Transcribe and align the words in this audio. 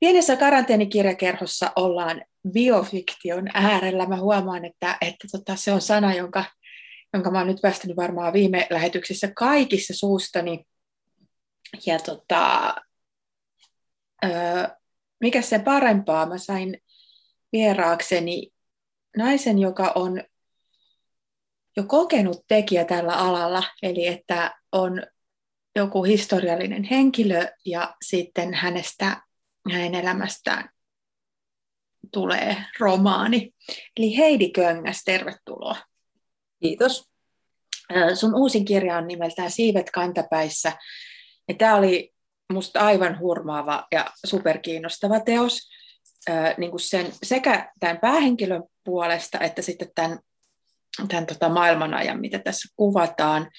Pienessä 0.00 0.36
karanteenikirjakerhossa 0.36 1.72
ollaan 1.76 2.22
biofiktion 2.52 3.48
äärellä. 3.54 4.06
Mä 4.06 4.16
huomaan, 4.16 4.64
että, 4.64 4.98
että 5.00 5.28
tota, 5.32 5.56
se 5.56 5.72
on 5.72 5.80
sana, 5.80 6.14
jonka, 6.14 6.44
jonka 7.12 7.30
mä 7.30 7.38
oon 7.38 7.46
nyt 7.46 7.60
päästänyt 7.62 7.96
varmaan 7.96 8.32
viime 8.32 8.66
lähetyksissä 8.70 9.32
kaikissa 9.36 9.94
suustani. 9.96 10.64
Ja 11.86 11.98
tota, 11.98 12.74
öö, 14.24 14.68
mikä 15.20 15.42
se 15.42 15.58
parempaa? 15.58 16.26
Mä 16.26 16.38
sain 16.38 16.78
vieraakseni 17.52 18.50
naisen, 19.16 19.58
joka 19.58 19.92
on 19.94 20.22
jo 21.76 21.84
kokenut 21.84 22.44
tekijä 22.48 22.84
tällä 22.84 23.12
alalla, 23.12 23.62
eli 23.82 24.06
että 24.06 24.54
on 24.72 25.02
joku 25.76 26.02
historiallinen 26.02 26.84
henkilö 26.84 27.46
ja 27.64 27.94
sitten 28.04 28.54
hänestä, 28.54 29.22
hänen 29.72 29.94
elämästään 29.94 30.68
tulee 32.12 32.56
romaani. 32.78 33.54
Eli 33.96 34.16
Heidi 34.16 34.50
Köngäs, 34.50 35.02
tervetuloa. 35.04 35.76
Kiitos. 36.62 37.04
Sun 38.14 38.34
uusin 38.34 38.64
kirja 38.64 38.96
on 38.96 39.06
nimeltään 39.06 39.50
Siivet 39.50 39.90
kantapäissä. 39.90 40.72
Ja 41.48 41.54
tämä 41.54 41.76
oli 41.76 42.12
musta 42.52 42.80
aivan 42.80 43.18
hurmaava 43.18 43.86
ja 43.92 44.10
superkiinnostava 44.26 45.20
teos 45.20 45.70
niin 46.58 46.70
kuin 46.70 46.80
sen, 46.80 47.06
sekä 47.22 47.72
tämän 47.80 47.98
päähenkilön 47.98 48.62
puolesta 48.84 49.38
että 49.38 49.62
sitten 49.62 49.88
tämän, 49.94 50.18
tämän 51.08 51.26
tota 51.26 51.48
maailmanajan, 51.48 52.20
mitä 52.20 52.38
tässä 52.38 52.74
kuvataan. 52.76 53.50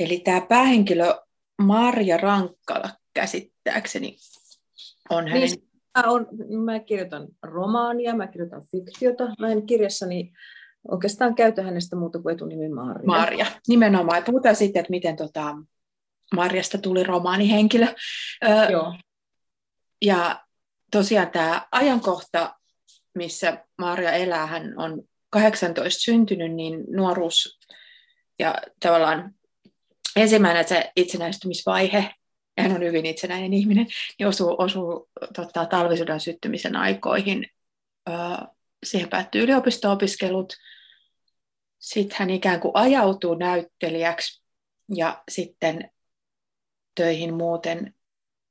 Eli 0.00 0.20
tämä 0.24 0.40
päähenkilö 0.40 1.14
Marja 1.62 2.16
Rankkala 2.16 2.90
käsittääkseni 3.14 4.16
on 5.10 5.28
hänen... 5.28 5.40
Niin, 5.40 5.68
mä, 5.98 6.04
on, 6.10 6.26
mä 6.64 6.80
kirjoitan 6.80 7.28
romaania, 7.42 8.16
mä 8.16 8.26
kirjoitan 8.26 8.62
fiktiota. 8.70 9.34
Mä 9.38 9.48
en 9.48 9.66
kirjassani 9.66 10.32
oikeastaan 10.88 11.34
käytä 11.34 11.62
hänestä 11.62 11.96
muuta 11.96 12.22
kuin 12.22 12.32
etunimi 12.34 12.68
Marja. 12.68 13.06
Marja, 13.06 13.46
nimenomaan. 13.68 14.18
Ja 14.18 14.22
puhutaan 14.22 14.56
sitten, 14.56 14.80
että 14.80 14.90
miten 14.90 15.16
tota, 15.16 15.56
Marjasta 16.34 16.78
tuli 16.78 17.04
romaanihenkilö. 17.04 17.86
Joo. 18.70 18.94
Ja 20.02 20.44
tosiaan 20.90 21.30
tämä 21.30 21.66
ajankohta, 21.72 22.54
missä 23.14 23.64
Marja 23.78 24.12
elää, 24.12 24.46
hän 24.46 24.78
on 24.78 25.02
18 25.30 26.00
syntynyt, 26.00 26.54
niin 26.54 26.84
nuoruus 26.90 27.58
ja 28.38 28.54
tavallaan 28.82 29.34
ensimmäinen 30.16 30.68
se 30.68 30.90
itsenäistymisvaihe, 30.96 32.14
hän 32.58 32.72
on 32.72 32.84
hyvin 32.84 33.06
itsenäinen 33.06 33.52
ihminen, 33.54 33.86
niin 34.18 34.26
osuu, 34.26 34.54
osuu 34.58 35.10
tota, 35.36 35.66
talvisodan 35.66 36.20
syttymisen 36.20 36.76
aikoihin. 36.76 37.46
Öö, 38.08 38.16
siihen 38.84 39.08
päättyy 39.08 39.42
yliopisto-opiskelut. 39.42 40.52
Sitten 41.78 42.16
hän 42.18 42.30
ikään 42.30 42.60
kuin 42.60 42.72
ajautuu 42.74 43.34
näyttelijäksi 43.34 44.42
ja 44.94 45.22
sitten 45.30 45.90
töihin 46.94 47.34
muuten 47.34 47.94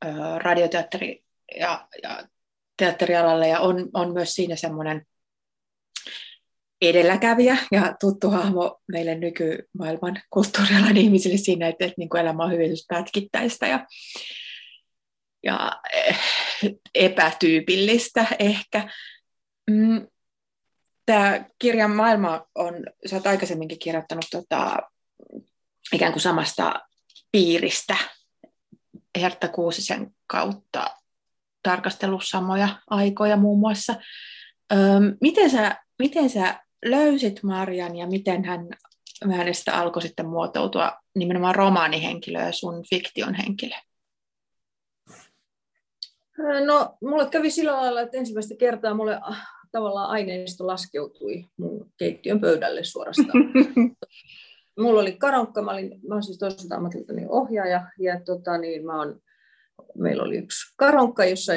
öö, 0.06 0.11
radioteatteri- 0.38 1.23
ja, 1.59 1.88
ja 2.03 2.28
teatterialalle 2.78 3.47
ja 3.47 3.59
on, 3.59 3.89
on 3.94 4.13
myös 4.13 4.36
siinä 4.36 4.56
semmoinen 4.56 5.08
edelläkävijä 6.81 7.58
ja 7.72 7.95
tuttu 7.99 8.30
hahmo 8.30 8.81
meille 8.88 9.16
nykymaailman 9.16 10.22
kulttuurialan 10.30 10.97
ihmisille 10.97 11.38
siinä, 11.38 11.67
että, 11.67 11.85
että 11.85 11.95
niin 11.97 12.09
kuin 12.09 12.22
elämä 12.22 12.44
on 12.44 12.52
hyvin 12.52 12.72
pätkittäistä 12.89 13.67
ja, 13.67 13.88
ja 15.44 15.72
eh, 15.94 16.19
epätyypillistä 16.95 18.25
ehkä. 18.39 18.89
Mm, 19.72 20.07
Tämä 21.09 21.45
kirjan 21.59 21.91
maailma 21.91 22.45
on, 22.55 22.73
sä 23.05 23.16
oot 23.16 23.27
aikaisemminkin 23.27 23.80
kirjoittanut 23.80 24.25
tota, 24.31 24.78
ikään 25.94 26.12
kuin 26.12 26.22
samasta 26.22 26.81
piiristä 27.31 27.95
Hertta 29.22 29.47
Kuusisen 29.47 30.16
kautta 30.28 30.88
tarkastellut 31.63 32.22
samoja 32.25 32.69
aikoja 32.89 33.38
muun 33.38 33.59
muassa. 33.59 33.95
Öm, 34.73 35.18
miten, 35.22 35.50
sä, 35.50 35.75
miten 36.00 36.29
sä 36.29 36.63
löysit 36.85 37.44
Marjan 37.44 37.95
ja 37.95 38.07
miten 38.07 38.45
hän 38.45 38.67
hänestä 39.31 39.78
alkoi 39.78 40.01
sitten 40.01 40.25
muotoutua 40.25 40.91
nimenomaan 41.16 41.56
romaanihenkilö 41.56 42.40
ja 42.40 42.51
sun 42.51 42.84
fiktion 42.90 43.34
henkilö? 43.34 43.75
No, 46.66 46.97
mulle 47.01 47.29
kävi 47.29 47.50
sillä 47.51 47.72
lailla, 47.72 48.01
että 48.01 48.18
ensimmäistä 48.18 48.56
kertaa 48.59 48.94
mulle 48.94 49.19
ah, 49.22 49.47
tavallaan 49.72 50.09
aineisto 50.09 50.68
laskeutui 50.68 51.45
mun 51.57 51.91
keittiön 51.97 52.41
pöydälle 52.41 52.84
suorastaan. 52.84 53.44
mulla 54.79 55.01
oli 55.01 55.12
karonkka, 55.12 55.62
mä, 55.62 55.72
olin, 55.72 56.00
mä 56.07 56.16
olen 56.16 56.23
siis 56.23 56.38
toisaalta 56.38 56.75
ammatiltani 56.75 57.25
ohjaaja, 57.29 57.88
ja 58.00 58.19
tota, 58.25 58.57
niin, 58.57 58.85
mä 58.85 59.01
olen 59.01 59.22
meillä 59.95 60.23
oli 60.23 60.38
yksi 60.38 60.73
karonkka, 60.75 61.25
jossa, 61.25 61.53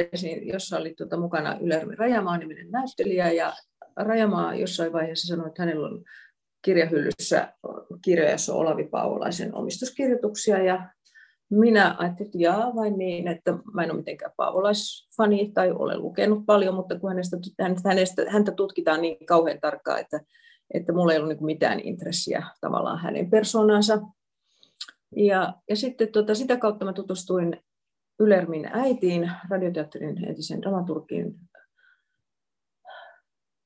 jossa 0.53 0.77
oli 0.77 0.94
tuota 0.94 1.16
mukana 1.16 1.59
Ylermi 1.61 1.97
Rajamaa 1.97 2.38
niminen 2.38 2.71
näyttelijä, 2.71 3.32
ja 3.32 3.53
Rajamaa 3.97 4.55
jossain 4.55 4.93
vaiheessa 4.93 5.27
sanoi, 5.27 5.49
että 5.49 5.63
hänellä 5.63 5.89
on 5.89 6.05
kirjahyllyssä 6.65 7.53
kirjoja, 8.05 8.31
jossa 8.31 8.55
on 8.55 8.61
Olavi 8.61 8.85
Paavolaisen 8.85 9.55
omistuskirjoituksia, 9.55 10.65
ja 10.65 10.89
minä 11.51 11.95
ajattelin, 11.99 12.29
että 12.29 12.39
jaa 12.39 12.75
vai 12.75 12.91
niin, 12.91 13.29
että 13.29 13.59
mä 13.75 13.83
en 13.83 13.91
ole 13.91 13.99
mitenkään 13.99 14.33
paavolaisfani 14.37 15.53
tai 15.55 15.73
ole 15.73 15.97
lukenut 15.97 16.47
paljon, 16.47 16.75
mutta 16.75 16.99
kun 16.99 17.11
hänestä, 17.11 17.37
hänestä, 17.85 18.23
häntä 18.29 18.53
tutkitaan 18.53 19.03
niin 19.03 19.27
kauhean 19.27 19.61
tarkkaan, 19.61 20.01
että, 20.01 20.21
että 20.75 20.93
mulla 20.93 21.13
ei 21.13 21.19
ollut 21.19 21.33
niin 21.33 21.47
mitään 21.47 21.81
intressiä 21.81 22.43
tavallaan 22.61 22.99
hänen 22.99 23.31
persoonansa. 23.31 24.01
Ja, 25.17 25.55
ja 25.69 25.77
sitten 25.77 26.09
tota, 26.09 26.35
sitä 26.35 26.57
kautta 26.57 26.85
mä 26.85 26.93
tutustuin 26.93 27.63
Ylermin 28.21 28.69
äitiin, 28.73 29.31
radioteatterin 29.51 30.29
entisen 30.29 30.63
dramaturgiin 30.63 31.35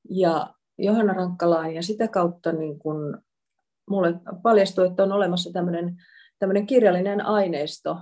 ja 0.09 0.53
Johanna 0.77 1.13
Rankkalaan 1.13 1.73
ja 1.73 1.83
sitä 1.83 2.07
kautta 2.07 2.51
niin 2.51 2.79
kun 2.79 3.21
mulle 3.89 4.13
paljastui, 4.43 4.87
että 4.87 5.03
on 5.03 5.11
olemassa 5.11 5.53
tämmöinen, 5.53 5.95
tämmöinen 6.39 6.67
kirjallinen 6.67 7.25
aineisto, 7.25 7.97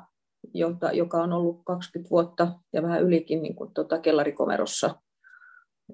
jota, 0.53 0.91
joka 0.91 1.23
on 1.23 1.33
ollut 1.33 1.61
20 1.65 2.09
vuotta 2.09 2.47
ja 2.73 2.83
vähän 2.83 3.03
ylikin 3.03 3.43
niin 3.43 3.55
kuin 3.55 3.73
tuota 3.73 3.99
kellarikomerossa. 3.99 4.95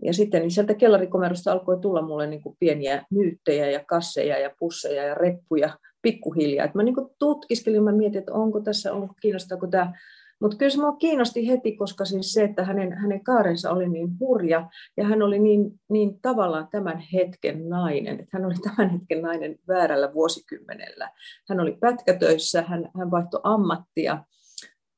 Ja 0.04 0.14
sitten 0.14 0.42
niin 0.42 0.52
sieltä 0.52 0.74
kellarikomerosta 0.74 1.52
alkoi 1.52 1.80
tulla 1.82 2.02
mulle 2.02 2.28
niin 2.28 2.42
kuin 2.42 2.56
pieniä 2.60 3.06
myyttejä 3.12 3.70
ja 3.70 3.84
kasseja 3.88 4.40
ja 4.40 4.52
pusseja 4.60 5.04
ja 5.04 5.16
reppuja 5.16 5.78
pikkuhiljaa. 6.02 6.66
Et 6.66 6.76
mä 6.76 6.84
niin 6.84 6.96
kuin 6.96 7.10
tutkiskelin, 7.20 7.84
mä 7.84 7.92
mietin, 7.92 8.20
että 8.20 8.34
onko 8.34 8.60
tässä, 8.60 8.94
onko 8.94 9.14
kiinnostaako 9.22 9.68
tämä 9.68 9.94
mutta 10.42 10.58
kyllä 10.58 10.70
se 10.70 10.78
minua 10.78 10.96
kiinnosti 10.96 11.48
heti, 11.48 11.76
koska 11.76 12.06
siis 12.06 12.34
se, 12.34 12.44
että 12.44 12.64
hänen, 12.66 12.94
hänen 12.94 13.24
kaarensa 13.24 13.72
oli 13.72 13.90
niin 13.90 14.20
hurja 14.20 14.70
ja 14.98 15.06
hän 15.06 15.22
oli 15.22 15.40
niin, 15.40 15.80
niin 15.90 16.22
tavallaan 16.22 16.68
tämän 16.72 17.04
hetken 17.14 17.70
nainen, 17.70 18.20
että 18.20 18.38
hän 18.38 18.46
oli 18.46 18.56
tämän 18.76 18.90
hetken 18.90 19.22
nainen 19.22 19.60
väärällä 19.68 20.14
vuosikymmenellä. 20.14 21.10
Hän 21.50 21.60
oli 21.60 21.78
pätkätöissä, 21.80 22.62
hän, 22.62 22.90
hän 22.98 23.12
vaihtoi 23.12 23.42
ammattia. 23.44 24.24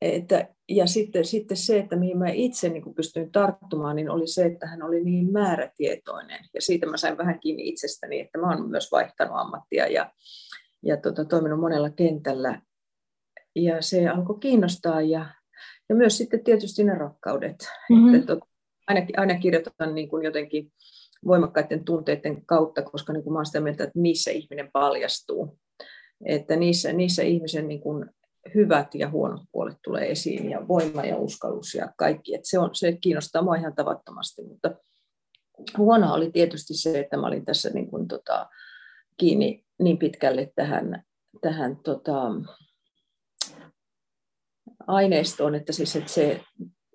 Että, 0.02 0.48
ja 0.70 0.88
sitten, 0.88 1.26
sitten 1.26 1.58
se, 1.58 1.80
että 1.80 1.96
mihin 1.96 2.18
mä 2.18 2.30
itse 2.30 2.70
niin 2.70 2.96
pystyin 2.96 3.32
tarttumaan, 3.32 3.96
niin 3.96 4.09
oli 4.09 4.28
se, 4.28 4.46
että 4.46 4.68
hän 4.68 4.84
oli 4.84 5.03
niin 5.03 5.32
määrätietoinen. 5.32 6.40
Ja 6.53 6.62
siitä 6.62 6.86
mä 6.86 6.98
sain 6.98 7.18
vähän 7.18 7.40
kiinni 7.40 7.70
itsestäni, 7.70 8.20
että 8.20 8.38
mä 8.38 8.50
oon 8.50 8.70
myös 8.70 8.92
vaihtanut 8.92 9.38
ammattia 9.38 9.88
ja, 9.88 10.12
ja 10.84 10.98
tota, 10.98 11.26
toiminut 11.26 11.59
monella 11.59 11.90
kentällä 11.90 12.62
ja 13.56 13.81
se 13.81 14.08
alkoi 14.08 14.40
kiinnostaa 14.40 15.02
ja, 15.02 15.25
ja 15.90 15.96
myös 15.96 16.18
sitten 16.18 16.44
tietysti 16.44 16.84
ne 16.84 16.96
rakkaudet. 16.96 17.56
Mm-hmm. 17.90 18.16
Että 18.16 18.35
tot, 18.35 18.50
aina, 18.88 19.05
aina 19.17 19.40
kirjoitan 19.40 19.96
niin 19.96 20.09
kuin 20.09 20.23
jotenkin 20.23 20.72
voimakkaiden 21.28 21.85
tunteiden 21.85 22.46
kautta, 22.46 22.82
koska 22.82 23.14
niin 23.14 23.23
kuin 23.23 23.34
mä 23.34 23.38
olen 23.38 23.46
sitä 23.46 23.61
mieltä, 23.61 23.84
että 23.84 24.00
niissä 24.00 24.32
ihminen 24.32 24.70
paljastuu. 24.73 25.59
Että 26.26 26.55
niissä, 26.55 26.94
niissä 26.94 27.23
ihmisen 27.23 27.67
niin 27.67 27.82
kuin 27.82 28.09
hyvät 28.55 28.96
ja 28.96 29.09
huonot 29.09 29.41
puolet 29.52 29.78
tulee 29.84 30.11
esiin 30.11 30.50
ja 30.50 30.67
voima 30.67 31.03
ja 31.03 31.17
uskallus 31.17 31.76
ja 31.76 31.94
kaikki. 31.97 32.35
Että 32.35 32.50
se, 32.50 32.59
on, 32.59 32.70
se 32.73 32.97
kiinnostaa 33.02 33.41
mua 33.41 33.55
ihan 33.55 33.76
tavattomasti, 33.76 34.44
mutta 34.44 34.76
huono 35.78 36.14
oli 36.14 36.32
tietysti 36.32 36.73
se, 36.73 37.00
että 37.00 37.17
mä 37.17 37.28
olin 37.28 37.46
tässä 37.46 37.70
niin 37.70 37.90
kuin, 37.90 38.08
tota, 38.08 38.50
kiinni 39.17 39.66
niin 39.79 39.97
pitkälle 39.97 40.52
tähän, 40.55 41.03
tähän 41.41 41.78
tota, 41.84 42.22
aineistoon, 44.88 45.56
että, 45.56 45.74
siis, 45.74 45.96
että 45.96 46.12
se 46.12 46.41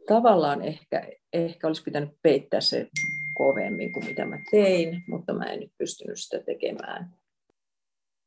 tavallaan 0.08 0.62
ehkä, 0.62 1.08
ehkä 1.32 1.66
olisi 1.66 1.82
pitänyt 1.82 2.10
peittää 2.22 2.60
se 2.60 2.88
kovemmin 3.34 3.92
kuin 3.92 4.04
mitä 4.04 4.24
mä 4.24 4.38
tein, 4.50 5.04
mutta 5.08 5.32
mä 5.32 5.44
en 5.44 5.60
nyt 5.60 5.72
pystynyt 5.78 6.18
sitä 6.18 6.38
tekemään. 6.44 7.14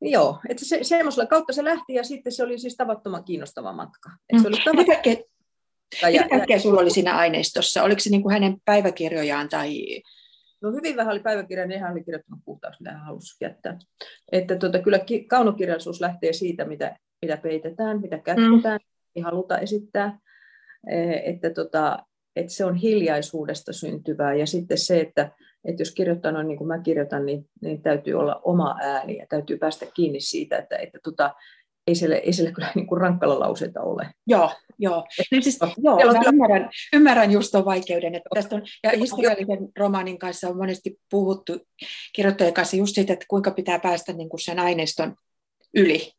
Joo, 0.01 0.39
että 0.49 0.65
se, 0.65 0.79
semmoisella 0.81 1.25
kautta 1.25 1.53
se 1.53 1.63
lähti 1.63 1.93
ja 1.93 2.03
sitten 2.03 2.31
se 2.31 2.43
oli 2.43 2.59
siis 2.59 2.75
tavattoman 2.75 3.23
kiinnostava 3.23 3.73
matka. 3.73 4.09
Mm. 4.33 4.41
Se 4.41 4.47
oli 4.47 4.57
tavat... 4.65 4.87
mitä, 4.87 5.01
Ja, 6.01 6.09
Mitä 6.11 6.29
kaikkea 6.29 6.59
sulla 6.59 6.81
oli 6.81 6.89
siinä 6.89 7.17
aineistossa? 7.17 7.83
Oliko 7.83 7.99
se 7.99 8.09
niin 8.09 8.21
kuin 8.21 8.33
hänen 8.33 8.57
päiväkirjojaan 8.65 9.49
tai... 9.49 10.01
No 10.61 10.71
hyvin 10.71 10.95
vähän 10.95 11.11
oli 11.11 11.19
päiväkirja, 11.19 11.67
niin 11.67 11.79
hän 11.79 11.91
oli 11.91 12.03
kirjoittanut 12.03 12.45
puhtaaksi, 12.45 12.83
mitä 12.83 12.91
hän 12.91 13.05
halusi 13.05 13.37
jättää. 13.41 13.79
Että 14.31 14.55
tuota, 14.55 14.79
kyllä 14.79 14.99
kaunokirjallisuus 15.27 16.01
lähtee 16.01 16.33
siitä, 16.33 16.65
mitä, 16.65 16.97
mitä 17.21 17.37
peitetään, 17.37 18.01
mitä 18.01 18.17
kätketään, 18.17 18.79
mm. 18.81 18.90
Ei 19.15 19.21
haluta 19.21 19.57
esittää. 19.57 20.19
E, 20.89 21.11
että, 21.29 21.49
tota, 21.49 22.05
että 22.35 22.53
se 22.53 22.65
on 22.65 22.75
hiljaisuudesta 22.75 23.73
syntyvää. 23.73 24.33
Ja 24.33 24.47
sitten 24.47 24.77
se, 24.77 24.99
että, 24.99 25.31
että 25.65 25.81
jos 25.81 25.91
kirjoittaa 25.91 26.31
noin 26.31 26.47
niin 26.47 26.57
kuin 26.57 26.67
mä 26.67 26.79
kirjoitan, 26.79 27.25
niin, 27.25 27.45
niin 27.61 27.81
täytyy 27.81 28.13
olla 28.13 28.41
oma 28.43 28.77
ääni 28.81 29.17
ja 29.17 29.25
täytyy 29.29 29.57
päästä 29.57 29.85
kiinni 29.93 30.19
siitä, 30.19 30.57
että, 30.57 30.77
että 30.77 30.99
tota, 31.03 31.35
ei 31.87 31.95
siellä, 31.95 32.15
ei 32.15 32.33
siellä 32.33 32.51
kyllä 32.51 32.71
niin 32.75 32.87
kuin 32.87 33.01
rankkalla 33.01 33.39
lauseita 33.39 33.81
ole. 33.81 34.09
Joo, 34.27 34.51
joo. 34.79 35.05
Niin 35.31 35.43
siis, 35.43 35.59
joo 35.77 35.95
mä 35.95 36.01
kyllä... 36.01 36.21
ymmärrän, 36.27 36.69
ymmärrän 36.93 37.31
just 37.31 37.51
tuon 37.51 37.65
vaikeuden. 37.65 38.15
Että 38.15 38.29
tästä 38.33 38.55
on, 38.55 38.61
ja 38.83 38.89
historiallisen 38.89 39.69
romaanin 39.77 40.19
kanssa 40.19 40.49
on 40.49 40.57
monesti 40.57 40.99
puhuttu 41.11 41.59
kirjoittajien 42.15 42.53
kanssa 42.53 42.77
just 42.77 42.95
siitä, 42.95 43.13
että 43.13 43.25
kuinka 43.27 43.51
pitää 43.51 43.79
päästä 43.79 44.13
niin 44.13 44.29
kuin 44.29 44.39
sen 44.39 44.59
aineiston 44.59 45.15
yli. 45.73 46.11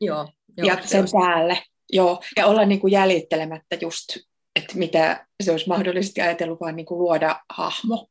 Joo, 0.00 0.28
joo 0.56 0.66
ja 0.66 0.78
sen 0.84 1.04
päälle. 1.12 1.58
Joo, 1.92 2.22
ja 2.36 2.46
olla 2.46 2.64
niin 2.64 2.80
kuin 2.80 2.92
jäljittelemättä 2.92 3.76
just, 3.80 4.16
että 4.56 4.78
mitä 4.78 5.26
se 5.42 5.50
olisi 5.50 5.68
mahdollisesti 5.68 6.20
ajatellut 6.20 6.60
vaan 6.60 6.76
niin 6.76 6.86
kuin 6.86 6.98
luoda 6.98 7.40
hahmo. 7.50 8.08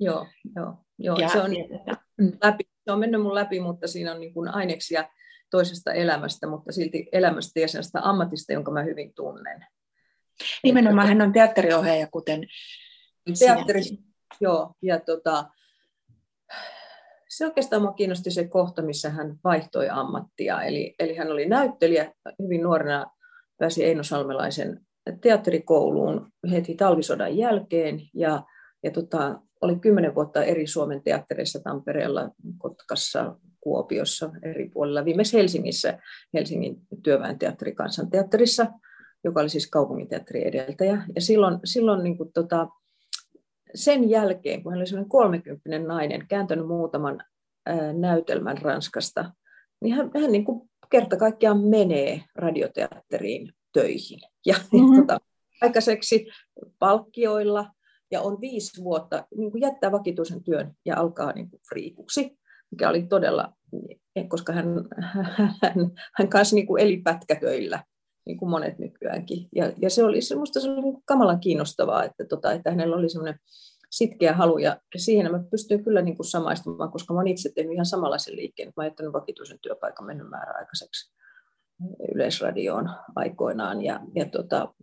Joo, 0.00 0.26
joo, 0.56 0.74
joo. 0.98 1.16
Ja, 1.18 1.28
se, 1.28 1.38
on, 1.38 1.50
läpi, 2.42 2.64
se 2.84 2.92
on 2.92 2.98
mennyt 2.98 3.22
mun 3.22 3.34
läpi, 3.34 3.60
mutta 3.60 3.86
siinä 3.86 4.12
on 4.12 4.20
niin 4.20 4.34
kuin 4.34 4.48
aineksia 4.48 5.08
toisesta 5.50 5.92
elämästä, 5.92 6.46
mutta 6.46 6.72
silti 6.72 7.08
elämästä 7.12 7.60
ja 7.60 7.68
sellaista 7.68 8.00
ammatista, 8.02 8.52
jonka 8.52 8.70
mä 8.70 8.82
hyvin 8.82 9.14
tunnen. 9.14 9.66
Nimenomaan 10.62 11.08
hän 11.08 11.22
on 11.22 11.32
teatteriohjaaja, 11.32 12.08
kuten 12.10 12.46
Teatteri, 13.38 13.82
joo, 14.40 14.74
ja 14.82 15.00
tota, 15.00 15.44
se 17.36 17.46
oikeastaan 17.46 17.82
minua 17.82 17.94
kiinnosti 17.94 18.30
se 18.30 18.48
kohta, 18.48 18.82
missä 18.82 19.10
hän 19.10 19.36
vaihtoi 19.44 19.88
ammattia. 19.88 20.62
Eli, 20.62 20.94
eli 20.98 21.16
hän 21.16 21.32
oli 21.32 21.46
näyttelijä, 21.46 22.12
hyvin 22.42 22.62
nuorena 22.62 23.06
pääsi 23.58 23.84
Eino 23.84 24.02
Salmelaisen 24.02 24.80
teatterikouluun 25.20 26.32
heti 26.50 26.74
talvisodan 26.74 27.36
jälkeen, 27.36 28.00
ja, 28.14 28.42
ja 28.82 28.90
tota, 28.90 29.40
oli 29.60 29.76
kymmenen 29.76 30.14
vuotta 30.14 30.44
eri 30.44 30.66
Suomen 30.66 31.02
teattereissa 31.02 31.60
Tampereella, 31.60 32.30
Kotkassa, 32.58 33.36
Kuopiossa 33.60 34.30
eri 34.42 34.68
puolilla. 34.68 35.04
Viimeksi 35.04 35.36
Helsingissä 35.36 35.98
Helsingin 36.34 36.76
työväen 37.02 37.38
teatteri 37.38 37.74
kansanteatterissa, 37.74 38.66
joka 39.24 39.40
oli 39.40 39.48
siis 39.48 39.70
kaupunginteatterin 39.70 40.46
edeltäjä. 40.48 41.02
Ja 41.14 41.20
silloin, 41.20 41.58
silloin 41.64 42.04
niin 42.04 42.16
kuin 42.16 42.32
tota, 42.32 42.68
sen 43.74 44.10
jälkeen, 44.10 44.62
kun 44.62 44.72
hän 44.72 44.78
oli 44.78 44.86
sellainen 44.86 45.10
30 45.10 45.78
nainen, 45.78 46.26
kääntänyt 46.28 46.66
muutaman 46.66 47.22
näytelmän 47.98 48.58
Ranskasta, 48.58 49.32
niin 49.80 49.94
hän, 49.94 50.10
hän 50.20 50.32
niin 50.32 50.44
kuin 50.44 50.70
kerta 50.90 51.16
kaikkiaan 51.16 51.60
menee 51.60 52.22
radioteatteriin 52.34 53.52
töihin. 53.72 54.20
Ja 54.46 54.54
mm-hmm. 54.72 54.96
tota, 54.96 55.18
aikaiseksi 55.62 56.26
palkkioilla 56.78 57.70
ja 58.10 58.20
on 58.20 58.40
viisi 58.40 58.84
vuotta, 58.84 59.26
niin 59.36 59.50
kuin 59.50 59.60
jättää 59.60 59.92
vakituisen 59.92 60.44
työn 60.44 60.72
ja 60.84 60.96
alkaa 60.96 61.32
niin 61.32 61.50
kuin 61.50 61.60
friikuksi, 61.68 62.38
mikä 62.70 62.88
oli 62.88 63.02
todella, 63.02 63.52
koska 64.28 64.52
hän, 64.52 64.66
hän, 65.62 65.92
hän 66.14 66.28
kanssa 66.28 66.54
niin 66.54 66.66
kuin 66.66 66.82
eli 66.82 66.96
pätkätöillä, 66.96 67.84
niin 68.26 68.38
kuin 68.38 68.48
monet 68.48 68.78
nykyäänkin. 68.78 69.48
Ja, 69.54 69.72
ja 69.82 69.90
se 69.90 70.04
oli 70.04 70.20
semmoista 70.20 70.60
se 70.60 70.70
oli 70.70 70.80
niin 70.80 71.02
kamalan 71.04 71.40
kiinnostavaa, 71.40 72.04
että, 72.04 72.24
tota, 72.24 72.52
että 72.52 72.70
hänellä 72.70 72.96
oli 72.96 73.08
semmoinen 73.08 73.38
sitkeä 73.90 74.34
halu, 74.34 74.58
ja 74.58 74.80
siihen 74.96 75.32
mä 75.32 75.44
pystyn 75.50 75.84
kyllä 75.84 76.02
niin 76.02 76.16
kuin 76.16 76.26
samaistumaan, 76.26 76.92
koska 76.92 77.14
mä 77.14 77.20
olen 77.20 77.32
itse 77.32 77.52
tehnyt 77.54 77.74
ihan 77.74 77.86
samanlaisen 77.86 78.36
liikkeen. 78.36 78.72
Mä 78.76 78.84
jättänyt 78.84 79.12
vakituisen 79.12 79.58
työpaikan 79.62 80.06
mennyt 80.06 80.30
määräaikaiseksi 80.30 81.14
yleisradioon 82.14 82.90
aikoinaan, 83.16 83.82
ja, 83.82 84.00
ja 84.14 84.24
tota, 84.24 84.74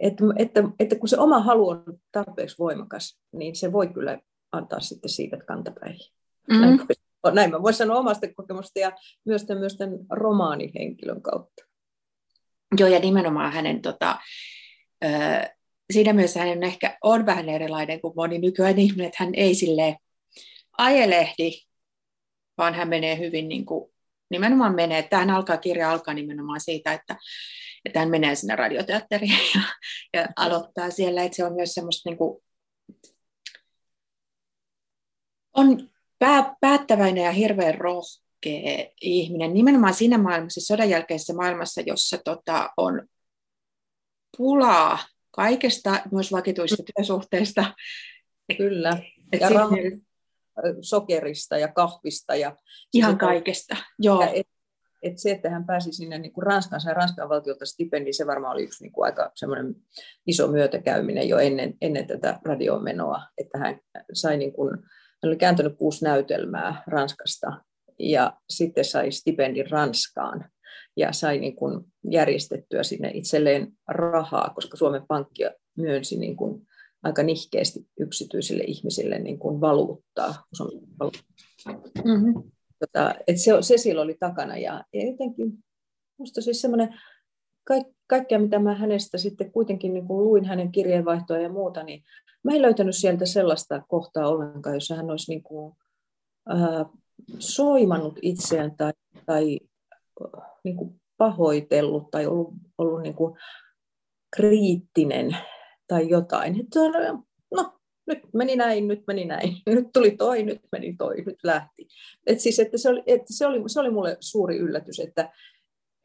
että, 0.00 0.24
että, 0.36 0.62
että 0.78 0.96
kun 0.96 1.08
se 1.08 1.18
oma 1.18 1.40
halu 1.40 1.68
on 1.68 1.84
tarpeeksi 2.12 2.58
voimakas, 2.58 3.20
niin 3.32 3.56
se 3.56 3.72
voi 3.72 3.88
kyllä 3.88 4.18
antaa 4.52 4.80
sitten 4.80 5.10
siitä 5.10 5.36
kantapäihin. 5.36 6.12
Mm. 6.50 6.60
Näin, 6.60 6.80
näin 7.34 7.50
mä 7.50 7.62
voin 7.62 7.74
sanoa 7.74 7.98
omasta 7.98 8.26
kokemusta 8.36 8.78
ja 8.78 8.92
myös 9.24 9.44
tämmöisten 9.44 9.90
romaanihenkilön 10.10 11.22
kautta. 11.22 11.64
Joo, 12.78 12.88
ja 12.88 12.98
nimenomaan 12.98 13.52
hänen 13.52 13.82
tota, 13.82 14.18
ö, 15.04 15.08
siinä 15.92 16.12
mielessä 16.12 16.40
hän 16.40 16.62
ehkä 16.62 16.98
on 17.02 17.26
vähän 17.26 17.48
erilainen 17.48 18.00
kuin 18.00 18.12
moni 18.16 18.38
nykyään 18.38 18.78
ihminen, 18.78 19.06
että 19.06 19.24
hän 19.24 19.34
ei 19.34 19.54
sille 19.54 19.96
ajelehdi, 20.78 21.50
vaan 22.58 22.74
hän 22.74 22.88
menee 22.88 23.18
hyvin 23.18 23.48
niin 23.48 23.66
kuin, 23.66 23.90
nimenomaan 24.30 24.74
menee. 24.74 25.02
Tähän 25.02 25.30
alkaa, 25.30 25.56
kirja 25.56 25.90
alkaa 25.90 26.14
nimenomaan 26.14 26.60
siitä, 26.60 26.92
että, 26.92 27.16
että 27.84 27.98
hän 27.98 28.10
menee 28.10 28.34
sinne 28.34 28.56
radioteatteriin 28.56 29.38
ja, 29.54 29.60
ja 30.14 30.28
aloittaa 30.36 30.90
siellä, 30.90 31.22
että 31.22 31.36
se 31.36 31.44
on 31.44 31.54
myös 31.54 31.74
semmoista 31.74 32.10
niin 32.10 32.18
kuin, 32.18 32.42
on 35.56 35.90
pää, 36.18 36.54
päättäväinen 36.60 37.24
ja 37.24 37.32
hirveän 37.32 37.74
rohkea 37.74 38.92
ihminen, 39.00 39.54
nimenomaan 39.54 39.94
siinä 39.94 40.18
maailmassa, 40.18 40.60
sodan 40.60 40.90
jälkeisessä 40.90 41.34
maailmassa, 41.34 41.80
jossa 41.80 42.18
tota, 42.24 42.70
on 42.76 43.08
pulaa 44.36 44.98
kaikesta, 45.30 46.02
myös 46.12 46.32
vakituista 46.32 46.82
työsuhteista. 46.96 47.74
Kyllä. 48.56 48.98
Et 49.32 49.40
ja 49.40 49.48
sitten, 49.48 50.06
sokerista 50.80 51.58
ja 51.58 51.68
kahvista. 51.68 52.36
Ja 52.36 52.56
ihan 52.94 53.18
kaikesta, 53.18 53.76
joo. 53.98 54.28
Et, 54.34 54.46
et 55.02 55.18
se, 55.18 55.30
että 55.30 55.50
hän 55.50 55.66
pääsi 55.66 55.92
sinne 55.92 56.18
niin 56.18 56.32
kuin 56.32 56.46
Ranskan, 56.46 56.80
sai 56.80 56.94
Ranskan 56.94 57.28
valtiolta 57.28 57.66
stipendi, 57.66 58.12
se 58.12 58.26
varmaan 58.26 58.52
oli 58.52 58.62
yksi 58.62 58.84
niin 58.84 58.92
kuin 58.92 59.04
aika 59.04 59.30
semmoinen 59.34 59.76
iso 60.26 60.48
myötäkäyminen 60.48 61.28
jo 61.28 61.38
ennen, 61.38 61.74
ennen 61.80 62.06
tätä 62.06 62.38
radiomenoa, 62.44 63.22
että 63.38 63.58
hän 63.58 63.80
sai 64.12 64.36
niin 64.36 64.52
kuin, 64.52 64.78
hän 65.22 65.30
oli 65.30 65.36
kääntänyt 65.36 65.76
kuusi 65.78 66.04
näytelmää 66.04 66.82
Ranskasta 66.86 67.64
ja 67.98 68.36
sitten 68.50 68.84
sai 68.84 69.12
stipendin 69.12 69.70
Ranskaan 69.70 70.50
ja 70.96 71.12
sai 71.12 71.38
niin 71.38 71.56
kuin 71.56 71.84
järjestettyä 72.10 72.82
sinne 72.82 73.10
itselleen 73.14 73.72
rahaa, 73.88 74.52
koska 74.54 74.76
Suomen 74.76 75.02
Pankki 75.08 75.42
myönsi 75.76 76.16
niin 76.16 76.36
kuin 76.36 76.66
aika 77.02 77.22
nihkeästi 77.22 77.80
yksityisille 78.00 78.64
ihmisille 78.64 79.18
niin 79.18 79.38
kuin 79.38 79.60
valuuttaa. 79.60 80.44
Mm-hmm. 82.04 82.42
Tota, 82.78 83.14
et 83.26 83.38
se, 83.38 83.52
se 83.60 83.76
silloin 83.76 84.04
oli 84.04 84.16
takana 84.20 84.56
ja, 84.56 84.84
ja 84.92 85.06
jotenkin 85.06 85.64
minusta 86.18 86.40
siis 86.40 86.60
semmoinen 86.60 87.00
kaik, 87.68 87.86
kaikkea, 88.06 88.38
mitä 88.38 88.58
mä 88.58 88.74
hänestä 88.74 89.18
sitten 89.18 89.52
kuitenkin 89.52 89.94
niin 89.94 90.06
kuin 90.06 90.24
luin 90.24 90.44
hänen 90.44 90.72
kirjeenvaihtoa 90.72 91.38
ja 91.38 91.48
muuta, 91.48 91.82
niin 91.82 92.04
mä 92.44 92.54
en 92.54 92.62
löytänyt 92.62 92.96
sieltä 92.96 93.26
sellaista 93.26 93.82
kohtaa 93.88 94.28
ollenkaan, 94.28 94.76
jossa 94.76 94.94
hän 94.94 95.10
olisi 95.10 95.32
niin 95.32 95.42
kuin, 95.42 95.76
äh, 96.50 96.86
soimannut 97.38 98.18
itseään 98.22 98.76
tai, 98.76 98.92
tai 99.26 99.60
niin 100.64 100.76
kuin 100.76 101.00
pahoitellut 101.16 102.10
tai 102.10 102.26
ollut, 102.26 102.54
ollut 102.78 103.02
niin 103.02 103.14
kuin 103.14 103.38
kriittinen 104.36 105.36
tai 105.88 106.08
jotain. 106.08 106.60
Että 106.60 106.80
no, 107.54 107.72
nyt 108.06 108.18
meni 108.34 108.56
näin, 108.56 108.88
nyt 108.88 109.02
meni 109.06 109.24
näin, 109.24 109.56
nyt 109.66 109.88
tuli 109.92 110.10
toi, 110.10 110.42
nyt 110.42 110.60
meni 110.72 110.96
toi, 110.98 111.22
nyt 111.26 111.38
lähti. 111.42 111.88
Et 112.26 112.40
siis, 112.40 112.58
että 112.58 112.78
se, 112.78 112.88
oli, 112.88 113.02
että 113.06 113.26
se, 113.28 113.46
oli, 113.46 113.62
se 113.66 113.80
oli 113.80 113.90
mulle 113.90 114.16
suuri 114.20 114.58
yllätys, 114.58 115.00
että, 115.00 115.32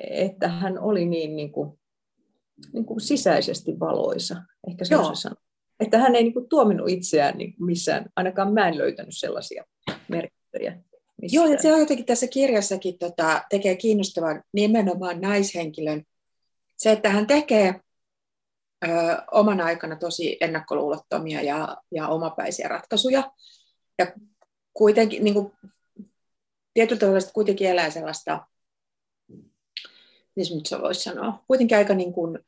että 0.09 0.47
hän 0.47 0.79
oli 0.79 1.05
niin, 1.05 1.35
niin, 1.35 1.51
kuin, 1.51 1.79
niin 2.73 2.85
kuin 2.85 3.01
sisäisesti 3.01 3.79
valoisa, 3.79 4.35
ehkä 4.69 4.85
se 4.85 4.97
on 4.97 5.15
se 5.15 5.21
sana. 5.21 5.35
Että 5.79 5.97
hän 5.97 6.15
ei 6.15 6.23
niin 6.23 6.33
kuin, 6.33 6.49
tuominut 6.49 6.89
itseään 6.89 7.37
niin 7.37 7.55
kuin 7.55 7.65
missään, 7.65 8.05
ainakaan 8.15 8.53
mä 8.53 8.67
en 8.67 8.77
löytänyt 8.77 9.17
sellaisia 9.17 9.63
merkityjä. 10.07 10.79
Joo, 11.21 11.47
ja 11.47 11.61
se 11.61 11.73
on 11.73 11.79
jotenkin 11.79 12.05
tässä 12.05 12.27
kirjassakin 12.27 12.97
tota, 12.99 13.41
tekee 13.49 13.75
kiinnostavan 13.75 14.43
nimenomaan 14.53 15.21
naishenkilön. 15.21 16.03
Se, 16.77 16.91
että 16.91 17.09
hän 17.09 17.27
tekee 17.27 17.81
ö, 18.85 18.87
oman 19.31 19.61
aikana 19.61 19.95
tosi 19.95 20.37
ennakkoluulottomia 20.41 21.41
ja, 21.41 21.77
ja 21.91 22.07
omapäisiä 22.07 22.67
ratkaisuja. 22.67 23.31
Ja 23.99 24.13
kuitenkin 24.73 25.23
niin 25.23 25.33
kuin, 25.33 25.51
tietyllä 26.73 26.99
tavalla 26.99 27.31
kuitenkin 27.33 27.67
elää 27.69 27.89
sellaista, 27.89 28.47
niin 30.35 30.55
nyt 30.55 30.65
se 30.65 30.81
voisi 30.81 31.01
sanoa, 31.01 31.43
kuitenkin 31.47 31.77
aika 31.77 31.93
niin 31.93 32.13
kuin, 32.13 32.39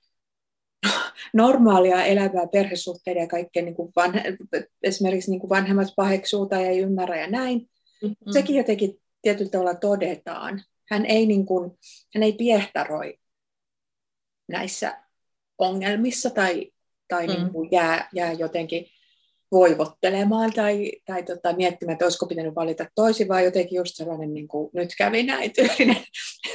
normaalia 1.33 2.05
elävää 2.05 2.47
perhesuhteiden 2.47 3.21
ja 3.21 3.27
kaikkea, 3.27 3.63
niin 3.63 3.75
kuin 3.75 3.91
vanhe, 3.95 4.37
esimerkiksi 4.83 5.31
niin 5.31 5.39
kuin 5.39 5.49
vanhemmat 5.49 5.87
paheksuu 5.95 6.45
tai 6.45 6.65
ei 6.65 6.79
ymmärrä 6.79 7.17
ja 7.17 7.27
näin. 7.27 7.69
Mm-hmm. 8.03 8.31
Sekin 8.31 8.55
jotenkin 8.55 9.01
tietyllä 9.21 9.49
tavalla 9.49 9.75
todetaan. 9.75 10.63
Hän 10.89 11.05
ei, 11.05 11.25
niin 11.25 11.45
kuin, 11.45 11.71
hän 12.15 12.23
ei 12.23 12.33
piehtaroi 12.33 13.19
näissä 14.47 15.01
ongelmissa 15.57 16.29
tai, 16.29 16.71
tai 17.07 17.27
mm. 17.27 17.33
niin 17.33 17.49
kuin 17.49 17.69
jää, 17.71 18.09
jää 18.13 18.33
jotenkin 18.33 18.85
voivottelemaan 19.55 20.53
tai, 20.53 20.91
tai 21.05 21.23
tota, 21.23 21.55
miettimään, 21.55 21.93
että 21.93 22.05
olisiko 22.05 22.25
pitänyt 22.27 22.55
valita 22.55 22.85
toisin, 22.95 23.27
vai 23.27 23.45
jotenkin 23.45 23.75
just 23.75 23.95
sellainen, 23.95 24.33
niin 24.33 24.47
kuin, 24.47 24.69
nyt 24.73 24.89
kävi 24.97 25.23
näin 25.23 25.53
tyylinen, 25.53 26.03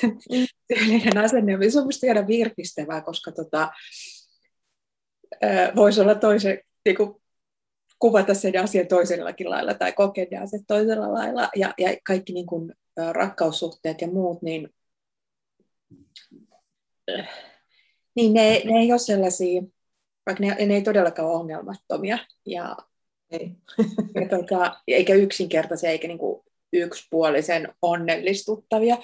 mm. 0.03 0.47
tyylinen 0.69 1.19
asenne. 1.19 1.71
Se 1.71 1.79
on 1.79 1.85
minusta 1.85 2.07
ihan 2.07 2.27
virkistävää, 2.27 3.01
koska 3.01 3.33
tota, 3.33 3.71
voisi 5.77 6.01
olla 6.01 6.15
toisen, 6.15 6.59
niin 6.85 6.97
kuin, 6.97 7.15
kuvata 7.99 8.35
sen 8.35 8.63
asian 8.63 8.87
toisellakin 8.87 9.51
lailla 9.51 9.75
tai 9.75 9.93
kokea 9.93 10.27
ne 10.31 10.39
asiat 10.39 10.63
toisella 10.67 11.13
lailla. 11.13 11.51
Ja, 11.57 11.75
ja 11.79 11.97
kaikki 12.07 12.33
niin 12.33 12.47
kuin, 12.47 12.75
rakkaussuhteet 13.13 14.01
ja 14.01 14.09
muut, 14.09 14.43
niin, 14.43 14.69
niin 18.15 18.33
ne, 18.33 18.63
ne 18.65 18.81
ei 18.81 18.93
ole 18.93 18.99
sellaisia, 18.99 19.63
vaikka 20.27 20.45
ne, 20.45 20.67
ne 20.67 20.75
ei 20.75 20.83
todellakaan 20.83 21.29
ole 21.29 21.37
ongelmattomia. 21.37 22.19
Ja, 22.47 22.77
ei. 23.31 23.51
ja 24.21 24.29
tota, 24.29 24.81
eikä 24.89 25.15
yksinkertaisia, 25.15 25.91
eikä 25.91 26.09
niin 26.09 26.19
kuin 26.19 26.43
yksipuolisen 26.73 27.75
onnellistuttavia, 27.83 28.99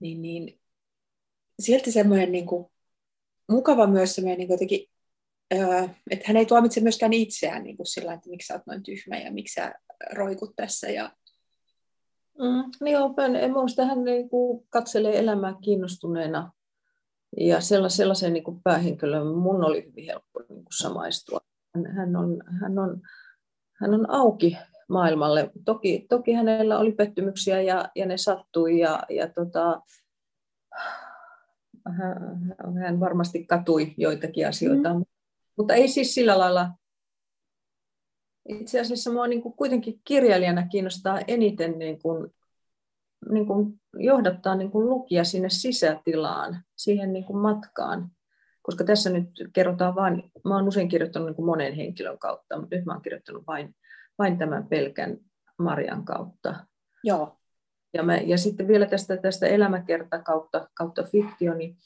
niin, 0.00 0.22
niin 0.22 0.60
silti 1.60 1.92
semmoinen 1.92 2.32
niin 2.32 2.46
kuin, 2.46 2.66
mukava 3.50 3.86
myös 3.86 4.14
semmoinen 4.14 4.38
niin 4.38 4.50
jotenkin, 4.50 4.86
öö, 5.54 5.88
että 6.10 6.24
hän 6.26 6.36
ei 6.36 6.46
tuomitse 6.46 6.80
myöskään 6.80 7.12
itseään 7.12 7.62
niin 7.62 7.76
kuin 7.76 7.86
sillä 7.86 8.12
että 8.12 8.30
miksi 8.30 8.46
sä 8.46 8.54
oot 8.54 8.66
noin 8.66 8.82
tyhmä 8.82 9.16
ja 9.16 9.32
miksi 9.32 9.54
sä 9.54 9.74
roikut 10.12 10.56
tässä. 10.56 10.90
Ja... 10.90 11.12
Mm, 12.38 12.70
niin 12.84 12.98
open, 12.98 13.32
minusta 13.32 13.84
hän 13.84 14.04
niin 14.04 14.30
kuin 14.30 14.66
katselee 14.70 15.18
elämää 15.18 15.54
kiinnostuneena 15.64 16.52
ja 17.36 17.60
sellaisen 17.60 18.32
niin 18.32 18.44
kuin 18.44 18.60
päähenkilön 18.64 19.26
mun 19.26 19.64
oli 19.64 19.84
hyvin 19.84 20.06
helppo 20.06 20.40
niin 20.40 20.64
kuin 20.64 20.78
samaistua. 20.78 21.40
Hän 21.96 22.16
on, 22.16 22.42
hän 22.60 22.78
on 22.78 23.00
hän 23.80 23.94
on 23.94 24.10
auki 24.10 24.56
maailmalle. 24.88 25.50
Toki, 25.64 26.06
toki 26.08 26.32
hänellä 26.32 26.78
oli 26.78 26.92
pettymyksiä 26.92 27.60
ja, 27.60 27.88
ja 27.94 28.06
ne 28.06 28.16
sattui 28.16 28.78
ja, 28.78 29.02
ja 29.10 29.28
tota, 29.28 29.82
hän, 31.88 32.56
hän 32.80 33.00
varmasti 33.00 33.46
katui 33.46 33.94
joitakin 33.96 34.48
asioita, 34.48 34.94
mm. 34.94 35.04
mutta 35.56 35.74
ei 35.74 35.88
siis 35.88 36.14
sillä 36.14 36.38
lailla. 36.38 36.70
Itse 38.48 38.80
asiassa 38.80 39.10
minua 39.10 39.26
niin 39.26 39.42
kuin 39.42 39.54
kuitenkin 39.54 40.00
kirjailijana 40.04 40.66
kiinnostaa 40.66 41.20
eniten 41.28 41.78
niin 41.78 42.02
kuin, 42.02 42.34
niin 43.30 43.46
kuin 43.46 43.80
johdattaa 43.94 44.54
niin 44.54 44.70
kuin 44.70 44.88
lukija 44.88 45.24
sinne 45.24 45.50
sisätilaan, 45.50 46.64
siihen 46.76 47.12
niin 47.12 47.24
kuin 47.24 47.38
matkaan 47.38 48.10
koska 48.70 48.84
tässä 48.84 49.10
nyt 49.10 49.28
kerrotaan 49.52 49.94
vain, 49.94 50.30
mä 50.44 50.54
olen 50.54 50.68
usein 50.68 50.88
kirjoittanut 50.88 51.28
niin 51.28 51.36
kuin 51.36 51.46
monen 51.46 51.74
henkilön 51.74 52.18
kautta, 52.18 52.60
mutta 52.60 52.76
nyt 52.76 52.84
mä 52.84 52.92
olen 52.92 53.02
kirjoittanut 53.02 53.46
vain, 53.46 53.74
vain 54.18 54.38
tämän 54.38 54.66
pelkän 54.66 55.16
Marian 55.58 56.04
kautta. 56.04 56.54
Joo. 57.04 57.36
Ja, 57.94 58.02
mä, 58.02 58.16
ja 58.16 58.38
sitten 58.38 58.68
vielä 58.68 58.86
tästä, 58.86 59.16
tästä 59.16 59.46
elämäkerta 59.46 60.22
kautta, 60.22 60.68
kautta 60.74 61.02
fiktio, 61.02 61.54
niin 61.54 61.76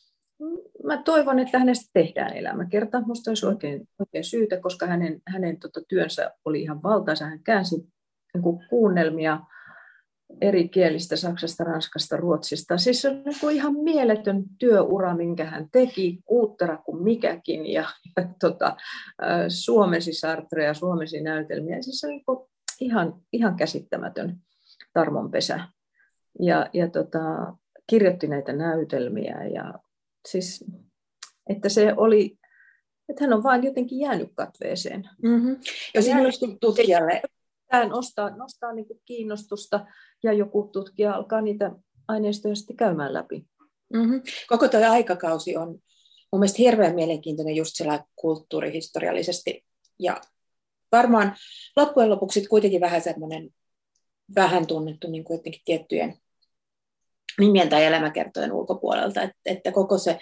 mä 0.85 1.03
toivon, 1.03 1.39
että 1.39 1.59
hänestä 1.59 1.91
tehdään 1.93 2.37
elämäkerta. 2.37 3.01
Minusta 3.01 3.31
olisi 3.31 3.47
oikein, 3.47 3.89
oikein 3.99 4.25
syytä, 4.25 4.61
koska 4.61 4.87
hänen, 4.87 5.23
hänen 5.29 5.59
tota, 5.59 5.81
työnsä 5.89 6.31
oli 6.45 6.63
ihan 6.63 6.83
valtaisa. 6.83 7.25
Hän 7.25 7.43
käänsi 7.43 7.77
niin 8.35 8.43
kuin 8.43 8.69
kuunnelmia 8.69 9.41
eri 10.41 10.69
kielistä, 10.69 11.17
Saksasta, 11.17 11.65
Ranskasta, 11.65 12.17
Ruotsista. 12.17 12.79
Siis 12.79 13.03
se 13.03 13.09
on 13.09 13.23
niin 13.25 13.57
ihan 13.57 13.75
mieletön 13.75 14.45
työura, 14.59 15.17
minkä 15.17 15.45
hän 15.45 15.69
teki, 15.73 16.19
uuttera 16.29 16.77
kuin 16.77 17.03
mikäkin, 17.03 17.67
ja, 17.67 17.85
ja 18.17 18.29
tota, 18.41 18.77
suomesi 19.49 20.13
Sartreja, 20.13 20.75
suomesi 20.75 21.21
näytelmiä. 21.21 21.83
Siis 21.83 22.01
se 22.01 22.07
on 22.07 22.13
niin 22.13 22.49
ihan, 22.81 23.15
ihan 23.33 23.57
käsittämätön 23.57 24.37
tarmonpesä. 24.93 25.61
Ja, 26.41 26.71
ja 26.73 26.89
tota, 26.89 27.55
kirjoitti 27.87 28.27
näitä 28.27 28.53
näytelmiä, 28.53 29.45
ja 29.45 29.75
siis, 30.29 30.65
että 31.49 31.69
se 31.69 31.95
oli, 31.97 32.39
että 33.09 33.25
hän 33.25 33.33
on 33.33 33.43
vain 33.43 33.65
jotenkin 33.65 34.01
jäänyt 34.01 34.31
katveeseen. 34.35 35.09
Mm-hmm. 35.23 35.57
Ja 35.95 36.03
siinä 36.03 36.21
tutkijalle 36.61 37.23
tämä 37.71 37.89
nostaa, 37.89 38.37
nostaa 38.37 38.73
niin 38.73 38.87
kuin 38.87 39.01
kiinnostusta 39.05 39.87
ja 40.25 40.33
joku 40.33 40.71
tutkija 40.73 41.15
alkaa 41.15 41.41
niitä 41.41 41.71
aineistoja 42.09 42.55
sitten 42.55 42.77
käymään 42.77 43.15
läpi. 43.15 43.47
Mm-hmm. 43.93 44.23
Koko 44.49 44.69
tuo 44.69 44.81
aikakausi 44.91 45.57
on 45.57 45.69
mun 46.33 46.41
mielestä 46.41 46.57
hirveän 46.59 46.95
mielenkiintoinen 46.95 47.57
just 47.57 47.71
sillä 47.75 48.05
kulttuurihistoriallisesti. 48.17 49.65
Ja 49.99 50.21
varmaan 50.93 51.37
loppujen 51.77 52.11
lopuksi 52.11 52.47
kuitenkin 52.47 52.81
vähän 52.81 53.01
semmoinen 53.01 53.51
vähän 54.35 54.67
tunnettu 54.67 55.11
niin 55.11 55.25
kuin 55.25 55.37
jotenkin 55.37 55.61
tiettyjen 55.65 56.19
nimien 57.39 57.69
tai 57.69 57.85
elämäkertojen 57.85 58.53
ulkopuolelta, 58.53 59.23
että, 59.23 59.37
että 59.47 59.73
koko 59.73 59.99
se 59.99 60.19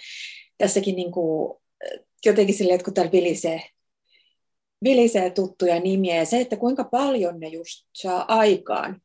tässäkin 0.57 0.95
niin 0.95 1.11
kuin, 1.11 1.57
jotenkin 2.25 2.55
silleen, 2.55 2.75
että 2.75 2.85
kun 2.85 2.93
täällä 2.93 3.11
vilisee 3.11 3.61
vilisee 4.83 5.29
tuttuja 5.29 5.79
nimiä 5.79 6.15
ja 6.15 6.25
se, 6.25 6.41
että 6.41 6.55
kuinka 6.55 6.83
paljon 6.83 7.39
ne 7.39 7.47
just 7.47 7.87
saa 7.93 8.25
aikaan 8.27 9.01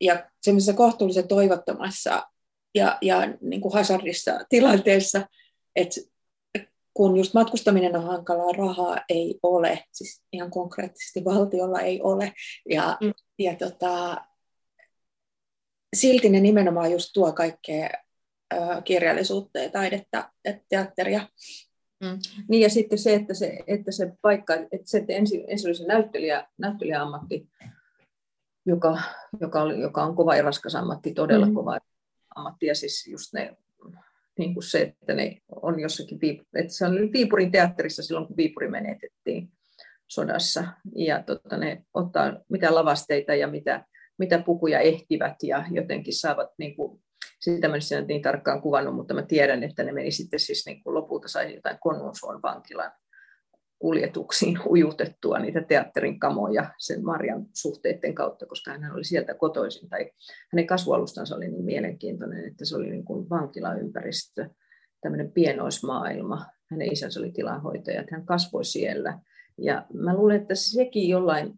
ja 0.00 0.30
semmoisessa 0.40 0.72
kohtuullisen 0.72 1.28
toivottomassa 1.28 2.26
ja, 2.74 2.98
ja 3.00 3.20
niin 3.40 3.60
kuin 3.60 3.74
hazardissa 3.74 4.32
tilanteessa, 4.48 5.26
että 5.76 6.00
kun 6.94 7.16
just 7.16 7.34
matkustaminen 7.34 7.96
on 7.96 8.04
hankalaa, 8.04 8.52
rahaa 8.52 8.98
ei 9.08 9.38
ole, 9.42 9.84
siis 9.92 10.22
ihan 10.32 10.50
konkreettisesti 10.50 11.24
valtiolla 11.24 11.80
ei 11.80 12.02
ole, 12.02 12.32
ja, 12.70 12.98
mm. 13.00 13.12
ja 13.38 13.56
tota, 13.56 14.16
silti 15.96 16.28
ne 16.28 16.40
nimenomaan 16.40 16.92
just 16.92 17.10
tuo 17.14 17.32
kaikkea 17.32 17.90
ö, 18.54 18.56
kirjallisuutta 18.84 19.58
ja 19.58 19.70
taidetta 19.70 20.32
ja 20.44 20.54
teatteria 20.68 21.26
Mm. 22.04 22.18
Niin 22.48 22.62
ja 22.62 22.70
sitten 22.70 22.98
se, 22.98 23.14
että 23.14 23.34
se, 23.34 23.58
että 23.66 23.92
se 23.92 24.12
paikka, 24.22 24.54
että 24.54 24.84
se, 24.84 24.98
että 24.98 25.12
ensin, 25.12 25.44
ensin 25.48 25.68
oli 25.68 25.74
se 25.74 25.86
näyttelijä, 25.86 26.46
näyttelijäammatti, 26.58 27.48
joka, 28.66 29.02
joka, 29.40 29.72
joka 29.72 30.02
on 30.02 30.16
kova 30.16 30.36
ja 30.36 30.42
raskas 30.42 30.74
ammatti, 30.74 31.14
todella 31.14 31.46
mm. 31.46 31.54
kova 31.54 31.78
ammatti, 32.36 32.66
ja 32.66 32.74
siis 32.74 33.06
just 33.06 33.32
ne, 33.32 33.56
niin 34.38 34.54
kuin 34.54 34.64
se, 34.64 34.80
että 34.80 35.14
ne 35.14 35.42
on 35.62 35.80
jossakin, 35.80 36.18
että 36.54 36.72
se 36.72 36.86
oli 36.86 37.12
Viipurin 37.12 37.52
teatterissa 37.52 38.02
silloin, 38.02 38.26
kun 38.26 38.36
Viipuri 38.36 38.68
menetettiin 38.68 39.52
sodassa, 40.08 40.64
ja 40.96 41.22
tota, 41.22 41.56
ne 41.56 41.84
ottaa 41.94 42.36
mitä 42.48 42.74
lavasteita 42.74 43.34
ja 43.34 43.48
mitä, 43.48 43.84
mitä 44.18 44.38
pukuja 44.38 44.80
ehtivät, 44.80 45.34
ja 45.42 45.64
jotenkin 45.70 46.14
saavat 46.14 46.50
niin 46.58 46.76
kuin, 46.76 47.02
sitä 47.40 47.68
mä 47.68 47.74
en 47.74 48.06
niin 48.06 48.22
tarkkaan 48.22 48.62
kuvannut, 48.62 48.94
mutta 48.94 49.14
mä 49.14 49.22
tiedän, 49.22 49.62
että 49.62 49.82
ne 49.84 49.92
meni 49.92 50.10
sitten 50.10 50.40
siis 50.40 50.66
niin 50.66 50.82
kuin 50.82 50.94
lopulta 50.94 51.28
sai 51.28 51.54
jotain 51.54 51.78
Konnunsuon 51.80 52.42
vankilan 52.42 52.92
kuljetuksiin 53.80 54.58
ujutettua 54.70 55.38
niitä 55.38 55.62
teatterin 55.62 56.20
kamoja 56.20 56.74
sen 56.78 57.04
Marjan 57.04 57.46
suhteiden 57.54 58.14
kautta, 58.14 58.46
koska 58.46 58.70
hän 58.70 58.94
oli 58.94 59.04
sieltä 59.04 59.34
kotoisin. 59.34 59.88
Tai 59.88 60.10
hänen 60.52 60.66
kasvualustansa 60.66 61.36
oli 61.36 61.48
niin 61.48 61.64
mielenkiintoinen, 61.64 62.48
että 62.48 62.64
se 62.64 62.76
oli 62.76 62.90
niin 62.90 63.04
kuin 63.04 63.30
vankilaympäristö, 63.30 64.50
tämmöinen 65.00 65.32
pienoismaailma. 65.32 66.46
Hänen 66.70 66.92
isänsä 66.92 67.20
oli 67.20 67.32
tilanhoitaja, 67.32 68.00
että 68.00 68.14
hän 68.14 68.26
kasvoi 68.26 68.64
siellä. 68.64 69.18
Ja 69.58 69.86
mä 69.94 70.14
luulen, 70.14 70.40
että 70.40 70.54
sekin 70.54 71.08
jollain 71.08 71.54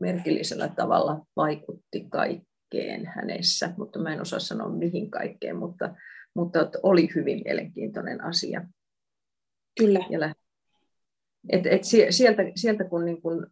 merkillisellä 0.00 0.68
tavalla 0.68 1.26
vaikutti 1.36 2.06
kaikkeen 2.10 3.06
hänessä, 3.06 3.74
mutta 3.78 3.98
mä 3.98 4.14
en 4.14 4.20
osaa 4.20 4.38
sanoa 4.38 4.68
mihin 4.68 5.10
kaikkeen, 5.10 5.56
mutta, 5.56 5.94
mutta 6.34 6.70
oli 6.82 7.08
hyvin 7.14 7.42
mielenkiintoinen 7.44 8.24
asia. 8.24 8.68
Kyllä. 9.78 10.00
Ja 10.10 10.34
et, 11.48 11.66
et 11.66 11.84
sieltä, 12.10 12.42
sieltä 12.56 12.84
kun, 12.84 13.04
niin 13.04 13.22
kun 13.22 13.46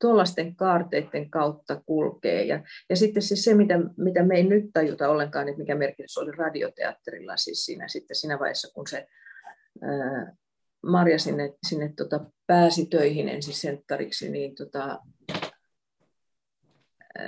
tuollaisten 0.00 0.56
kaarteiden 0.56 1.30
kautta 1.30 1.82
kulkee. 1.86 2.44
Ja, 2.44 2.62
ja 2.90 2.96
sitten 2.96 3.22
siis 3.22 3.44
se, 3.44 3.54
mitä, 3.54 3.74
mitä 3.96 4.22
me 4.22 4.36
ei 4.36 4.44
nyt 4.44 4.64
tajuta 4.72 5.08
ollenkaan, 5.08 5.48
että 5.48 5.58
mikä 5.58 5.74
merkitys 5.74 6.18
oli 6.18 6.30
radioteatterilla 6.30 7.36
siis 7.36 7.64
siinä, 7.64 7.88
sitten 7.88 8.16
siinä 8.16 8.38
vaiheessa, 8.38 8.74
kun 8.74 8.86
se 8.86 9.06
ää, 9.82 10.36
Marja 10.82 11.18
sinne, 11.18 11.52
sinne 11.68 11.92
tota, 11.96 12.20
pääsi 12.46 12.86
töihin 12.86 13.28
ensin 13.28 13.82
niin 14.30 14.54
tota, 14.54 14.98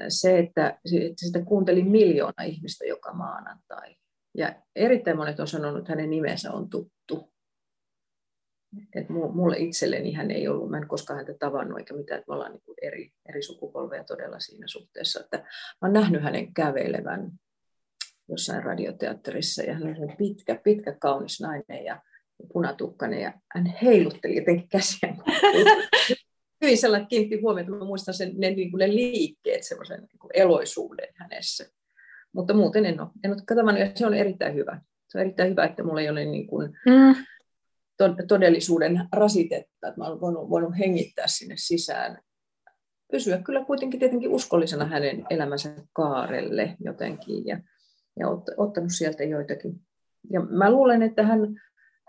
se, 0.08 0.38
että, 0.38 0.78
että 1.00 1.26
sitä 1.26 1.44
kuunteli 1.44 1.82
miljoona 1.82 2.42
ihmistä 2.42 2.84
joka 2.84 3.12
maanantai. 3.12 3.96
Ja 4.34 4.54
erittäin 4.76 5.16
monet 5.16 5.40
on 5.40 5.48
sanonut, 5.48 5.78
että 5.78 5.92
hänen 5.92 6.10
nimensä 6.10 6.52
on 6.52 6.70
tuttu. 6.70 7.32
Et 8.94 9.08
mulle 9.08 9.58
itselleni 9.58 10.12
hän 10.12 10.30
ei 10.30 10.48
ollut, 10.48 10.70
mä 10.70 10.78
en 10.78 10.88
koskaan 10.88 11.16
häntä 11.16 11.34
tavannut 11.38 11.78
eikä 11.78 11.94
mitään, 11.94 12.18
että 12.18 12.30
me 12.30 12.34
ollaan 12.34 12.52
niin 12.52 12.62
eri, 12.82 13.12
eri 13.28 13.42
sukupolveja 13.42 14.04
todella 14.04 14.40
siinä 14.40 14.66
suhteessa. 14.66 15.20
Että 15.20 15.38
mä 15.38 15.44
olen 15.82 15.92
nähnyt 15.92 16.22
hänen 16.22 16.54
kävelevän 16.54 17.32
jossain 18.28 18.62
radioteatterissa 18.62 19.62
ja 19.62 19.74
hän 19.74 19.82
oli 19.82 20.16
pitkä, 20.18 20.60
pitkä, 20.64 20.96
kaunis 21.00 21.40
nainen 21.40 21.84
ja 21.84 22.02
punatukkainen 22.52 23.20
ja 23.20 23.32
hän 23.54 23.66
heilutteli 23.82 24.36
jotenkin 24.36 24.68
käsiä. 24.68 25.14
Hyvin 26.62 26.78
sellainen 26.78 27.08
kiinnitti 27.08 27.40
huomiota, 27.40 27.70
mä 27.70 27.84
muistan 27.84 28.14
sen, 28.14 28.32
ne, 28.36 28.50
niin 28.50 28.70
ne 28.78 28.88
liikkeet, 28.88 29.62
semmoisen 29.62 30.00
niin 30.00 30.30
eloisuuden 30.34 31.08
hänessä. 31.14 31.66
Mutta 32.32 32.54
muuten 32.54 32.86
en 32.86 33.00
ole, 33.00 33.08
en 33.24 33.32
ole 33.32 33.42
katsomaan, 33.46 33.78
ja 33.78 33.90
se 33.94 34.06
on 34.06 34.14
erittäin 34.14 34.54
hyvä. 34.54 34.80
Se 35.08 35.18
on 35.18 35.22
erittäin 35.22 35.50
hyvä, 35.50 35.64
että 35.64 35.82
mulla 35.82 36.00
ei 36.00 36.08
ole 36.08 36.24
niin 36.24 36.46
kuin 36.46 36.78
mm. 36.86 37.14
Todellisuuden 38.28 39.08
rasitetta, 39.12 39.88
että 39.88 40.00
mä 40.00 40.06
olen 40.06 40.20
voinut, 40.20 40.50
voinut 40.50 40.78
hengittää 40.78 41.26
sinne 41.26 41.54
sisään. 41.58 42.18
Pysyä 43.12 43.38
kyllä 43.38 43.64
kuitenkin 43.64 44.00
tietenkin 44.00 44.30
uskollisena 44.30 44.84
hänen 44.84 45.26
elämänsä 45.30 45.74
kaarelle 45.92 46.76
jotenkin 46.84 47.46
ja, 47.46 47.60
ja 48.18 48.28
ottanut 48.56 48.92
sieltä 48.92 49.24
joitakin. 49.24 49.80
Ja 50.30 50.40
mä 50.40 50.70
luulen, 50.70 51.02
että 51.02 51.22
hän 51.22 51.40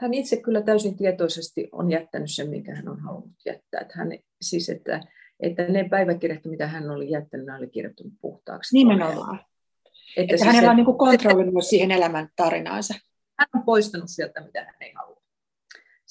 hän 0.03 0.13
itse 0.13 0.37
kyllä 0.37 0.61
täysin 0.61 0.97
tietoisesti 0.97 1.69
on 1.71 1.91
jättänyt 1.91 2.31
sen, 2.31 2.49
minkä 2.49 2.75
hän 2.75 2.89
on 2.89 2.99
halunnut 2.99 3.35
jättää. 3.45 3.81
Että 3.81 3.93
hän, 3.97 4.09
siis 4.41 4.69
että, 4.69 5.01
että 5.39 5.63
ne 5.63 5.89
päiväkirjat, 5.89 6.45
mitä 6.45 6.67
hän 6.67 6.91
oli 6.91 7.09
jättänyt, 7.09 7.47
hän 7.47 7.57
oli 7.57 7.69
kirjoittanut 7.69 8.13
puhtaaksi. 8.21 8.75
Nimenomaan. 8.75 9.35
Että, 9.35 10.21
että 10.21 10.37
siis 10.37 10.47
hänellä 10.47 10.71
on 10.71 10.77
niin 10.77 10.97
kontrolli 10.97 11.51
myös 11.51 11.69
siihen 11.69 11.91
elämän 11.91 12.29
tarinaansa. 12.35 12.93
Hän 13.39 13.47
on 13.55 13.63
poistanut 13.63 14.09
sieltä, 14.09 14.41
mitä 14.41 14.65
hän 14.65 14.75
ei 14.81 14.93
halua. 14.95 15.22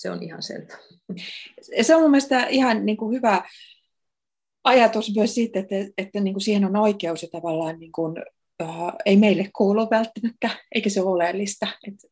Se 0.03 0.11
on 0.11 0.23
ihan 0.23 0.43
selvä. 0.43 0.79
Se 1.83 1.95
on 1.95 2.03
mun 2.03 2.11
mielestä 2.11 2.47
ihan 2.47 2.87
niin 2.87 2.97
kuin 2.97 3.17
hyvä 3.17 3.43
ajatus 4.65 5.17
myös 5.17 5.35
siitä, 5.35 5.61
että, 5.61 5.75
että 5.99 6.21
niin 6.21 6.35
kuin 6.35 6.43
siihen 6.43 6.65
on 6.65 6.77
oikeus 6.77 7.23
ja 7.23 7.29
tavallaan 7.33 7.79
niin 7.79 7.93
kuin, 7.93 8.15
uh, 8.63 8.93
ei 9.07 9.17
meille 9.17 9.51
kuulu 9.57 9.91
välttämättä, 9.91 10.51
eikä 10.75 10.91
se 10.91 11.01
ole 11.01 11.11
oleellista. 11.11 11.67
Että 11.89 12.09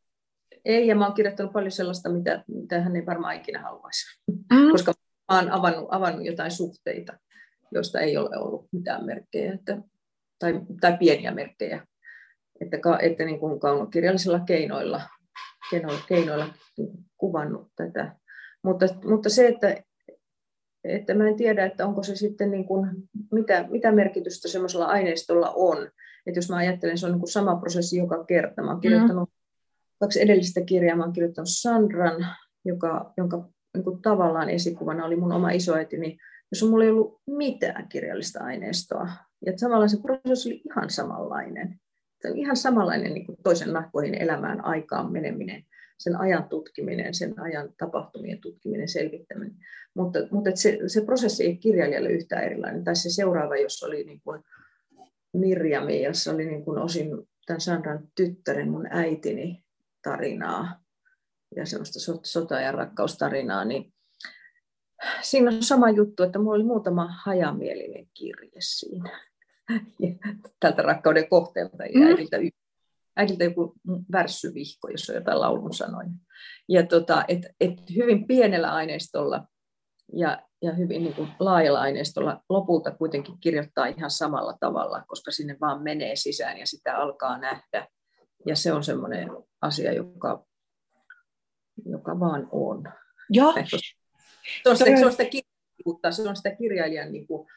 ei, 0.65 0.87
ja 0.87 0.97
mä 0.97 1.07
oon 1.07 1.15
kirjoittanut 1.15 1.53
paljon 1.53 1.71
sellaista, 1.71 2.11
mitä, 2.11 2.45
mitä 2.49 2.81
hän 2.81 2.97
ei 2.97 3.07
varmaan 3.07 3.37
ikinä 3.37 3.63
haluaisi. 3.63 4.21
Mm. 4.29 4.71
Koska 4.71 4.93
mä 5.33 5.39
oon 5.39 5.51
avannut, 5.51 5.89
avannut 5.91 6.27
jotain 6.27 6.51
suhteita, 6.51 7.19
joista 7.73 8.01
ei 8.01 8.17
ole 8.17 8.39
ollut 8.39 8.69
mitään 8.73 9.07
merkkejä, 9.07 9.53
että, 9.55 9.79
tai, 10.39 10.61
tai 10.81 10.97
pieniä 10.99 11.31
merkkejä. 11.31 11.87
Että, 12.61 12.77
että 13.03 13.25
niin 13.25 13.41
kuin 13.41 13.61
kaunokirjallisilla 13.61 14.41
keinoilla, 14.41 15.03
keinoilla, 15.71 16.01
keinoilla 16.09 16.55
kuvannut 17.21 17.69
tätä. 17.77 18.17
Mutta, 18.63 18.87
mutta 19.05 19.29
se, 19.29 19.49
että, 19.49 19.77
että 20.85 21.15
mä 21.15 21.29
en 21.29 21.37
tiedä, 21.37 21.67
että 21.67 21.87
onko 21.87 22.03
se 22.03 22.17
sitten 22.17 22.51
niin 22.51 22.65
kuin, 22.65 22.91
mitä, 23.33 23.67
mitä 23.71 23.93
merkitystä 23.93 24.49
semmoisella 24.49 24.87
aineistolla 24.87 25.53
on. 25.57 25.91
Että 26.27 26.39
jos 26.39 26.51
mä 26.51 26.57
ajattelen, 26.57 26.99
se 26.99 27.07
on 27.07 27.13
niin 27.13 27.21
kuin 27.21 27.31
sama 27.31 27.57
prosessi 27.57 27.97
joka 27.97 28.25
kerta. 28.25 28.63
Mä 28.63 28.71
oon 28.71 28.81
kirjoittanut 28.81 29.29
mm 29.29 29.41
kaksi 30.01 30.23
edellistä 30.23 30.61
kirjaa 30.61 30.97
mä 30.97 31.03
olen 31.03 31.13
kirjoittanut 31.13 31.49
Sandran, 31.49 32.27
joka, 32.65 33.13
jonka 33.17 33.49
niin 33.75 33.85
kuin 33.85 34.03
tavallaan 34.03 34.51
esikuvana 34.51 35.05
oli 35.05 35.17
mun 35.17 35.33
oma 35.33 35.51
isoäitini, 35.51 36.19
jossa 36.53 36.67
mulla 36.67 36.85
ei 36.85 36.91
ollut 36.91 37.21
mitään 37.27 37.89
kirjallista 37.89 38.45
aineistoa. 38.45 39.09
Ja 39.47 39.53
samalla 39.57 39.89
se 39.89 39.99
prosessi 40.03 40.49
oli 40.49 40.63
ihan 40.65 40.91
samanlainen. 40.91 41.81
Se 42.23 42.31
oli 42.31 42.41
ihan 42.41 42.57
samanlainen 42.57 43.15
niin 43.15 43.27
kuin 43.27 43.39
toisen 43.43 43.73
nahkoihin 43.73 44.15
elämään 44.15 44.65
aikaan 44.65 45.13
meneminen, 45.13 45.65
sen 46.01 46.17
ajan 46.17 46.49
tutkiminen, 46.49 47.15
sen 47.15 47.41
ajan 47.41 47.69
tapahtumien 47.79 48.41
tutkiminen, 48.41 48.89
selvittäminen. 48.89 49.57
Mutta, 49.95 50.19
mutta 50.31 50.51
se, 50.55 50.79
se 50.87 51.05
prosessi 51.05 51.45
ei 51.45 51.57
kirjailijalle 51.57 52.11
yhtään 52.11 52.45
erilainen. 52.45 52.85
Tai 52.85 52.97
se 52.97 53.11
seuraava, 53.11 53.57
jossa 53.57 53.87
oli 53.87 54.05
niin 54.05 54.21
kuin 54.25 54.45
Mirjami, 55.33 56.03
jossa 56.03 56.33
oli 56.33 56.47
niin 56.47 56.65
kuin 56.65 56.79
osin 56.79 57.09
tämän 57.47 57.61
Sandran 57.61 58.09
tyttären, 58.15 58.71
mun 58.71 58.87
äitini, 58.91 59.65
tarinaa 60.03 60.83
ja 61.57 61.67
semmoista 61.67 61.99
sota- 62.23 62.61
ja 62.61 62.73
rakkaustarinaa, 62.73 63.65
niin 63.65 63.93
siinä 65.23 65.51
on 65.51 65.63
sama 65.63 65.91
juttu, 65.91 66.23
että 66.23 66.39
mulla 66.39 66.55
oli 66.55 66.65
muutama 66.65 67.09
hajamielinen 67.25 68.07
kirje 68.15 68.61
siinä. 68.61 69.21
Tältä 70.61 70.83
rakkauden 70.83 71.29
kohteelta 71.29 71.85
ja 71.85 72.01
mm. 72.01 72.51
Äidiltä, 73.21 73.45
joku 73.45 73.75
värssyvihko, 74.13 74.89
jos 74.89 75.11
on 75.11 75.15
jotain 75.15 75.41
laulun 75.41 75.75
sanoja. 75.75 76.09
Ja 76.69 76.87
tota, 76.87 77.25
et, 77.29 77.39
et 77.61 77.91
hyvin 77.97 78.27
pienellä 78.27 78.73
aineistolla 78.73 79.47
ja, 80.13 80.43
ja 80.63 80.73
hyvin 80.73 81.05
niin 81.05 81.15
kuin 81.15 81.29
laajalla 81.39 81.81
aineistolla 81.81 82.43
lopulta 82.49 82.91
kuitenkin 82.91 83.41
kirjoittaa 83.41 83.87
ihan 83.87 84.11
samalla 84.11 84.57
tavalla, 84.61 85.05
koska 85.07 85.31
sinne 85.31 85.57
vaan 85.61 85.83
menee 85.83 86.17
sisään 86.17 86.59
ja 86.59 86.67
sitä 86.67 86.97
alkaa 86.97 87.39
nähdä. 87.39 87.89
Ja 88.47 88.57
se 88.57 88.73
on 88.73 88.85
semmoinen 88.85 89.31
asia, 89.61 89.93
joka, 89.93 90.45
joka 91.85 92.21
vaan 92.21 92.49
on. 92.53 92.85
Joo. 93.31 93.53
Se 93.53 94.71
on, 94.71 94.77
sitä, 94.77 94.97
se 94.97 95.07
on 95.07 95.13
sitä 95.13 95.25
kirjailijuutta, 95.25 96.13
se 96.13 96.29
on 96.29 96.37
sitä 96.37 96.57
kirjailijan 96.57 97.13
niin 97.13 97.27
kuin, 97.27 97.49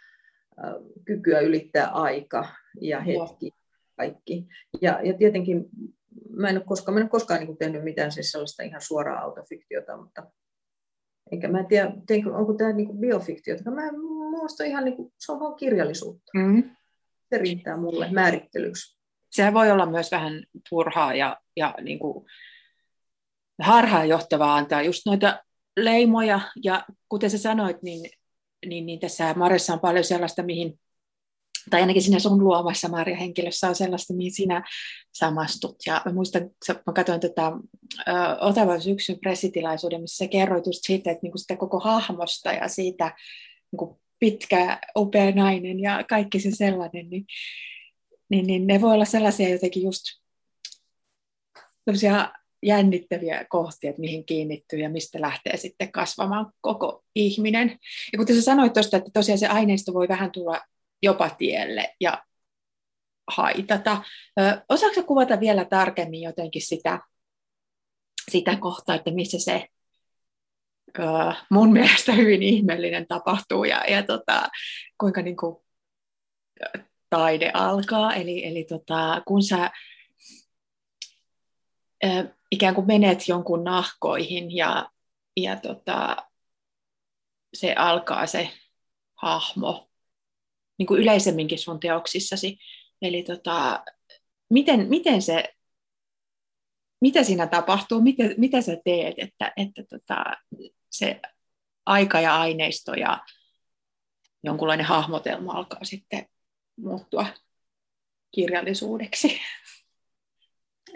äh, 0.66 0.74
kykyä 1.06 1.40
ylittää 1.40 1.88
aika 1.88 2.48
ja 2.82 3.00
hetki, 3.00 3.46
Joo. 3.46 3.63
Kaikki. 3.96 4.46
Ja, 4.82 5.00
ja 5.04 5.14
tietenkin 5.14 5.66
mä 6.30 6.50
en 6.50 6.58
ole 6.58 6.66
koskaan, 6.66 6.94
mä 6.94 7.00
en 7.00 7.04
ole 7.04 7.10
koskaan 7.10 7.40
niin 7.40 7.58
tehnyt 7.58 7.84
mitään 7.84 8.12
siis 8.12 8.32
sellaista 8.32 8.64
ihan 8.64 8.82
suoraa 8.82 9.22
autofiktiota, 9.22 9.98
mutta 9.98 10.32
enkä 11.32 11.48
mä 11.48 11.64
tiedä, 11.64 11.94
teinkö, 12.08 12.36
onko 12.36 12.54
tämä 12.54 12.74
niin 12.74 12.98
biofiktiota. 12.98 13.72
Mä 13.72 13.92
muista 14.32 14.64
ihan, 14.64 14.86
niin 14.86 14.96
kuin, 14.96 15.14
se 15.20 15.32
on 15.32 15.40
vaan 15.40 15.56
kirjallisuutta. 15.56 16.32
Mm-hmm. 16.36 16.76
Se 17.30 17.38
riittää 17.38 17.78
mulle 17.78 18.12
määrittelyksi 18.12 19.04
sehän 19.36 19.54
voi 19.54 19.72
olla 19.72 19.86
myös 19.86 20.12
vähän 20.12 20.44
turhaa 20.70 21.16
ja, 21.16 21.38
ja 21.58 21.76
niin 21.82 22.00
kuin 22.00 22.26
harhaanjohtavaa 23.62 24.56
antaa 24.56 24.82
just 24.82 25.02
noita 25.06 25.44
leimoja. 25.78 26.40
Ja 26.64 26.86
kuten 27.10 27.30
sä 27.30 27.38
sanoit, 27.38 27.84
niin, 27.84 28.10
niin, 28.66 28.86
niin 28.86 29.00
tässä 29.00 29.34
Marissa 29.34 29.74
on 29.74 29.80
paljon 29.80 30.04
sellaista, 30.04 30.44
mihin, 30.44 30.80
tai 31.70 31.82
ainakin 31.82 32.02
siinä 32.02 32.20
sun 32.20 32.44
luomassa 32.44 32.88
Marja 32.88 33.16
henkilössä 33.16 33.70
on 33.70 33.76
sellaista, 33.76 34.14
mihin 34.14 34.32
sinä 34.32 34.64
samastut. 35.14 35.76
Ja 35.86 36.02
mä 36.06 36.14
muistan, 36.14 36.50
mä 36.88 36.94
katsoin 36.94 37.20
tätä 37.20 37.34
tota, 37.34 37.58
Otavan 38.40 38.82
syksyn 38.82 39.20
pressitilaisuuden, 39.20 40.02
missä 40.02 40.26
sä 40.26 40.30
kerroit 40.30 40.66
just 40.66 40.80
siitä, 40.84 41.12
että 41.12 41.20
niin 41.24 41.32
kuin 41.32 41.40
sitä 41.40 41.56
koko 41.58 41.80
hahmosta 41.80 42.52
ja 42.52 42.68
siitä 42.68 43.16
niin 43.72 43.78
kuin 43.78 44.00
pitkä, 44.20 44.80
upea 44.98 45.32
nainen 45.32 45.80
ja 45.80 46.04
kaikki 46.10 46.40
se 46.40 46.52
sellainen, 46.52 47.10
niin 47.10 47.26
niin, 48.30 48.48
niin 48.48 48.68
ne 48.68 48.82
voi 48.82 48.94
olla 48.94 49.06
sellaisia 49.06 49.50
jotenkin 49.50 49.84
just 49.84 50.04
jännittäviä 52.64 53.46
kohtia, 53.50 53.90
että 53.90 54.00
mihin 54.00 54.26
kiinnittyy 54.26 54.80
ja 54.80 54.90
mistä 54.90 55.22
lähtee 55.22 55.58
sitten 55.58 55.92
kasvamaan 55.92 56.52
koko 56.62 57.04
ihminen. 57.16 57.80
Ja 58.14 58.18
kuten 58.18 58.36
sä 58.36 58.42
sanoit 58.42 58.74
tuosta, 58.74 58.98
että 58.98 59.10
tosiaan 59.14 59.40
se 59.40 59.48
aineisto 59.48 59.94
voi 59.94 60.08
vähän 60.08 60.32
tulla 60.32 60.62
jopa 61.04 61.30
tielle 61.30 61.96
ja 62.00 62.24
haitata. 63.32 64.04
Osaatko 64.70 65.04
kuvata 65.04 65.40
vielä 65.40 65.66
tarkemmin 65.66 66.22
jotenkin 66.22 66.62
sitä, 66.62 67.00
sitä 68.32 68.56
kohtaa, 68.56 68.96
että 68.96 69.12
missä 69.12 69.40
se 69.40 69.68
mun 71.50 71.74
mielestä 71.74 72.12
hyvin 72.12 72.44
ihmeellinen 72.44 73.08
tapahtuu 73.08 73.64
ja, 73.64 73.84
ja 73.90 74.04
tota, 74.04 74.48
kuinka 74.98 75.22
niin 75.22 75.38
kuin, 75.38 75.56
taide 77.10 77.52
alkaa. 77.54 78.14
Eli, 78.14 78.46
eli 78.46 78.64
tota, 78.64 79.22
kun 79.28 79.44
sä 79.44 79.72
ikään 82.52 82.76
kuin 82.76 82.88
menet 82.88 83.28
jonkun 83.28 83.64
nahkoihin 83.64 84.56
ja, 84.56 84.90
ja 85.38 85.56
tota, 85.56 86.18
se 87.54 87.74
alkaa 87.74 88.28
se 88.28 88.50
hahmo 89.16 89.90
niin 90.78 90.88
kuin 90.88 91.02
yleisemminkin 91.02 91.60
sun 91.60 91.80
teoksissasi. 91.80 92.58
Eli 93.02 93.24
tota, 93.24 93.84
miten, 94.50 94.90
miten 94.90 95.22
se, 95.22 95.54
mitä 97.02 97.24
siinä 97.24 97.48
tapahtuu, 97.48 98.02
mitä, 98.02 98.24
mitä 98.38 98.62
sä 98.62 98.78
teet, 98.86 99.16
että, 99.18 99.54
että 99.58 99.84
tota, 99.90 100.24
se 100.92 101.22
aika 101.86 102.22
ja 102.22 102.40
aineisto 102.40 102.94
ja 102.94 103.20
jonkunlainen 104.44 104.86
hahmotelma 104.86 105.54
alkaa 105.54 105.84
sitten 105.84 106.26
muuttua 106.78 107.26
kirjallisuudeksi. 108.32 109.40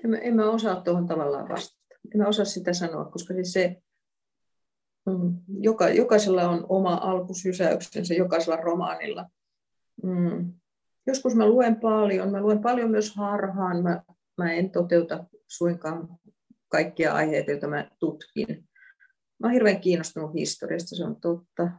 En, 0.05 0.19
en 0.23 0.35
mä 0.35 0.49
osaa 0.49 0.81
tuohon 0.81 1.07
tavallaan 1.07 1.49
vastata. 1.49 1.95
En 2.13 2.21
mä 2.21 2.27
osaa 2.27 2.45
sitä 2.45 2.73
sanoa, 2.73 3.05
koska 3.05 3.33
siis 3.33 3.53
se, 3.53 3.81
mm, 5.05 5.37
joka, 5.61 5.89
jokaisella 5.89 6.49
on 6.49 6.65
oma 6.69 6.93
alkusysäyksensä, 6.93 8.13
jokaisella 8.13 8.55
romaanilla. 8.55 9.25
Mm. 10.03 10.53
Joskus 11.07 11.36
mä 11.36 11.47
luen 11.47 11.75
paljon, 11.75 12.31
mä 12.31 12.41
luen 12.41 12.62
paljon 12.62 12.91
myös 12.91 13.15
harhaan, 13.15 13.83
mä, 13.83 14.03
mä 14.38 14.53
en 14.53 14.69
toteuta 14.69 15.25
suinkaan 15.47 16.07
kaikkia 16.69 17.13
aiheita, 17.13 17.51
joita 17.51 17.67
mä 17.67 17.91
tutkin. 17.99 18.47
Mä 19.39 19.47
oon 19.47 19.53
hirveän 19.53 19.81
kiinnostunut 19.81 20.33
historiasta, 20.33 20.95
se 20.95 21.03
on 21.03 21.21
totta. 21.21 21.71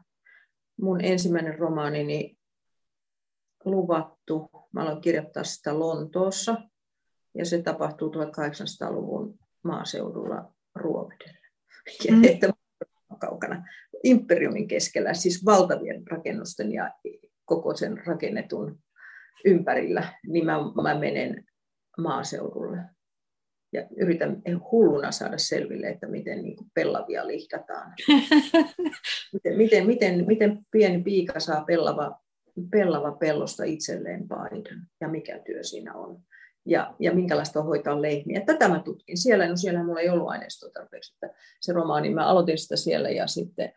Mun 0.81 1.04
ensimmäinen 1.04 1.59
romaanini 1.59 2.38
luvattu. 3.64 4.50
Mä 4.72 4.83
aloin 4.83 5.00
kirjoittaa 5.00 5.44
sitä 5.44 5.78
Lontoossa 5.78 6.57
ja 7.35 7.44
se 7.44 7.62
tapahtuu 7.62 8.12
1800-luvun 8.12 9.38
maaseudulla 9.64 10.54
Ruovedellä. 10.74 11.48
Mm. 12.11 12.24
Että 12.24 12.52
kaukana 13.20 13.64
imperiumin 14.02 14.68
keskellä, 14.68 15.14
siis 15.14 15.44
valtavien 15.44 16.07
rakennusten 16.07 16.72
ja 16.72 16.90
koko 17.48 17.76
sen 17.76 18.06
rakennetun 18.06 18.78
ympärillä, 19.44 20.12
niin 20.26 20.46
mä, 20.46 20.58
mä 20.82 20.98
menen 20.98 21.44
maaseudulle 21.98 22.78
ja 23.72 23.87
yritän 23.96 24.42
hulluna 24.72 25.12
saada 25.12 25.38
selville, 25.38 25.88
että 25.88 26.06
miten 26.06 26.42
niin 26.42 26.56
kuin 26.56 26.70
pellavia 26.74 27.26
lihdataan. 27.26 27.94
miten, 29.32 29.56
miten, 29.56 29.87
miten, 29.87 30.26
miten 30.26 30.58
pieni 30.70 31.02
piika 31.02 31.40
saa 31.40 31.64
pellava, 31.64 32.20
pellava 32.70 33.12
pellosta 33.12 33.64
itselleen 33.64 34.28
paidan 34.28 34.87
ja 35.00 35.08
mikä 35.08 35.38
työ 35.38 35.62
siinä 35.62 35.94
on. 35.94 36.20
Ja, 36.66 36.94
ja 36.98 37.14
minkälaista 37.14 37.61
on 37.61 37.66
hoitaa 37.66 38.02
lehmiä. 38.02 38.40
Tätä 38.40 38.68
mä 38.68 38.82
tutkin 38.84 39.18
siellä. 39.18 39.48
No 39.48 39.56
siellä 39.56 39.84
mulla 39.84 40.00
ei 40.00 40.08
ollut 40.08 40.28
aineistoa 40.28 40.70
tarpeeksi. 40.70 41.14
Että 41.14 41.38
se 41.61 41.72
romaani, 41.72 42.14
mä 42.14 42.26
aloitin 42.26 42.58
sitä 42.58 42.76
siellä 42.76 43.11
ja 43.11 43.26
sitten 43.26 43.72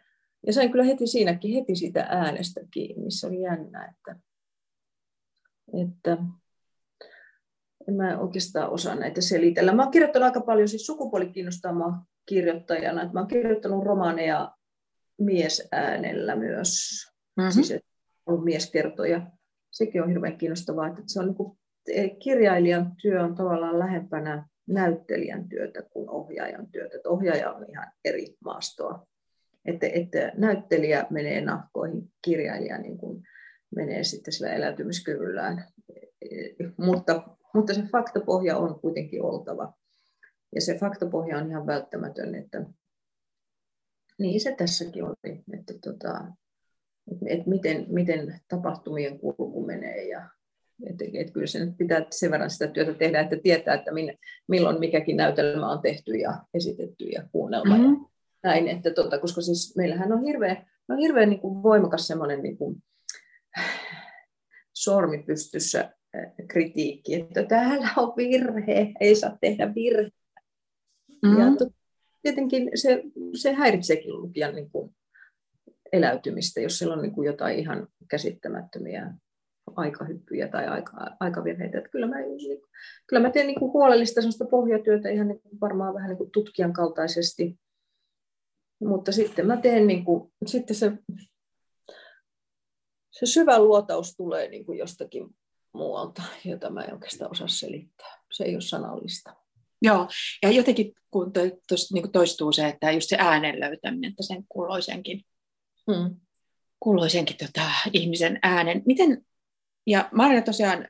ja 0.47 0.53
sain 0.53 0.71
kyllä 0.71 0.83
heti 0.83 1.07
siinäkin 1.07 1.53
heti 1.53 1.75
sitä 1.75 2.01
äänestä 2.09 2.61
kiinni. 2.73 3.11
Se 3.11 3.27
oli 3.27 3.41
jännä, 3.41 3.85
että, 3.85 4.19
että 5.81 6.17
en 7.87 7.93
mä 7.93 8.19
oikeastaan 8.19 8.69
osaa 8.69 8.95
näitä 8.95 9.21
selitellä. 9.21 9.73
Mä 9.73 9.83
oon 9.83 9.91
kirjoittanut 9.91 10.25
aika 10.25 10.41
paljon, 10.41 10.67
siis 10.67 10.85
sukupuoli 10.85 11.29
kiinnostaa 11.29 11.73
mua 11.73 11.93
kirjoittajana. 12.25 13.09
Mä 13.13 13.19
oon 13.19 13.27
kirjoittanut 13.27 13.85
romaaneja 13.85 14.51
miesäänellä 15.17 16.35
myös, 16.35 16.89
mm-hmm. 17.37 17.51
siis 17.51 17.79
on 18.25 18.43
mieskertoja. 18.43 19.31
Sekin 19.71 20.03
on 20.03 20.09
hirveän 20.09 20.37
kiinnostavaa, 20.37 20.87
että 20.87 21.01
se 21.07 21.19
on 21.19 21.25
niin 21.25 21.35
kuin, 21.35 21.57
kirjailijan 22.23 22.95
työ 23.01 23.23
on 23.23 23.35
tavallaan 23.35 23.79
lähempänä 23.79 24.47
näyttelijän 24.67 25.49
työtä 25.49 25.81
kuin 25.81 26.09
ohjaajan 26.09 26.67
työtä. 26.67 26.97
Että 26.97 27.09
ohjaaja 27.09 27.51
on 27.51 27.65
ihan 27.69 27.87
eri 28.05 28.35
maastoa. 28.45 29.07
Että, 29.65 29.87
että 29.87 30.31
näyttelijä 30.37 31.07
menee 31.09 31.41
nahkoihin, 31.41 32.11
kirjailija 32.21 32.77
niin 32.77 32.97
kuin 32.97 33.23
menee 33.75 34.03
sitten 34.03 34.33
sillä 34.33 34.53
eläytymiskyvyllään. 34.53 35.65
Mutta 36.77 37.23
mutta 37.53 37.73
se 37.73 37.81
faktapohja 37.81 38.57
on 38.57 38.79
kuitenkin 38.79 39.23
oltava. 39.23 39.73
Ja 40.55 40.61
se 40.61 40.77
faktapohja 40.77 41.37
on 41.37 41.49
ihan 41.49 41.67
välttämätön, 41.67 42.35
että 42.35 42.65
niin 44.19 44.41
se 44.41 44.55
tässäkin 44.55 45.03
oli, 45.03 45.43
että, 45.53 45.73
tota, 45.83 46.25
että 47.25 47.49
miten, 47.49 47.85
miten 47.89 48.41
tapahtumien 48.47 49.19
kulku 49.19 49.65
menee 49.65 50.07
ja 50.07 50.29
että, 50.85 51.05
että 51.13 51.33
kyllä 51.33 51.47
se 51.47 51.65
nyt 51.65 51.77
pitää 51.77 52.05
sen 52.09 52.31
verran 52.31 52.49
sitä 52.49 52.67
työtä 52.67 52.93
tehdä, 52.93 53.19
että 53.19 53.35
tietää, 53.43 53.75
että 53.75 53.91
minne, 53.91 54.17
milloin 54.47 54.79
mikäkin 54.79 55.17
näytelmä 55.17 55.71
on 55.71 55.81
tehty 55.81 56.11
ja 56.11 56.43
esitetty 56.53 57.05
ja 57.05 57.23
kuunnelma 57.31 57.77
mm-hmm. 57.77 57.93
ja 57.93 58.10
näin, 58.43 58.67
että 58.67 58.91
tota, 58.91 59.19
koska 59.19 59.41
siis 59.41 59.75
meillähän 59.77 60.11
on 60.11 60.23
hirveän, 60.23 60.65
on 60.89 60.97
hirveän 60.97 61.29
niin 61.29 61.39
kuin 61.39 61.63
voimakas 61.63 62.07
semmoinen 62.07 62.43
niin 62.43 62.57
kuin, 62.57 62.83
sormi 64.73 65.23
pystyssä 65.23 65.93
kritiikki, 66.47 67.15
että 67.15 67.43
täällä 67.43 67.89
on 67.97 68.13
virhe, 68.17 68.91
ei 68.99 69.15
saa 69.15 69.37
tehdä 69.41 69.75
virhe. 69.75 70.09
Mm. 71.25 71.39
Ja 71.39 71.45
tietenkin 72.21 72.71
se, 72.75 73.03
se 73.37 73.53
häiritseekin 73.53 74.13
lukijan 74.13 74.55
niin 74.55 74.71
kuin 74.71 74.95
eläytymistä, 75.93 76.61
jos 76.61 76.77
siellä 76.77 76.95
on 76.95 77.01
niin 77.01 77.15
kuin 77.15 77.25
jotain 77.25 77.59
ihan 77.59 77.87
käsittämättömiä 78.07 79.13
aikahyppyjä 79.75 80.47
tai 80.47 80.67
aika, 80.67 80.91
aikavirheitä. 81.19 81.77
Että 81.77 81.89
kyllä, 81.89 82.07
mä, 82.07 82.21
niin, 82.21 82.61
kyllä 83.07 83.21
mä 83.21 83.31
teen 83.31 83.47
niin 83.47 83.59
kuin 83.59 83.73
huolellista 83.73 84.45
pohjatyötä 84.51 85.09
ihan 85.09 85.27
niin 85.27 85.41
kuin 85.41 85.61
varmaan 85.61 85.93
vähän 85.93 86.09
niin 86.09 86.17
kuin 86.17 86.31
tutkijan 86.31 86.73
kaltaisesti. 86.73 87.59
Mutta 88.81 89.11
sitten 89.11 89.47
mä 89.47 89.57
teen 89.57 89.87
niin 89.87 90.05
kuin, 90.05 90.33
sitten 90.45 90.75
se, 90.75 90.91
se 93.11 93.25
syvä 93.25 93.59
luotaus 93.59 94.15
tulee 94.15 94.49
niin 94.49 94.65
kuin 94.65 94.77
jostakin 94.77 95.27
muualta, 95.73 96.21
jota 96.45 96.69
mä 96.69 96.81
en 96.81 96.93
oikeastaan 96.93 97.31
osaa 97.31 97.47
selittää. 97.47 98.21
Se 98.31 98.43
ei 98.43 98.53
ole 98.55 98.61
sanallista. 98.61 99.35
Joo, 99.81 100.07
ja 100.41 100.51
jotenkin 100.51 100.93
kun 101.11 101.33
to, 101.33 101.39
to, 101.49 101.75
niin 101.93 102.11
toistuu 102.11 102.51
se, 102.51 102.67
että 102.67 102.91
just 102.91 103.09
se 103.09 103.17
äänen 103.19 103.59
löytäminen, 103.59 104.09
että 104.09 104.23
sen 104.23 104.45
kuuloisenkin, 104.49 105.21
hmm. 105.91 106.15
kuuloisenkin 106.79 107.37
tota, 107.37 107.71
ihmisen 107.93 108.39
äänen. 108.43 108.81
Miten, 108.85 109.25
ja 109.87 110.09
Marja 110.11 110.41
tosiaan, 110.41 110.87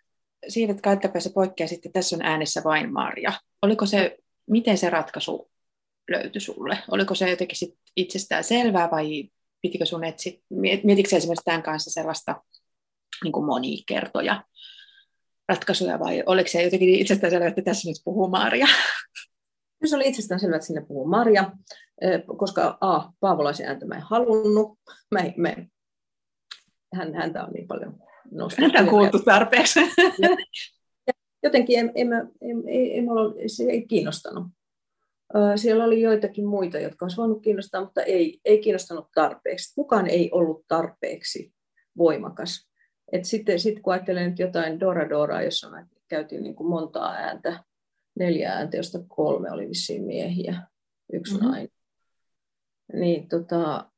siivet 0.47 0.81
kantapäässä 0.81 1.29
poikkeaa 1.33 1.67
sitten, 1.67 1.91
tässä 1.91 2.15
on 2.15 2.21
äänessä 2.21 2.61
vain 2.63 2.93
Marja. 2.93 3.33
Oliko 3.61 3.85
se, 3.85 4.17
miten 4.49 4.77
se 4.77 4.89
ratkaisu 4.89 5.50
löytyi 6.11 6.41
sulle? 6.41 6.77
Oliko 6.91 7.15
se 7.15 7.29
jotenkin 7.29 7.57
sit 7.57 7.75
itsestään 7.95 8.43
selvää 8.43 8.91
vai 8.91 9.29
pitikö 9.61 9.85
sun 9.85 10.03
etsiä, 10.03 10.33
mietitkö 10.83 11.15
esimerkiksi 11.15 11.45
tämän 11.45 11.63
kanssa 11.63 11.91
sellaista 11.91 12.43
niin 13.23 13.31
kuin 13.31 13.45
monia 13.45 13.83
kertoja 13.87 14.43
ratkaisuja 15.49 15.99
vai 15.99 16.23
oliko 16.25 16.49
se 16.49 16.63
jotenkin 16.63 16.89
itsestään 16.89 17.31
selvä, 17.31 17.47
että 17.47 17.61
tässä 17.61 17.89
nyt 17.89 17.97
puhuu 18.03 18.29
Maria? 18.29 18.67
Se 19.85 19.95
oli 19.95 20.07
itsestään 20.07 20.39
selvä, 20.39 20.55
että 20.55 20.67
sinne 20.67 20.85
puhuu 20.85 21.07
Maria, 21.07 21.51
koska 22.37 22.77
A, 22.81 23.11
Paavolaisen 23.19 23.67
ääntä 23.67 23.85
mä 23.85 23.95
en 23.95 24.01
halunnut. 24.01 24.79
Mä, 25.11 25.19
mä, 25.37 25.55
hän, 26.93 27.13
häntä 27.13 27.43
on 27.43 27.53
niin 27.53 27.67
paljon 27.67 27.99
nostettu. 28.31 28.63
Häntä 28.63 28.79
on 28.79 28.89
kuultu 28.89 29.19
tarpeeksi. 29.19 29.79
Jotenkin 31.43 31.79
en, 31.79 31.91
en, 31.95 32.13
en, 32.13 32.31
en, 32.41 32.63
en, 32.67 33.05
en, 33.41 33.49
se 33.49 33.63
ei 33.63 33.87
kiinnostanut. 33.87 34.47
Siellä 35.55 35.83
oli 35.83 36.01
joitakin 36.01 36.45
muita, 36.45 36.79
jotka 36.79 37.05
olisi 37.05 37.17
voinut 37.17 37.41
kiinnostaa, 37.41 37.81
mutta 37.81 38.03
ei, 38.03 38.39
ei 38.45 38.59
kiinnostanut 38.61 39.07
tarpeeksi. 39.13 39.75
Kukaan 39.75 40.07
ei 40.07 40.29
ollut 40.31 40.65
tarpeeksi 40.67 41.53
voimakas. 41.97 42.69
Et 43.11 43.25
sitten 43.25 43.59
sit 43.59 43.79
kun 43.81 43.93
ajattelen 43.93 44.29
nyt 44.29 44.39
jotain 44.39 44.79
Dora 44.79 45.09
Dora, 45.09 45.41
jossa 45.41 45.69
mä 45.69 45.87
käytiin 46.07 46.43
niin 46.43 46.55
kuin 46.55 46.69
montaa 46.69 47.13
ääntä, 47.13 47.63
neljä 48.19 48.53
ääntä, 48.53 48.77
josta 48.77 48.99
kolme 49.07 49.51
oli 49.51 49.69
vissiin 49.69 50.03
miehiä, 50.03 50.61
yksi 51.13 51.33
mm-hmm. 51.33 51.47
nainen. 51.47 51.69
Niin 52.93 53.29
tota, 53.29 53.91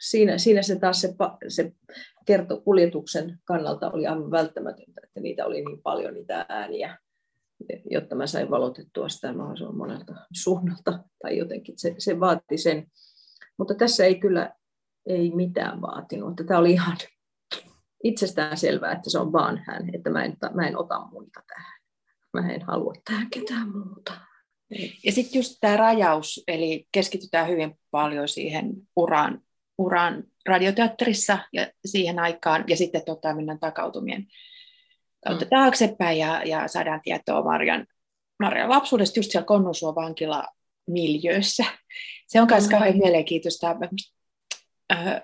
siinä, 0.00 0.38
siinä 0.38 0.62
se 0.62 0.78
taas 0.78 1.00
se, 1.00 1.14
se 1.48 1.72
kerto 2.26 2.60
kuljetuksen 2.60 3.38
kannalta 3.44 3.90
oli 3.90 4.06
aivan 4.06 4.30
välttämätöntä, 4.30 5.00
että 5.04 5.20
niitä 5.20 5.46
oli 5.46 5.64
niin 5.64 5.82
paljon 5.82 6.14
niitä 6.14 6.46
ääniä, 6.48 6.98
jotta 7.90 8.14
mä 8.16 8.26
sain 8.26 8.50
valotettua 8.50 9.08
sitä 9.08 9.32
mahdollisimman 9.32 9.76
monelta 9.76 10.14
suunnalta 10.32 11.04
tai 11.22 11.38
jotenkin 11.38 11.78
se, 11.78 11.94
se 11.98 12.20
vaati 12.20 12.58
sen. 12.58 12.86
Mutta 13.58 13.74
tässä 13.74 14.04
ei 14.04 14.20
kyllä 14.20 14.54
ei 15.06 15.30
mitään 15.30 15.80
vaatinut. 15.80 16.40
Tämä 16.46 16.60
oli 16.60 16.72
ihan 16.72 16.96
itsestään 18.04 18.56
selvää, 18.56 18.92
että 18.92 19.10
se 19.10 19.18
on 19.18 19.32
vaan 19.32 19.62
hän, 19.66 19.94
että 19.94 20.10
mä 20.10 20.24
en, 20.24 20.36
mä 20.54 20.66
en 20.66 20.78
ota 20.78 21.06
muita 21.10 21.42
tähän. 21.46 21.80
Mä 22.32 22.52
en 22.52 22.62
halua 22.62 22.92
tähän 23.04 23.30
ketään 23.30 23.68
muuta. 23.72 24.12
Ja 25.04 25.12
sitten 25.12 25.38
just 25.38 25.56
tämä 25.60 25.76
rajaus, 25.76 26.44
eli 26.48 26.86
keskitytään 26.92 27.48
hyvin 27.48 27.78
paljon 27.90 28.28
siihen 28.28 28.72
uraan, 28.96 29.40
uraan 29.78 30.24
radioteatterissa 30.48 31.38
ja 31.52 31.70
siihen 31.84 32.18
aikaan, 32.18 32.64
ja 32.68 32.76
sitten 32.76 33.04
tota, 33.06 33.34
mennään 33.34 33.60
takautumien 33.60 34.26
kautta 35.24 35.44
mm. 35.44 35.48
taaksepäin 35.48 36.18
ja, 36.18 36.42
ja 36.42 36.68
saadaan 36.68 37.00
tietoa 37.04 37.42
Marjan, 37.42 37.86
Marjan 38.38 38.70
lapsuudesta 38.70 39.18
just 39.18 39.30
siellä 39.30 39.46
Konnusuon 39.46 39.94
vankila 39.94 40.44
miljöössä. 40.86 41.64
Se 42.26 42.40
on 42.40 42.48
myös 42.50 42.64
mm. 42.64 42.70
kauhean 42.70 42.98
mielenkiintoista. 42.98 43.76
Äh, 44.92 45.22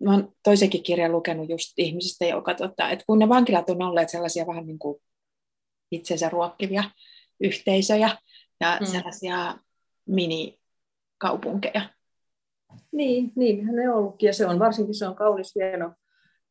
mä 0.00 0.12
oon 0.12 0.32
toisenkin 0.42 0.82
kirjan 0.82 1.12
lukenut 1.12 1.48
just 1.48 1.72
ihmisistä, 1.76 2.24
joka, 2.24 2.54
tota, 2.54 2.90
että 2.90 3.04
kun 3.06 3.18
ne 3.18 3.28
vankilat 3.28 3.70
on 3.70 3.82
olleet 3.82 4.08
sellaisia 4.08 4.46
vähän 4.46 4.66
niin 4.66 4.78
kuin 4.78 5.02
itsensä 5.90 6.28
ruokkivia 6.28 6.84
yhteisöjä 7.40 8.10
ja 8.60 8.78
mm. 8.80 8.86
sellaisia 8.86 9.58
minikaupunkeja. 10.06 11.82
Niin, 12.92 13.32
niin 13.36 13.66
ne 13.66 13.90
on 13.90 13.96
ollutkin, 13.96 14.26
ja 14.26 14.32
se 14.32 14.46
on 14.46 14.58
varsinkin 14.58 14.94
se 14.94 15.08
on 15.08 15.16
kaunis, 15.16 15.54
hieno, 15.54 15.92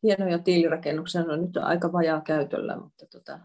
hienoja 0.05 0.39
tiilirakennuksia, 0.39 1.23
ne 1.23 1.33
on 1.33 1.41
nyt 1.41 1.57
aika 1.57 1.91
vajaa 1.91 2.21
käytöllä, 2.21 2.77
mutta 2.77 3.05
tota, 3.05 3.39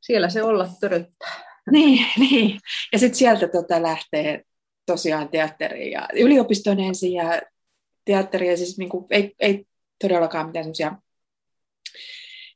siellä 0.00 0.28
se 0.28 0.42
olla 0.42 0.68
töröttää. 0.80 1.50
Niin, 1.70 2.06
niin. 2.18 2.60
ja 2.92 2.98
sitten 2.98 3.18
sieltä 3.18 3.48
tota 3.48 3.82
lähtee 3.82 4.42
tosiaan 4.86 5.28
teatteriin 5.28 5.92
ja 5.92 6.08
yliopistoon 6.14 6.80
ensin 6.80 7.12
ja 7.12 7.40
teatteria, 8.04 8.56
siis 8.56 8.78
niin 8.78 8.88
kuin, 8.88 9.06
ei, 9.10 9.34
ei 9.38 9.64
todellakaan 10.02 10.46
mitään 10.46 10.64
semmoisia 10.64 10.96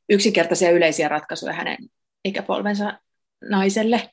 yksinkertaisia 0.09 0.71
yleisiä 0.71 1.07
ratkaisuja 1.07 1.53
hänen 1.53 1.77
ikäpolvensa 2.25 2.99
naiselle. 3.49 4.09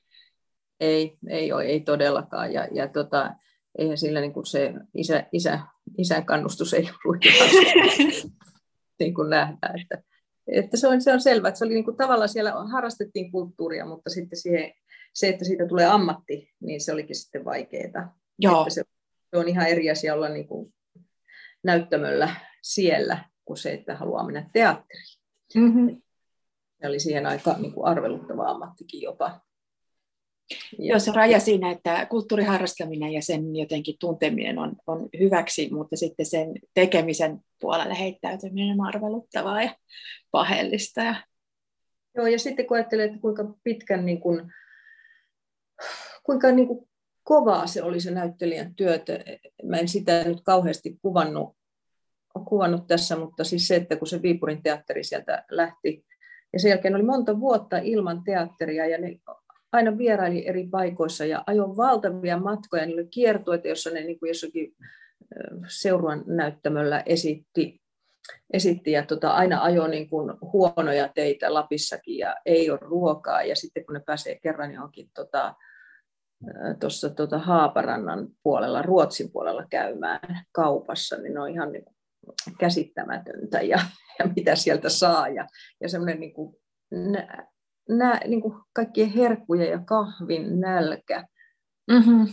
Ei, 0.81 1.17
ei, 1.29 1.53
ole, 1.53 1.65
ei 1.65 1.81
todellakaan. 1.81 2.53
Ja, 2.53 2.69
ja 2.73 2.89
tota, 2.89 3.35
eihän 3.79 3.99
sillä 3.99 4.21
niin 4.21 4.33
kuin 4.33 4.47
se 4.47 4.73
isä, 4.95 5.25
isä, 5.33 5.59
isän 5.99 6.27
kannustus 6.27 6.75
ei 6.75 6.91
ollut 7.05 7.25
niin 8.99 9.15
kuin 9.15 9.31
nähdään, 9.31 9.81
että 9.81 10.03
että 10.47 10.77
se, 10.77 10.89
on, 10.89 11.03
se 11.03 11.13
on 11.13 11.21
selvä, 11.21 11.49
että 11.49 11.59
se 11.59 11.65
oli 11.65 11.75
niin 11.75 11.85
kuin, 11.85 11.97
tavallaan 11.97 12.29
siellä 12.29 12.53
harrastettiin 12.53 13.33
kulttuuria, 13.33 13.87
mutta 13.87 14.11
sitten 14.11 14.39
siihen, 14.39 14.73
se, 15.15 15.29
että 15.29 15.45
siitä 15.45 15.67
tulee 15.67 15.87
ammatti, 15.87 16.51
niin 16.61 16.81
se 16.81 16.93
olikin 16.93 17.17
sitten 17.17 17.45
vaikeaa. 17.45 18.19
Joo. 18.39 18.67
se, 18.69 18.83
se 19.31 19.39
on 19.39 19.49
ihan 19.49 19.67
eri 19.67 19.91
asia 19.91 20.15
olla 20.15 20.29
niin 20.29 20.49
kuin 20.49 20.75
näyttämöllä 21.65 22.37
siellä 22.63 23.25
kuin 23.45 23.57
se, 23.57 23.73
että 23.73 23.97
haluaa 23.97 24.25
mennä 24.25 24.51
teatteriin. 24.53 25.19
Mm-hmm. 25.55 26.03
Se 26.81 26.89
oli 26.89 27.01
siihen 27.01 27.27
aika 27.27 27.57
niin 27.59 27.73
kuin 27.73 27.87
arveluttava 27.87 28.51
ammattikin 28.51 29.01
jopa. 29.01 29.41
Joo, 30.79 30.99
se 30.99 31.13
raja 31.13 31.41
siinä, 31.41 31.71
että 31.71 32.07
kulttuuriharrastaminen 32.07 33.13
ja 33.13 33.23
sen 33.23 33.57
jotenkin 33.57 33.97
tunteminen 34.01 34.59
on, 34.59 34.77
on 34.87 35.09
hyväksi, 35.21 35.69
mutta 35.73 35.97
sitten 35.97 36.27
sen 36.27 36.53
tekemisen 36.75 37.41
puolelle 37.61 37.99
heittäytyminen 37.99 38.81
on 38.81 38.87
arveluttavaa 38.87 39.63
ja 39.63 39.77
paheellista. 40.31 41.01
Ja... 41.01 41.15
Joo, 42.17 42.27
ja 42.27 42.39
sitten 42.39 42.67
kun 42.67 42.77
ajattelee, 42.77 43.07
että 43.07 43.19
kuinka 43.21 43.55
pitkän, 43.65 44.07
niin 44.07 44.21
kuin, 44.21 44.53
kuinka 46.23 46.53
niin 46.53 46.69
kuin 46.69 46.89
kovaa 47.23 47.67
se 47.67 47.83
oli 47.83 48.01
se 48.01 48.11
näyttelijän 48.11 48.75
työtä. 48.75 49.13
Mä 49.63 49.77
en 49.77 49.89
sitä 49.89 50.25
nyt 50.25 50.41
kauheasti 50.45 50.99
kuvannut, 51.03 51.57
kuvannut 52.49 52.87
tässä, 52.87 53.17
mutta 53.17 53.45
siis 53.45 53.69
se, 53.69 53.77
että 53.77 53.97
kun 53.97 54.09
se 54.09 54.23
Viipurin 54.23 54.63
teatteri 54.63 55.05
sieltä 55.05 55.45
lähti, 55.51 56.05
ja 56.53 56.61
sen 56.61 56.69
jälkeen 56.69 56.95
oli 56.95 57.03
monta 57.03 57.41
vuotta 57.41 57.79
ilman 57.79 58.25
teatteria, 58.25 58.87
ja 58.87 58.99
ne 58.99 59.17
aina 59.73 59.99
vieraili 59.99 60.49
eri 60.49 60.67
paikoissa 60.67 61.25
ja 61.25 61.45
ajoin 61.47 61.77
valtavia 61.77 62.39
matkoja, 62.39 62.87
niillä 62.87 63.01
oli 63.01 63.09
kiertueita, 63.09 63.69
jossa 63.69 63.91
ne 63.91 64.01
niin 64.01 64.19
kuin 64.19 64.29
jossakin 64.29 64.75
seuruan 65.69 66.25
näyttämöllä 66.27 67.03
esitti, 67.07 67.81
esitti 68.53 68.93
ja 68.93 69.07
tota, 69.07 69.31
aina 69.31 69.63
ajoi 69.63 69.91
niin 69.91 70.09
kuin 70.09 70.35
huonoja 70.41 71.09
teitä 71.09 71.55
Lapissakin 71.55 72.19
ja 72.19 72.37
ei 72.47 72.71
ole 72.71 72.79
ruokaa. 72.83 73.43
Ja 73.43 73.57
sitten 73.57 73.87
kun 73.87 73.95
ne 73.95 74.01
pääsee 74.07 74.39
kerran 74.43 74.73
johonkin 74.73 75.11
tota, 75.15 75.55
tuossa 76.81 77.11
tota 77.11 77.39
Haaparannan 77.39 78.29
puolella, 78.43 78.83
Ruotsin 78.83 79.33
puolella 79.33 79.67
käymään 79.71 80.45
kaupassa, 80.53 81.17
niin 81.17 81.35
ne 81.35 81.41
on 81.41 81.51
ihan 81.51 81.73
niin 81.73 81.85
käsittämätöntä. 82.59 83.61
Ja, 83.61 83.79
ja 84.19 84.27
mitä 84.37 84.57
sieltä 84.57 84.89
saa. 84.89 85.29
Ja, 85.29 85.47
ja 85.81 85.89
semmoinen 85.89 86.21
niin 86.21 86.35
kuin 86.35 86.57
nä, 87.89 88.21
niin 88.27 88.41
kuin 88.41 88.55
kaikkien 88.73 89.11
herkkujen 89.11 89.71
ja 89.71 89.79
kahvin 89.79 90.61
nälkä. 90.61 91.27
Mm-hmm. 91.91 92.27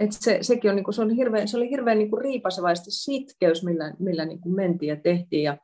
Et 0.00 0.12
se, 0.12 0.38
sekin 0.42 0.70
on, 0.70 0.76
niin 0.76 0.84
kuin, 0.84 0.94
se, 0.94 1.02
on 1.02 1.10
hirveän, 1.10 1.48
se 1.48 1.56
oli 1.56 1.70
hirveän 1.70 1.98
niin 1.98 2.10
kuin 2.10 2.22
riipasevaista 2.22 2.90
sitkeys, 2.90 3.64
millä, 3.64 3.94
millä 3.98 4.24
niin 4.24 4.40
kuin 4.40 4.54
mentiin 4.54 4.90
ja 4.90 4.96
tehtiin. 4.96 5.42
Ja, 5.42 5.58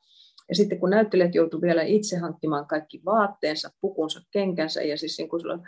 ja 0.48 0.54
sitten 0.54 0.80
kun 0.80 0.90
näyttelijät 0.90 1.34
joutuivat 1.34 1.62
vielä 1.62 1.82
itse 1.82 2.16
hankkimaan 2.16 2.66
kaikki 2.66 3.00
vaatteensa, 3.04 3.70
pukunsa, 3.80 4.20
kenkänsä, 4.30 4.82
ja 4.82 4.98
siis 4.98 5.18
niin 5.18 5.28
kuin 5.28 5.50
on 5.50 5.62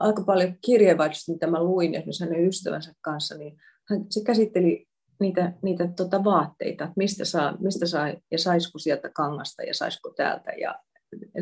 aika 0.00 0.22
paljon 0.24 0.54
kirjeenvaihdosta, 0.64 1.32
mitä 1.32 1.46
mä 1.46 1.62
luin 1.62 1.94
esimerkiksi 1.94 2.24
hänen 2.24 2.48
ystävänsä 2.48 2.92
kanssa, 3.00 3.36
niin 3.36 3.56
hän, 3.88 4.04
se 4.10 4.24
käsitteli 4.24 4.88
niitä, 5.20 5.52
niitä 5.62 5.88
tota 5.96 6.24
vaatteita, 6.24 6.84
että 6.84 6.94
mistä 6.96 7.24
saa, 7.24 7.56
mistä 7.60 7.86
saa 7.86 8.08
ja 8.30 8.38
saisiko 8.38 8.78
sieltä 8.78 9.10
kangasta 9.14 9.62
ja 9.62 9.74
saisiko 9.74 10.12
täältä 10.16 10.50
ja 10.50 10.78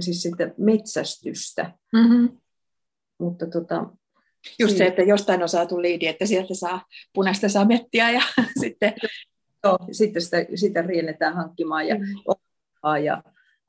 siis 0.00 0.22
sitten 0.22 0.54
metsästystä. 0.58 1.72
Mm-hmm. 1.92 2.28
Mutta 3.18 3.46
tota, 3.46 3.86
Just 4.58 4.76
se, 4.76 4.86
että 4.86 5.02
jostain 5.02 5.42
on 5.42 5.48
saatu 5.48 5.82
liidi, 5.82 6.06
että 6.06 6.26
sieltä 6.26 6.54
saa 6.54 6.84
punaista 7.14 7.48
samettia 7.48 8.10
ja 8.10 8.20
sitten... 8.62 8.94
Joo, 9.64 9.78
sitten 9.92 10.22
sitä, 10.22 10.36
sitä 10.54 10.82
riennetään 10.82 11.34
hankkimaan 11.34 11.88
ja, 11.88 11.94
mm. 11.94 13.04
ja, 13.04 13.22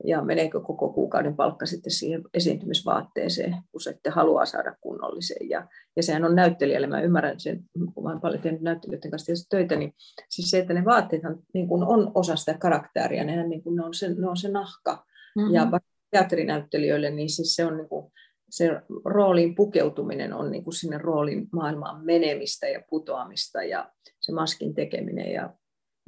ja 0.04 0.22
meneekö 0.22 0.60
koko 0.60 0.92
kuukauden 0.92 1.36
palkka 1.36 1.66
sitten 1.66 1.92
siihen 1.92 2.22
esiintymisvaatteeseen, 2.34 3.56
kun 3.72 3.80
sitten 3.80 4.12
haluaa 4.12 4.46
saada 4.46 4.76
kunnollisen. 4.80 5.48
Ja, 5.48 5.68
ja 5.96 6.02
sehän 6.02 6.24
on 6.24 6.36
näyttelijälle, 6.36 6.86
mä 6.86 7.00
ymmärrän 7.00 7.40
sen, 7.40 7.64
kun 7.94 8.04
mä 8.04 8.10
olen 8.10 8.20
paljon 8.20 8.42
tehnyt 8.42 8.60
näyttelijöiden 8.60 9.10
kanssa 9.10 9.48
töitä, 9.50 9.76
niin 9.76 9.94
siis 10.28 10.50
se, 10.50 10.58
että 10.58 10.74
ne 10.74 10.84
vaatteethan 10.84 11.38
niin 11.54 11.68
kuin 11.68 11.82
on 11.82 12.12
osa 12.14 12.36
sitä 12.36 12.54
karakteria, 12.58 13.24
nehän 13.24 13.48
niin 13.48 13.62
kuin 13.62 13.76
ne 13.76 13.84
on 13.84 13.94
se, 13.94 14.14
ne 14.14 14.28
on 14.28 14.36
se 14.36 14.48
nahka, 14.48 15.04
Mm-hmm. 15.36 15.54
Ja 15.54 15.80
teatterinäyttelijöille, 16.10 17.10
niin 17.10 17.30
siis 17.30 17.54
se 17.54 17.66
on 17.66 17.76
niin 17.76 17.88
kuin, 17.88 18.12
se 18.50 18.82
rooliin 19.04 19.54
pukeutuminen 19.54 20.32
on 20.32 20.50
niin 20.50 20.64
kuin 20.64 20.74
sinne 20.74 20.98
roolin 20.98 21.48
maailmaan 21.52 22.04
menemistä 22.04 22.68
ja 22.68 22.82
putoamista 22.90 23.62
ja 23.62 23.92
se 24.20 24.32
maskin 24.32 24.74
tekeminen 24.74 25.32
ja 25.32 25.54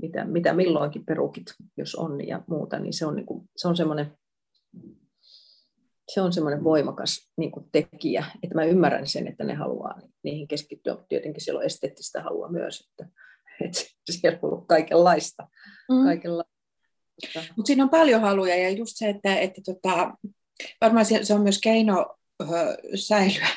mitä, 0.02 0.24
mitä 0.24 0.52
milloinkin 0.52 1.04
perukit, 1.04 1.46
jos 1.76 1.94
on 1.94 2.28
ja 2.28 2.42
muuta, 2.46 2.78
niin 2.78 2.92
se 2.92 3.06
on, 3.06 3.16
niin 3.16 3.26
kuin, 3.26 3.48
se 3.56 3.68
on 3.68 3.76
semmoinen 3.76 4.12
se 6.14 6.20
on 6.20 6.33
semmoinen 6.33 6.64
voimakas 6.64 7.30
niin 7.37 7.50
kuin 7.50 7.66
tekijä, 7.72 8.24
että 8.42 8.54
mä 8.54 8.64
ymmärrän 8.64 9.06
sen, 9.06 9.28
että 9.28 9.44
ne 9.44 9.54
haluaa 9.54 10.00
niihin 10.22 10.48
keskittyä, 10.48 10.92
mutta 10.92 11.09
tietenkin 11.09 11.44
siellä 11.44 11.59
on 11.59 11.64
esteettistä 11.64 12.22
halua 12.22 12.48
myös, 12.48 12.80
että, 12.80 13.12
että 13.64 13.80
siellä 14.11 14.38
on 14.42 14.52
ollut 14.52 14.66
kaikenlaista, 14.68 15.48
mm. 15.90 16.04
kaikenlaista 16.04 16.49
mutta 17.56 17.66
siinä 17.66 17.85
on 17.85 17.90
paljon 17.90 18.20
haluja 18.20 18.56
ja 18.56 18.70
just 18.70 18.96
se, 18.96 19.09
että, 19.09 19.37
että 19.37 19.61
tota, 19.64 20.14
varmaan 20.80 21.06
se 21.22 21.35
on 21.35 21.42
myös 21.42 21.61
keino 21.61 22.16
säilyä, 22.94 23.48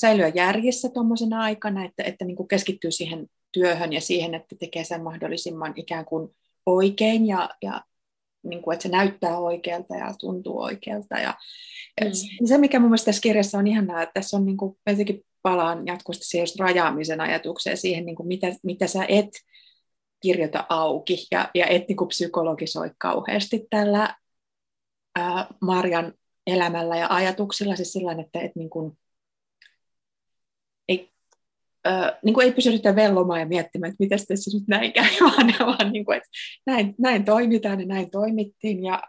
säilyä 0.00 0.28
järjessä 0.28 0.88
tuommoisena 0.88 1.42
aikana, 1.42 1.84
että, 1.84 2.02
että 2.02 2.24
niin 2.24 2.36
kuin 2.36 2.48
keskittyy 2.48 2.90
siihen 2.90 3.26
työhön 3.52 3.92
ja 3.92 4.00
siihen, 4.00 4.34
että 4.34 4.56
tekee 4.60 4.84
sen 4.84 5.02
mahdollisimman 5.02 5.72
ikään 5.76 6.04
kuin 6.04 6.28
oikein 6.66 7.26
ja, 7.26 7.50
ja 7.62 7.84
niin 8.42 8.62
kuin, 8.62 8.74
että 8.74 8.82
se 8.82 8.88
näyttää 8.88 9.38
oikealta 9.38 9.96
ja 9.96 10.14
tuntuu 10.18 10.60
oikealta. 10.60 11.18
Ja, 11.18 11.34
mm. 12.04 12.10
Se, 12.46 12.58
mikä 12.58 12.80
mun 12.80 12.88
mielestä 12.88 13.04
tässä 13.04 13.22
kirjassa 13.22 13.58
on 13.58 13.66
ihanaa, 13.66 14.02
että 14.02 14.12
tässä 14.14 14.36
on 14.36 14.46
niin 14.46 14.56
kuin, 14.56 14.76
jotenkin 14.86 15.24
palaan 15.42 15.86
jatkuvasti 15.86 16.24
siihen 16.24 16.46
rajaamisen 16.58 17.20
ajatukseen, 17.20 17.76
siihen, 17.76 18.06
niin 18.06 18.16
kuin 18.16 18.26
mitä, 18.26 18.46
mitä 18.62 18.86
sä 18.86 19.04
et 19.08 19.28
kirjoita 20.20 20.66
auki 20.68 21.26
ja, 21.30 21.50
ja 21.54 21.66
et 21.66 21.88
niin 21.88 22.08
psykologisoi 22.08 22.90
kauheasti 22.98 23.66
tällä 23.70 24.14
ää, 25.16 25.46
Marjan 25.60 26.12
elämällä 26.46 26.96
ja 26.96 27.06
ajatuksilla, 27.10 27.76
siis 27.76 27.92
sillä 27.92 28.12
että, 28.12 28.40
että 28.40 28.58
niin 28.58 28.70
kuin, 28.70 28.98
ei, 30.88 31.10
ää, 31.84 32.18
niin 32.24 32.34
kuin 32.34 32.46
ei 32.46 32.52
pysytä 32.52 32.96
vellomaan 32.96 33.40
ja 33.40 33.46
miettimään, 33.46 33.90
että 33.90 34.04
miten 34.04 34.18
tässä 34.28 34.58
nyt 34.58 34.68
näin 34.68 34.92
käy, 34.92 35.04
vaan, 35.20 35.54
vaan 35.60 35.92
niin 35.92 36.04
kuin, 36.04 36.16
että 36.16 36.28
näin, 36.66 36.94
näin 36.98 37.24
toimitaan 37.24 37.80
ja 37.80 37.86
näin 37.86 38.10
toimittiin 38.10 38.84
ja, 38.84 39.02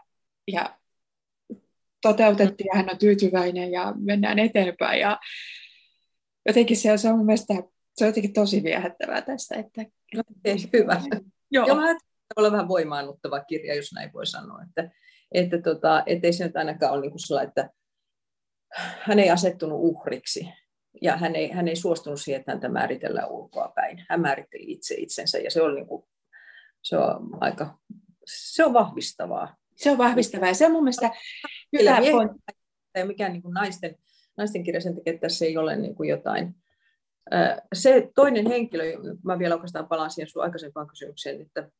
ja 0.52 0.78
toteutettiin 2.02 2.66
ja 2.66 2.76
hän 2.76 2.90
on 2.90 2.98
tyytyväinen 2.98 3.72
ja 3.72 3.94
mennään 3.96 4.38
eteenpäin. 4.38 5.00
Ja 5.00 5.18
jotenkin 6.46 6.76
se 6.76 6.92
on 7.10 7.16
mun 7.16 7.26
mielestä 7.26 7.54
se 7.96 8.04
on 8.04 8.08
jotenkin 8.08 8.32
tosi 8.32 8.62
viehättävää 8.62 9.22
tässä. 9.22 9.54
Että... 9.54 9.84
Ei, 10.44 10.56
hyvä. 10.72 11.00
Joo. 11.50 11.66
Joo, 11.66 11.76
mä 11.76 11.98
olla 12.36 12.52
vähän 12.52 12.68
voimaannuttava 12.68 13.40
kirja, 13.40 13.74
jos 13.74 13.92
näin 13.92 14.12
voi 14.12 14.26
sanoa. 14.26 14.62
Että, 14.62 14.90
että 15.32 15.62
tota, 15.62 16.02
ettei 16.06 16.32
se 16.32 16.44
nyt 16.44 16.56
ainakaan 16.56 16.92
ole 16.92 17.00
niin 17.00 17.10
kuin 17.10 17.20
sellainen, 17.20 17.48
että 17.48 17.70
hän 19.00 19.18
ei 19.18 19.30
asettunut 19.30 19.78
uhriksi 19.80 20.48
ja 21.02 21.16
hän 21.16 21.36
ei, 21.36 21.50
hän 21.50 21.68
ei 21.68 21.76
suostunut 21.76 22.20
siihen, 22.20 22.40
että 22.40 22.52
häntä 22.52 22.68
määritellään 22.68 23.30
ulkoa 23.30 23.72
päin. 23.74 24.04
Hän 24.08 24.20
määritteli 24.20 24.72
itse 24.72 24.94
itsensä 24.94 25.38
ja 25.38 25.50
se 25.50 25.62
on, 25.62 25.74
niin 25.74 25.86
kuin, 25.86 26.04
se 26.82 26.96
on 26.96 27.28
aika 27.40 27.78
se 28.26 28.64
on 28.64 28.72
vahvistavaa. 28.72 29.56
Se 29.76 29.90
on 29.90 29.98
vahvistavaa 29.98 30.48
ja 30.48 30.54
se 30.54 30.66
on 30.66 30.72
mun 30.72 30.84
mielestä 30.84 31.10
hyvä 31.78 31.98
pointti. 32.12 32.38
Mikään 33.04 33.32
niin 33.32 33.42
kuin 33.42 33.54
naisten, 33.54 33.96
naisten 34.36 34.62
kirja 34.62 34.80
sen 34.80 34.96
takia, 34.96 35.12
että 35.12 35.28
tässä 35.28 35.44
ei 35.44 35.56
ole 35.56 35.76
niin 35.76 35.94
kuin 35.94 36.08
jotain 36.08 36.54
se 37.74 38.10
toinen 38.14 38.46
henkilö, 38.46 38.84
mä 39.24 39.38
vielä 39.38 39.54
oikeastaan 39.54 39.88
palaan 39.88 40.10
siihen 40.10 40.28
sun 40.28 40.42
aikaisempaan 40.42 40.88
kysymykseen, 40.88 41.40
että, 41.40 41.70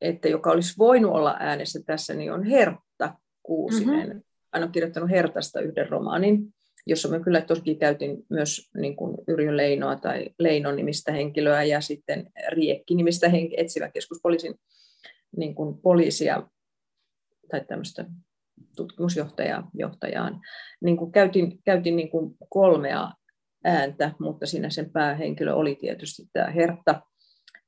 että 0.00 0.28
joka 0.28 0.50
olisi 0.50 0.74
voinut 0.78 1.12
olla 1.12 1.36
äänessä 1.40 1.80
tässä, 1.86 2.14
niin 2.14 2.32
on 2.32 2.44
Hertta 2.44 3.14
Kuusinen. 3.42 4.06
Mm-hmm. 4.06 4.22
Hän 4.52 4.62
on 4.62 4.72
kirjoittanut 4.72 5.10
Hertasta 5.10 5.60
yhden 5.60 5.88
romaanin, 5.88 6.54
jossa 6.86 7.08
me 7.08 7.20
kyllä 7.20 7.40
toki 7.40 7.74
käytin 7.74 8.24
myös 8.30 8.70
niin 8.76 8.96
kuin 8.96 9.18
Yrjö 9.28 9.56
Leinoa 9.56 9.96
tai 9.96 10.30
Leinon 10.38 10.76
nimistä 10.76 11.12
henkilöä 11.12 11.64
ja 11.64 11.80
sitten 11.80 12.30
Riekki 12.48 12.94
nimistä 12.94 13.28
henki, 13.28 13.60
etsivä 13.60 13.90
keskuspoliisin 13.90 14.54
niin 15.36 15.54
kuin 15.54 15.78
poliisia 15.78 16.42
tai 17.50 17.64
tämmöistä 17.64 18.04
tutkimusjohtajaa 18.76 19.70
johtajaan. 19.74 20.40
Niin 20.84 20.96
kuin 20.96 21.12
käytin 21.12 21.58
käytin 21.64 21.96
niin 21.96 22.10
kuin 22.10 22.36
kolmea 22.48 23.12
ääntä, 23.66 24.12
mutta 24.20 24.46
siinä 24.46 24.70
sen 24.70 24.90
päähenkilö 24.90 25.54
oli 25.54 25.74
tietysti 25.74 26.22
tämä 26.32 26.50
Hertta, 26.50 27.02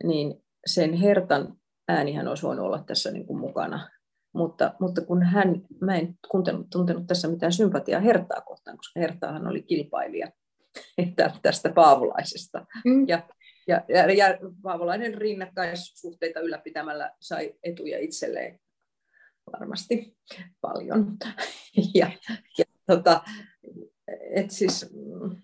niin 0.04 0.34
sen 0.66 0.92
Hertan 0.92 1.56
äänihän 1.88 2.28
olisi 2.28 2.42
voinut 2.42 2.66
olla 2.66 2.84
tässä 2.86 3.10
niin 3.10 3.26
kuin 3.26 3.40
mukana. 3.40 3.90
Mutta, 4.34 4.74
mutta 4.80 5.00
kun 5.00 5.22
hän, 5.22 5.62
mä 5.80 5.96
en 5.96 6.14
tuntenut, 6.32 6.66
tuntenut 6.70 7.06
tässä 7.06 7.28
mitään 7.28 7.52
sympatiaa 7.52 8.00
Hertaa 8.00 8.40
kohtaan, 8.40 8.76
koska 8.76 9.00
Hertaahan 9.00 9.46
oli 9.46 9.62
kilpailija 9.62 10.30
tästä 11.42 11.72
Paavolaisesta. 11.72 12.66
Mm. 12.84 13.08
Ja, 13.08 13.28
ja, 13.68 13.84
ja, 13.88 14.12
ja 14.12 14.38
Paavolainen 14.62 15.14
rinnakkaissuhteita 15.14 16.40
ylläpitämällä 16.40 17.10
sai 17.20 17.54
etuja 17.62 17.98
itselleen 17.98 18.60
varmasti 19.52 20.16
paljon. 20.60 21.16
ja, 21.94 22.10
ja 22.58 22.64
tota, 22.86 23.20
et 24.34 24.50
siis, 24.50 24.90
mm, 24.92 25.42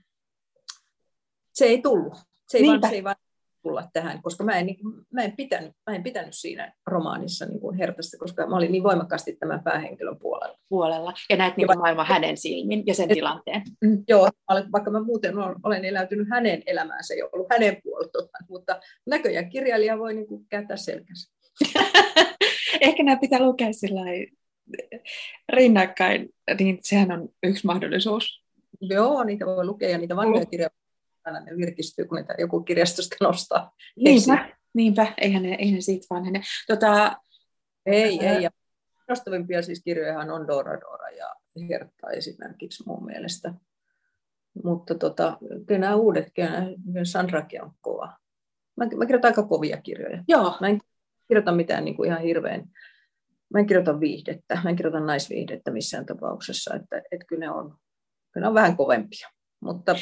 se 1.54 1.64
ei 1.64 1.82
tullut. 1.82 2.14
Se 2.48 2.58
ei, 2.58 2.66
vaan, 2.66 2.80
se 2.88 2.94
ei 2.94 3.04
vaan 3.04 3.16
tulla 3.62 3.88
tähän, 3.92 4.22
koska 4.22 4.44
mä 4.44 4.52
en, 4.52 4.66
niin 4.66 4.78
mä 5.12 5.22
en, 5.22 5.36
pitänyt, 5.36 5.72
mä 5.90 5.96
en 5.96 6.02
pitänyt 6.02 6.34
siinä 6.34 6.72
romaanissa 6.86 7.46
niin 7.46 7.60
kuin 7.60 7.76
hertästä, 7.76 8.16
koska 8.18 8.46
mä 8.46 8.56
olin 8.56 8.72
niin 8.72 8.82
voimakkaasti 8.82 9.36
tämän 9.36 9.62
päähenkilön 9.64 10.18
puolella. 10.18 10.58
Puolella. 10.68 11.12
Ja 11.30 11.36
näet 11.36 11.56
niin 11.56 11.78
maailman 11.78 12.06
hänen 12.06 12.36
silmin 12.36 12.82
ja 12.86 12.94
sen 12.94 13.10
et, 13.10 13.14
tilanteen. 13.14 13.62
Mm. 13.80 14.04
Joo, 14.08 14.28
vaikka 14.72 14.90
mä 14.90 15.02
muuten 15.02 15.34
olen 15.62 15.84
eläytynyt 15.84 16.28
hänen 16.30 16.62
elämäänsä, 16.66 17.06
se 17.06 17.14
ei 17.14 17.22
ollut 17.32 17.46
hänen 17.50 17.76
puolelta, 17.82 18.18
mutta 18.48 18.80
näköjään 19.06 19.48
kirjailija 19.48 19.98
voi 19.98 20.14
niin 20.14 20.26
kuin 20.26 20.46
kääntää 20.48 20.76
selkänsä. 20.76 21.32
Ehkä 22.80 23.02
nämä 23.02 23.16
pitää 23.16 23.42
lukea 23.42 23.68
rinnakkain, 25.48 26.28
niin 26.58 26.78
sehän 26.82 27.12
on 27.12 27.28
yksi 27.42 27.66
mahdollisuus. 27.66 28.44
Joo, 28.80 29.24
niitä 29.24 29.46
voi 29.46 29.64
lukea 29.64 29.90
ja 29.90 29.98
niitä 29.98 30.16
vanhoja 30.16 30.46
kirjoja 30.46 30.70
aina 31.24 31.40
ne 31.40 31.56
virkistyy, 31.56 32.04
kun 32.04 32.16
niitä 32.16 32.34
joku 32.38 32.60
kirjastosta 32.60 33.16
nostaa. 33.20 33.72
Niinpä, 33.96 34.56
niinpä. 34.74 35.14
eihän 35.18 35.42
ne, 35.42 35.54
eihän 35.58 35.74
ne 35.74 35.80
siitä 35.80 36.06
vanhene. 36.10 36.42
Tota, 36.66 37.16
ei, 37.87 38.26
ää... 38.26 38.37
ei. 38.37 38.42
Ja 38.42 38.50
nostavimpia 39.08 39.62
siis 39.62 39.82
kirjojahan 39.84 40.30
on 40.30 40.46
Dora 40.46 40.80
Dora 40.80 41.10
ja 41.10 41.34
Hertta 41.68 42.10
esimerkiksi 42.10 42.82
mun 42.87 43.04
mielestä. 43.04 43.54
Mutta 44.64 44.94
tota, 44.94 45.38
kyllä 45.66 45.80
nämä 45.80 45.94
uudetkin, 45.94 46.48
Sandrakin 47.02 47.62
on 47.62 47.72
kova. 47.80 48.16
Mä, 48.76 48.84
mä 48.96 49.06
kirjoitan 49.06 49.28
aika 49.28 49.42
kovia 49.42 49.76
kirjoja. 49.76 50.24
Joo. 50.28 50.56
Mä 50.60 50.68
en 50.68 50.80
kirjoita 51.28 51.52
mitään 51.52 51.84
niin 51.84 51.96
kuin 51.96 52.08
ihan 52.08 52.22
hirveän, 52.22 52.64
mä 53.52 53.58
en 53.58 53.66
kirjoita 53.66 54.00
viihdettä, 54.00 54.60
mä 54.64 54.70
en 54.70 54.76
kirjoita 54.76 55.00
naisviihdettä 55.00 55.70
missään 55.70 56.06
tapauksessa, 56.06 56.74
että, 56.74 57.02
että 57.10 57.26
kyllä, 57.26 57.40
ne 57.40 57.50
on, 57.50 57.76
kyllä 58.32 58.44
ne 58.44 58.48
on 58.48 58.54
vähän 58.54 58.76
kovempia. 58.76 59.28
Mutta 59.60 59.94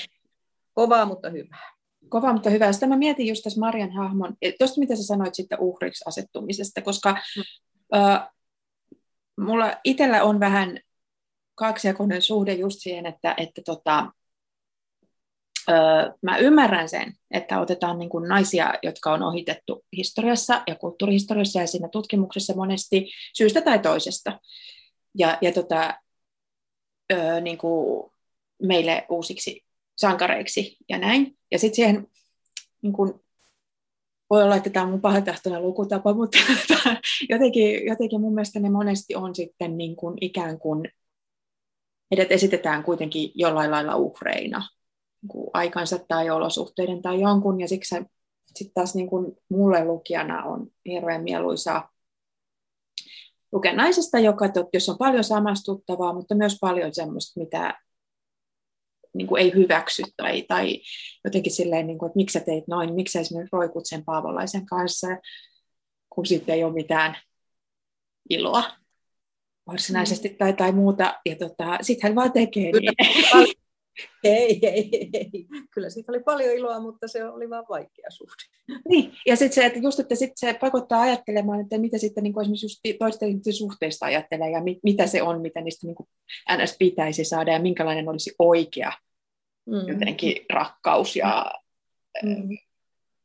Kovaa, 0.74 1.06
mutta 1.06 1.30
hyvää. 1.30 1.72
Kovaa, 2.08 2.32
mutta 2.32 2.50
hyvää. 2.50 2.72
Sitä 2.72 2.86
mä 2.86 2.96
mietin 2.96 3.26
just 3.26 3.42
tässä 3.42 3.60
Marian 3.60 3.92
hahmon, 3.92 4.36
tuosta 4.58 4.80
mitä 4.80 4.96
sä 4.96 5.02
sanoit 5.02 5.34
sitten 5.34 5.60
uhriksi 5.60 6.04
asettumisesta, 6.06 6.82
koska 6.82 7.12
mm. 7.36 8.00
äh, 8.00 8.28
mulla 9.40 9.76
itsellä 9.84 10.22
on 10.22 10.40
vähän 10.40 10.80
kaksijakoinen 11.54 12.22
suhde 12.22 12.54
just 12.54 12.80
siihen, 12.80 13.06
että, 13.06 13.34
että 13.38 13.62
tota, 13.64 14.12
mä 16.22 16.38
ymmärrän 16.38 16.88
sen, 16.88 17.12
että 17.30 17.60
otetaan 17.60 17.98
niin 17.98 18.08
kuin 18.08 18.28
naisia, 18.28 18.74
jotka 18.82 19.12
on 19.12 19.22
ohitettu 19.22 19.84
historiassa 19.96 20.62
ja 20.66 20.74
kulttuurihistoriassa 20.74 21.60
ja 21.60 21.66
siinä 21.66 21.88
tutkimuksessa 21.88 22.54
monesti 22.56 23.10
syystä 23.36 23.60
tai 23.60 23.78
toisesta. 23.78 24.40
Ja, 25.18 25.38
ja 25.40 25.52
tota, 25.52 25.94
niin 27.40 27.58
kuin 27.58 28.10
meille 28.62 29.06
uusiksi 29.08 29.64
sankareiksi 29.96 30.76
ja 30.88 30.98
näin. 30.98 31.38
Ja 31.50 31.58
sitten 31.58 31.76
siihen, 31.76 32.06
niin 32.82 32.92
kun, 32.92 33.22
voi 34.30 34.42
olla, 34.42 34.56
että 34.56 34.70
tämä 34.70 34.84
on 34.84 34.90
mun 34.90 35.00
pahantahtoinen 35.00 35.62
lukutapa, 35.62 36.14
mutta 36.20 36.38
jotenkin, 37.28 37.86
jotenkin 37.86 38.20
mun 38.20 38.34
mielestä 38.34 38.60
ne 38.60 38.70
monesti 38.70 39.14
on 39.14 39.34
sitten 39.34 39.78
niin 39.78 39.96
kuin 39.96 40.14
ikään 40.20 40.58
kuin, 40.58 40.88
heidät 42.10 42.32
esitetään 42.32 42.84
kuitenkin 42.84 43.30
jollain 43.34 43.70
lailla 43.70 43.96
uhreina 43.96 44.68
niin 45.22 45.50
aikansa 45.52 45.98
tai 46.08 46.30
olosuhteiden 46.30 47.02
tai 47.02 47.20
jonkun, 47.20 47.60
ja 47.60 47.68
siksi 47.68 47.94
sitten 48.46 48.74
taas 48.74 48.94
niin 48.94 49.08
kuin 49.08 49.36
mulle 49.48 49.84
lukijana 49.84 50.44
on 50.44 50.66
hirveän 50.86 51.22
mieluisaa 51.22 51.90
lukea 53.52 53.72
naisesta, 53.72 54.18
joka, 54.18 54.46
jos 54.72 54.88
on 54.88 54.98
paljon 54.98 55.24
samastuttavaa, 55.24 56.12
mutta 56.12 56.34
myös 56.34 56.58
paljon 56.60 56.94
semmoista, 56.94 57.40
mitä 57.40 57.81
niin 59.14 59.26
kuin 59.26 59.42
ei 59.42 59.54
hyväksy 59.54 60.02
tai, 60.16 60.42
tai 60.42 60.80
jotenkin 61.24 61.52
silleen, 61.52 61.86
niin 61.86 61.98
kuin, 61.98 62.06
että 62.06 62.16
miksi 62.16 62.38
sä 62.38 62.44
teit 62.44 62.68
noin, 62.68 62.94
miksi 62.94 63.12
sä 63.12 63.20
esimerkiksi 63.20 63.56
roikut 63.56 63.86
sen 63.86 64.04
Paavolaisen 64.04 64.66
kanssa, 64.66 65.06
kun 66.10 66.26
sitten 66.26 66.54
ei 66.54 66.64
ole 66.64 66.72
mitään 66.72 67.16
iloa 68.30 68.64
varsinaisesti 69.66 70.28
mm. 70.28 70.36
tai, 70.36 70.52
tai 70.52 70.72
muuta. 70.72 71.20
Ja 71.26 71.36
tota, 71.36 71.78
sitten 71.82 72.08
hän 72.08 72.14
vaan 72.14 72.32
tekee 72.32 72.72
niin. 72.72 72.92
Ei, 74.24 74.58
ei, 74.62 75.10
ei. 75.12 75.46
Kyllä 75.70 75.90
siitä 75.90 76.12
oli 76.12 76.20
paljon 76.20 76.54
iloa, 76.54 76.80
mutta 76.80 77.08
se 77.08 77.24
oli 77.24 77.50
vaan 77.50 77.64
vaikea 77.68 78.10
suhde. 78.10 78.78
Niin, 78.88 79.12
ja 79.26 79.36
sitten 79.36 79.54
se, 79.54 79.66
että 79.66 79.78
just, 79.78 80.00
että 80.00 80.14
sit 80.14 80.32
se 80.36 80.54
pakottaa 80.60 81.00
ajattelemaan, 81.00 81.60
että 81.60 81.78
mitä 81.78 81.98
sitten 81.98 82.24
niin 82.24 82.32
kuin 82.32 82.42
esimerkiksi 82.42 82.64
just 82.64 82.98
toisten 82.98 83.54
suhteista 83.54 84.06
ajattelee 84.06 84.50
ja 84.50 84.62
mit, 84.62 84.78
mitä 84.82 85.06
se 85.06 85.22
on, 85.22 85.40
mitä 85.40 85.60
niistä 85.60 85.86
niin 85.86 85.94
kuin 85.94 86.08
NS 86.56 86.76
pitäisi 86.78 87.24
saada 87.24 87.52
ja 87.52 87.60
minkälainen 87.60 88.08
olisi 88.08 88.34
oikea 88.38 88.92
mm. 89.66 89.88
jotenkin 89.88 90.36
rakkaus 90.52 91.16
ja, 91.16 91.52
mm. 92.22 92.58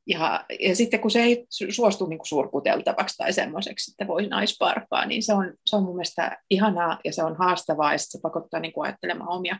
ja, 0.07 0.45
ja 0.59 0.75
sitten 0.75 0.99
kun 0.99 1.11
se 1.11 1.23
ei 1.23 1.45
suostu 1.69 2.05
niin 2.05 2.19
kuin 2.19 2.27
suurkuteltavaksi 2.27 3.17
tai 3.17 3.33
semmoiseksi, 3.33 3.91
että 3.91 4.07
voi 4.07 4.27
naisparpaa, 4.27 5.05
niin 5.05 5.23
se 5.23 5.33
on, 5.33 5.53
se 5.65 5.75
on 5.75 5.83
mun 5.83 5.95
mielestä 5.95 6.37
ihanaa 6.49 6.99
ja 7.03 7.13
se 7.13 7.23
on 7.23 7.37
haastavaa 7.37 7.91
ja 7.91 7.97
se 7.97 8.19
pakottaa 8.21 8.59
niin 8.59 8.73
kuin 8.73 8.85
ajattelemaan 8.85 9.29
omia 9.29 9.55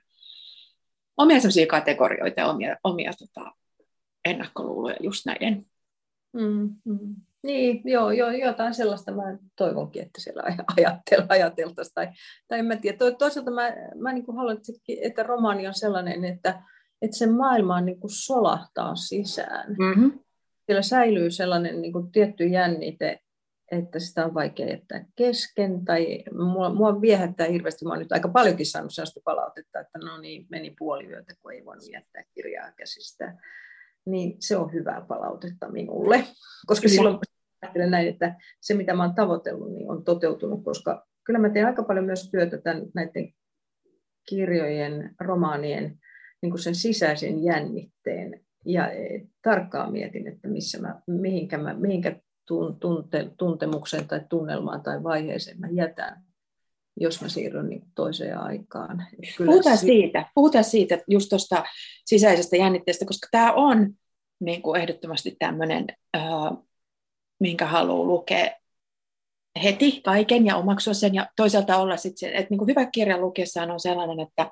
omia 1.18 1.40
sellaisia 1.40 1.68
kategorioita 1.68 2.40
ja 2.40 2.48
omia, 2.48 2.78
omia 2.84 3.12
tota, 3.20 3.52
ennakkoluuloja 4.26 4.98
just 5.00 5.26
näiden. 5.26 5.66
Mm, 6.34 6.76
mm. 6.86 7.16
Niin, 7.44 7.82
joo, 7.86 8.12
joo, 8.12 8.32
jotain 8.32 8.74
sellaista 8.74 9.12
mä 9.12 9.38
toivonkin, 9.56 10.02
että 10.02 10.22
siellä 10.22 10.44
ajateltaisiin. 11.30 11.94
Tai, 11.94 12.08
tai 12.48 12.60
en 12.60 12.66
mä 12.66 12.76
tiedä. 12.76 12.98
Toisaalta 13.18 13.52
mä, 13.52 13.74
mä 13.96 14.14
niin 14.14 14.26
kuin 14.26 14.38
haluan, 14.38 14.58
että 15.02 15.24
romaani 15.24 15.68
on 15.68 15.74
sellainen, 15.74 16.26
että, 16.26 16.64
että 17.02 17.18
se 17.18 17.28
maailma 17.28 17.82
niin 17.82 18.00
kuin 18.00 18.12
solahtaa 18.12 18.96
sisään. 18.96 19.76
Mm-hmm. 19.80 20.20
Siellä 20.66 20.82
säilyy 20.82 21.32
sellainen 21.32 21.82
niin 21.82 21.94
kuin 21.94 22.12
tietty 22.12 22.46
jännite, 22.46 23.20
että 23.72 24.00
sitä 24.00 24.26
on 24.26 24.34
vaikea 24.34 24.70
jättää 24.70 25.06
kesken, 25.16 25.86
tai 25.86 26.24
mua, 26.32 26.74
mua 26.74 27.02
viehättää 27.02 27.48
hirveästi, 27.48 27.86
mä 27.86 27.92
oon 27.92 28.00
nyt 28.00 28.12
aika 28.12 28.30
paljonkin 28.30 28.66
saanut 28.66 28.94
sellaista 28.94 29.20
palautetta, 29.24 29.80
että 29.80 30.00
no 30.00 30.18
niin, 30.18 30.48
meni 30.50 30.76
puoli 30.80 31.06
yötä, 31.06 31.34
kun 31.42 31.54
ei 31.54 31.66
voinut 31.66 31.92
jättää 31.92 32.24
kirjaa 32.34 32.72
käsistä. 32.72 33.38
Niin 34.06 34.36
se 34.40 34.58
on 34.58 34.74
hyvää 34.74 35.02
palautetta 35.02 35.70
minulle, 35.70 36.24
koska 36.66 36.90
silloin 36.90 37.20
ajattelen 37.62 37.92
näin, 37.92 38.08
että 38.08 38.36
se 38.62 38.74
mitä 38.74 38.94
mä 38.94 39.04
oon 39.04 39.16
tavoitellut, 39.16 39.72
niin 39.72 39.92
on 39.92 40.04
toteutunut, 40.04 40.64
koska 40.64 41.08
kyllä 41.24 41.40
mä 41.40 41.50
teen 41.50 41.66
aika 41.66 41.84
paljon 41.84 42.06
myös 42.06 42.30
työtä 42.32 42.58
tämän, 42.58 42.84
näiden 42.96 43.34
kirjojen, 44.30 45.16
romaanien, 45.20 46.00
niin 46.42 46.52
kuin 46.52 46.60
sen 46.60 46.76
sisäisen 46.76 47.44
jännitteen. 47.44 48.42
Ja 48.66 48.92
e, 48.92 49.22
tarkkaan 49.42 49.92
mietin, 49.92 50.28
että 50.28 50.48
missä 50.48 50.82
mä, 50.82 51.02
mihinkä, 51.08 51.58
mä, 51.58 51.74
mihinkä 51.74 52.20
tunte, 52.80 53.32
tuntemukseen 53.38 54.08
tai 54.08 54.22
tunnelmaan 54.30 54.82
tai 54.82 55.04
vaiheeseen 55.04 55.60
mä 55.60 55.68
jätän, 55.72 56.24
jos 57.00 57.22
mä 57.22 57.30
siirryn 57.30 57.70
niin 57.70 57.84
toiseen 57.96 58.40
aikaan. 58.40 59.08
Kyllä 59.38 59.52
puhutaan, 59.52 59.78
siitä, 59.78 60.26
puhutaan 60.36 60.64
siitä 60.64 61.00
just 61.08 61.30
tuosta 61.30 61.64
sisäisestä 62.06 62.58
jännitteestä, 62.58 63.06
koska 63.06 63.28
tämä 63.32 63.54
on 63.54 63.94
niin 64.40 64.62
kuin 64.62 64.82
ehdottomasti 64.82 65.36
tämmöinen, 65.40 65.88
äh, 66.18 66.24
minkä 67.40 67.66
haluaa 67.66 68.08
lukea 68.08 68.50
heti 69.64 70.02
kaiken 70.02 70.46
ja 70.46 70.56
omaksua 70.56 70.94
sen, 70.94 71.16
ja 71.16 71.28
toisaalta 71.36 71.78
olla 71.78 71.98
sitten, 71.98 72.34
että 72.34 72.48
niin 72.50 72.58
kuin 72.58 72.68
hyvä 72.68 72.86
kirja 72.86 73.18
lukiessaan 73.18 73.72
on 73.72 73.80
sellainen, 73.80 74.20
että 74.20 74.52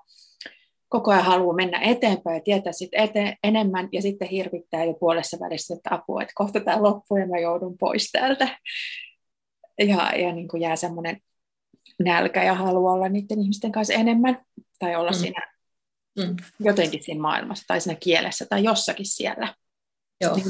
koko 0.89 1.11
ajan 1.11 1.25
haluaa 1.25 1.55
mennä 1.55 1.79
eteenpäin 1.79 2.35
ja 2.35 2.41
tietää 2.41 2.73
sit 2.73 2.89
ete- 2.93 3.35
enemmän 3.43 3.89
ja 3.91 4.01
sitten 4.01 4.27
hirvittää 4.27 4.83
jo 4.83 4.93
puolessa 4.93 5.37
välissä, 5.39 5.73
että 5.73 5.95
apua, 5.95 6.21
että 6.21 6.33
kohta 6.35 6.59
tämä 6.59 6.83
loppuu 6.83 7.17
ja 7.17 7.27
mä 7.27 7.39
joudun 7.39 7.77
pois 7.77 8.11
täältä. 8.11 8.59
Ja, 9.79 10.15
ja 10.15 10.31
niin 10.31 10.47
kuin 10.47 10.61
jää 10.61 10.75
semmoinen 10.75 11.21
nälkä 11.99 12.43
ja 12.43 12.53
halu 12.53 12.87
olla 12.87 13.09
niiden 13.09 13.41
ihmisten 13.41 13.71
kanssa 13.71 13.93
enemmän 13.93 14.45
tai 14.79 14.95
olla 14.95 15.11
mm. 15.11 15.17
siinä 15.17 15.51
mm. 16.17 16.35
jotenkin 16.59 17.03
siinä 17.03 17.21
maailmassa 17.21 17.63
tai 17.67 17.81
siinä 17.81 17.99
kielessä 17.99 18.45
tai 18.49 18.63
jossakin 18.63 19.05
siellä. 19.05 19.55
Joo. 20.21 20.35
Niin, 20.35 20.45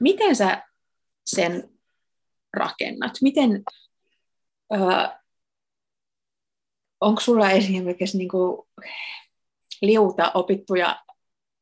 miten 0.00 0.36
sä 0.36 0.62
sen 1.26 1.70
rakennat? 2.52 3.12
Miten, 3.22 3.62
äh, 4.74 5.18
onko 7.00 7.20
sulla 7.20 7.50
esimerkiksi 7.50 8.18
niin 8.18 8.28
kuin, 8.28 8.68
liuta 9.82 10.30
opittuja 10.34 11.00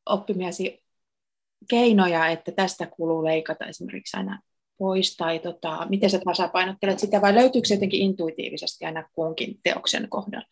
oppimiasi 0.05 0.83
keinoja, 1.69 2.27
että 2.27 2.51
tästä 2.51 2.85
kuluu 2.85 3.23
leikata 3.23 3.65
esimerkiksi 3.65 4.17
aina 4.17 4.41
pois, 4.77 5.17
tai 5.17 5.39
tota, 5.39 5.87
miten 5.89 6.09
sä 6.09 6.19
tasapainottelet 6.25 6.99
sitä, 6.99 7.21
vai 7.21 7.35
löytyykö 7.35 7.67
se 7.67 7.73
jotenkin 7.73 8.01
intuitiivisesti 8.01 8.85
aina 8.85 9.09
kunkin 9.13 9.59
teoksen 9.63 10.09
kohdalla? 10.09 10.47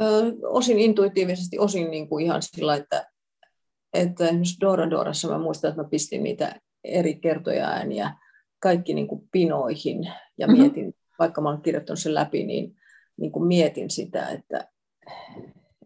Ö, 0.00 0.34
osin 0.48 0.78
intuitiivisesti, 0.78 1.58
osin 1.58 1.90
niin 1.90 2.08
kuin 2.08 2.24
ihan 2.24 2.42
sillä, 2.42 2.74
että, 2.74 3.10
että 3.92 4.24
esimerkiksi 4.24 4.60
Dora 4.60 4.90
Dorassa 4.90 5.28
mä 5.28 5.38
muistan, 5.38 5.70
että 5.70 5.82
mä 5.82 5.88
pistin 5.88 6.22
niitä 6.22 6.60
eri 6.84 7.14
kertoja 7.14 7.68
ääniä 7.68 8.14
kaikki 8.58 8.94
niin 8.94 9.08
kuin 9.08 9.28
pinoihin 9.32 10.12
ja 10.38 10.46
mm-hmm. 10.46 10.62
mietin 10.62 10.94
vaikka 11.18 11.40
mä 11.40 11.48
olen 11.48 11.62
kirjoittanut 11.62 11.98
sen 11.98 12.14
läpi, 12.14 12.44
niin, 12.44 12.76
niin 13.16 13.32
kuin 13.32 13.46
mietin 13.46 13.90
sitä, 13.90 14.28
että, 14.28 14.68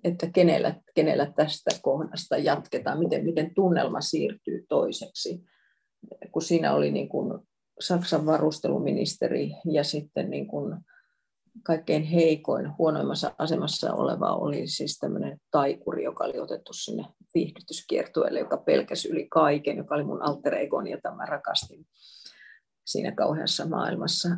että 0.04 0.30
kenellä, 0.34 0.74
kenellä 0.94 1.32
tästä 1.36 1.70
kohdasta 1.82 2.36
jatketaan, 2.36 2.98
miten, 2.98 3.24
miten 3.24 3.54
tunnelma 3.54 4.00
siirtyy 4.00 4.64
toiseksi. 4.68 5.44
Kun 6.32 6.42
siinä 6.42 6.74
oli 6.74 6.90
niin 6.90 7.08
kuin 7.08 7.38
Saksan 7.80 8.26
varusteluministeri 8.26 9.52
ja 9.72 9.84
sitten 9.84 10.30
niin 10.30 10.46
kuin 10.46 10.76
kaikkein 11.62 12.02
heikoin, 12.02 12.78
huonoimmassa 12.78 13.34
asemassa 13.38 13.94
oleva 13.94 14.34
oli 14.34 14.66
siis 14.66 14.98
tämmöinen 14.98 15.38
taikuri, 15.50 16.04
joka 16.04 16.24
oli 16.24 16.38
otettu 16.38 16.72
sinne 16.72 17.04
viihdytyskiertueelle, 17.34 18.38
joka 18.38 18.56
pelkäsi 18.56 19.08
yli 19.08 19.28
kaiken, 19.30 19.76
joka 19.76 19.94
oli 19.94 20.04
mun 20.04 20.22
alter 20.22 20.54
egoni, 20.54 20.90
jota 20.90 21.14
mä 21.14 21.26
rakastin 21.26 21.86
siinä 22.86 23.12
kauheassa 23.12 23.66
maailmassa. 23.66 24.28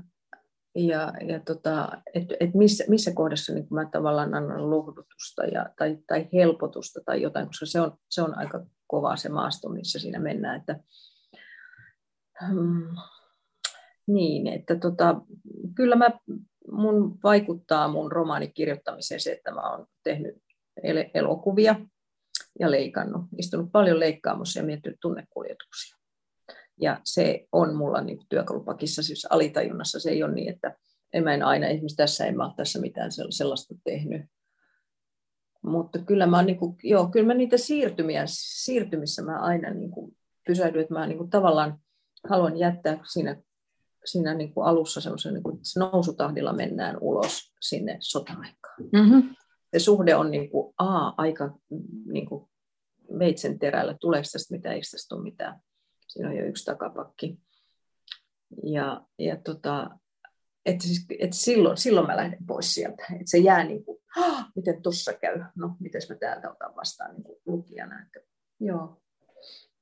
Ja, 0.75 1.13
ja 1.29 1.41
tota, 1.41 2.03
et, 2.15 2.25
et 2.41 2.55
missä, 2.55 2.85
missä 2.89 3.13
kohdassa 3.15 3.55
niin 3.55 3.67
mä 3.71 3.89
tavallaan 3.93 4.35
annan 4.35 4.71
lohdutusta 4.71 5.45
ja, 5.45 5.67
tai, 5.79 5.99
tai 6.07 6.29
helpotusta 6.33 7.01
tai 7.07 7.23
jotain, 7.23 7.47
koska 7.47 7.67
se 7.67 7.81
on, 7.81 7.99
se 8.11 8.23
on 8.23 8.39
aika 8.39 8.67
kova 8.87 9.17
se 9.17 9.29
maasto, 9.29 9.69
missä 9.69 9.99
siinä 9.99 10.19
mennään. 10.19 10.61
Että, 10.61 10.81
hmm, 12.47 12.97
niin, 14.07 14.47
että 14.47 14.77
tota, 14.77 15.21
kyllä 15.75 15.97
mä, 15.97 16.11
mun 16.71 17.19
vaikuttaa 17.23 17.89
mun 17.89 18.13
romaanin 18.13 18.53
kirjoittamiseen 18.55 19.21
se, 19.21 19.33
että 19.33 19.51
mä 19.51 19.71
oon 19.71 19.87
tehnyt 20.05 20.37
el- 20.83 21.11
elokuvia 21.15 21.77
ja 22.61 22.71
leikannut, 22.71 23.23
istunut 23.39 23.73
paljon 23.73 24.01
leikkaamossa 24.01 24.61
ja 24.61 24.67
miettinyt 24.67 24.99
tunnekuljetuksia. 25.01 26.02
Ja 26.83 27.01
se 27.05 27.47
on 27.53 27.77
mulla 27.77 28.01
niin 28.01 28.19
työkalupakissa, 28.29 29.03
siis 29.03 29.27
alitajunnassa 29.31 30.01
se 30.01 30.11
ei 30.11 30.23
ole 30.23 30.35
niin, 30.35 30.53
että 30.53 30.77
en 31.13 31.25
mä 31.25 31.35
en 31.35 31.43
aina, 31.43 31.67
esimerkiksi 31.67 31.97
tässä 31.97 32.27
en 32.27 32.37
mä 32.37 32.45
ole 32.45 32.55
tässä 32.57 32.81
mitään 32.81 33.11
sellaista 33.31 33.75
tehnyt. 33.85 34.23
Mutta 35.63 35.99
kyllä 35.99 36.27
mä, 36.27 36.43
niin 36.43 36.59
kuin, 36.59 36.77
joo, 36.83 37.09
kyllä 37.09 37.27
mä 37.27 37.35
niitä 37.35 37.57
siirtymiä, 37.57 38.23
siirtymissä 38.27 39.23
mä 39.23 39.39
aina 39.39 39.71
niin 39.71 39.91
kuin 39.91 40.17
pysähdyn, 40.47 40.83
että 40.83 40.95
mä 40.95 41.07
niin 41.07 41.19
kuin 41.19 41.31
tavallaan 41.31 41.79
haluan 42.29 42.57
jättää 42.57 42.99
siinä, 43.13 43.43
siinä 44.05 44.35
niin 44.35 44.55
kuin 44.55 44.67
alussa 44.67 45.01
semmoisen, 45.01 45.35
niin 45.35 45.43
kuin, 45.43 45.55
että 45.55 45.81
nousutahdilla 45.81 46.53
mennään 46.53 46.99
ulos 47.01 47.55
sinne 47.61 47.97
sota-aikaan. 48.01 48.85
Mm-hmm. 48.93 49.35
Se 49.73 49.79
suhde 49.79 50.15
on 50.15 50.31
niin 50.31 50.51
kuin, 50.51 50.75
a, 50.79 51.13
aika 51.17 51.59
niin 52.07 52.27
kuin 52.27 52.51
veitsen 53.19 53.59
terällä, 53.59 53.97
tuleeko 54.01 54.29
tästä 54.33 54.55
mitään, 54.55 54.75
eikö 54.75 54.87
tästä 54.91 55.15
ole 55.15 55.23
mitään 55.23 55.61
siinä 56.13 56.29
on 56.29 56.37
jo 56.37 56.45
yksi 56.45 56.65
takapakki. 56.65 57.39
Ja, 58.63 59.07
ja 59.19 59.37
tota, 59.37 59.91
että, 60.67 60.85
siis, 60.85 61.07
että 61.19 61.37
silloin, 61.37 61.77
silloin 61.77 62.07
mä 62.07 62.17
lähden 62.17 62.47
pois 62.47 62.75
sieltä. 62.75 63.05
Että 63.13 63.31
se 63.31 63.39
jää 63.39 63.65
niin 63.65 63.85
kuin, 63.85 63.99
miten 64.57 64.83
tuossa 64.83 65.13
käy, 65.13 65.45
no 65.57 65.77
miten 65.81 66.01
mä 66.09 66.15
täältä 66.15 66.51
otan 66.51 66.77
vastaan 66.77 67.15
niin 67.15 67.25
kuin 67.25 67.39
lukijana. 67.47 68.03
Että, 68.03 68.21
joo, 68.61 69.03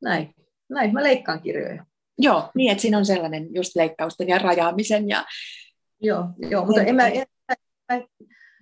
näin. 0.03 0.35
näin. 0.69 0.93
Mä 0.93 1.03
leikkaan 1.03 1.43
kirjoja. 1.43 1.87
Joo, 2.19 2.51
niin 2.55 2.71
että 2.71 2.83
siinä 2.83 2.99
on 2.99 3.07
sellainen 3.07 3.55
just 3.55 3.77
leikkausten 3.77 4.29
ja 4.29 4.39
rajaamisen. 4.39 5.09
Ja... 5.09 5.25
Joo, 6.01 6.25
joo 6.51 6.65
mutta 6.65 6.83
en 6.83 6.95
mä, 6.95 7.09
en, 7.09 7.27
en, 7.89 8.07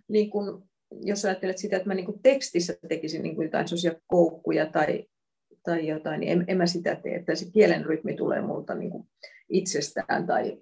niin 0.09 0.31
kuin, 0.31 0.63
jos 1.01 1.25
ajattelet 1.25 1.59
sitä, 1.59 1.77
että 1.77 1.89
mä 1.89 1.95
niin 1.95 2.07
kuin 2.07 2.23
tekstissä 2.23 2.75
tekisin 2.89 3.23
niin 3.23 3.35
kuin 3.35 3.45
jotain 3.45 3.69
sellaisia 3.69 4.01
koukkuja 4.07 4.67
tai 4.67 5.05
tai 5.69 5.87
jotain, 5.87 6.21
niin 6.21 6.33
en, 6.33 6.45
en 6.49 6.57
mä 6.57 6.67
sitä 6.67 6.97
tee, 6.97 7.15
että 7.15 7.35
se 7.35 7.51
kielen 7.51 7.85
rytmi 7.85 8.15
tulee 8.15 8.41
multa 8.41 8.75
niin 8.75 8.91
kuin 8.91 9.09
itsestään 9.49 10.27
tai 10.27 10.59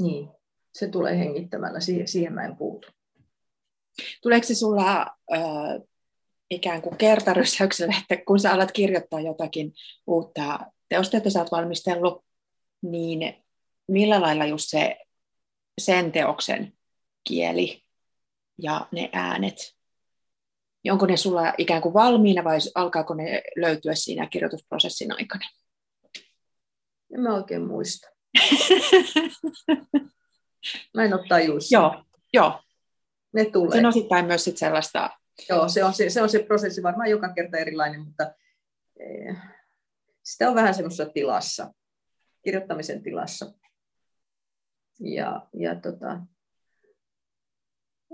niin, 0.00 0.28
se 0.74 0.88
tulee 0.88 1.18
hengittämällä, 1.18 1.80
siihen, 1.80 2.08
siihen 2.08 2.32
mä 2.32 2.44
en 2.44 2.56
puutu. 2.56 2.88
Tuleeko 4.22 4.46
se 4.46 4.54
sulla 4.54 5.00
äh, 5.32 5.82
ikään 6.50 6.82
kuin 6.82 6.96
kertarysäyksellä, 6.96 7.94
että 8.10 8.24
kun 8.24 8.40
sä 8.40 8.52
alat 8.52 8.72
kirjoittaa 8.72 9.20
jotakin 9.20 9.72
uutta 10.06 10.58
teosta, 10.88 11.16
että 11.16 11.30
sä 11.30 11.40
oot 11.40 11.52
valmistellut, 11.52 12.24
niin 12.82 13.44
millä 13.88 14.20
lailla 14.20 14.46
just 14.46 14.64
se 14.68 14.96
sen 15.80 16.12
teoksen 16.12 16.72
kieli 17.24 17.82
ja 18.62 18.88
ne 18.92 19.10
äänet 19.12 19.75
niin 20.86 20.92
onko 20.92 21.06
ne 21.06 21.16
sulla 21.16 21.54
ikään 21.58 21.82
kuin 21.82 21.94
valmiina 21.94 22.44
vai 22.44 22.58
alkaako 22.74 23.14
ne 23.14 23.42
löytyä 23.56 23.94
siinä 23.94 24.26
kirjoitusprosessin 24.26 25.12
aikana? 25.12 25.44
En 27.14 27.20
mä 27.20 27.34
oikein 27.34 27.66
muista. 27.66 28.08
mä 30.94 31.04
en 31.04 31.14
ole 31.14 31.28
tajuissa. 31.28 31.76
Joo, 31.76 32.04
joo. 32.32 32.60
Ne 33.32 33.44
tulee. 33.44 33.72
Se 33.72 33.78
on 33.78 33.86
osittain 33.86 34.26
myös 34.26 34.44
sit 34.44 34.56
sellaista... 34.56 35.10
Joo, 35.48 35.68
se 35.68 35.84
on 35.84 35.94
se, 35.94 36.10
se 36.10 36.22
on 36.22 36.28
se 36.28 36.38
prosessi 36.42 36.82
varmaan 36.82 37.10
joka 37.10 37.32
kerta 37.32 37.56
erilainen, 37.56 38.00
mutta 38.00 38.32
eh, 39.00 39.36
sitä 40.24 40.48
on 40.48 40.54
vähän 40.54 40.74
semmoisessa 40.74 41.12
tilassa, 41.12 41.74
kirjoittamisen 42.44 43.02
tilassa. 43.02 43.52
Ja, 45.00 45.46
ja 45.52 45.74
tota, 45.80 46.20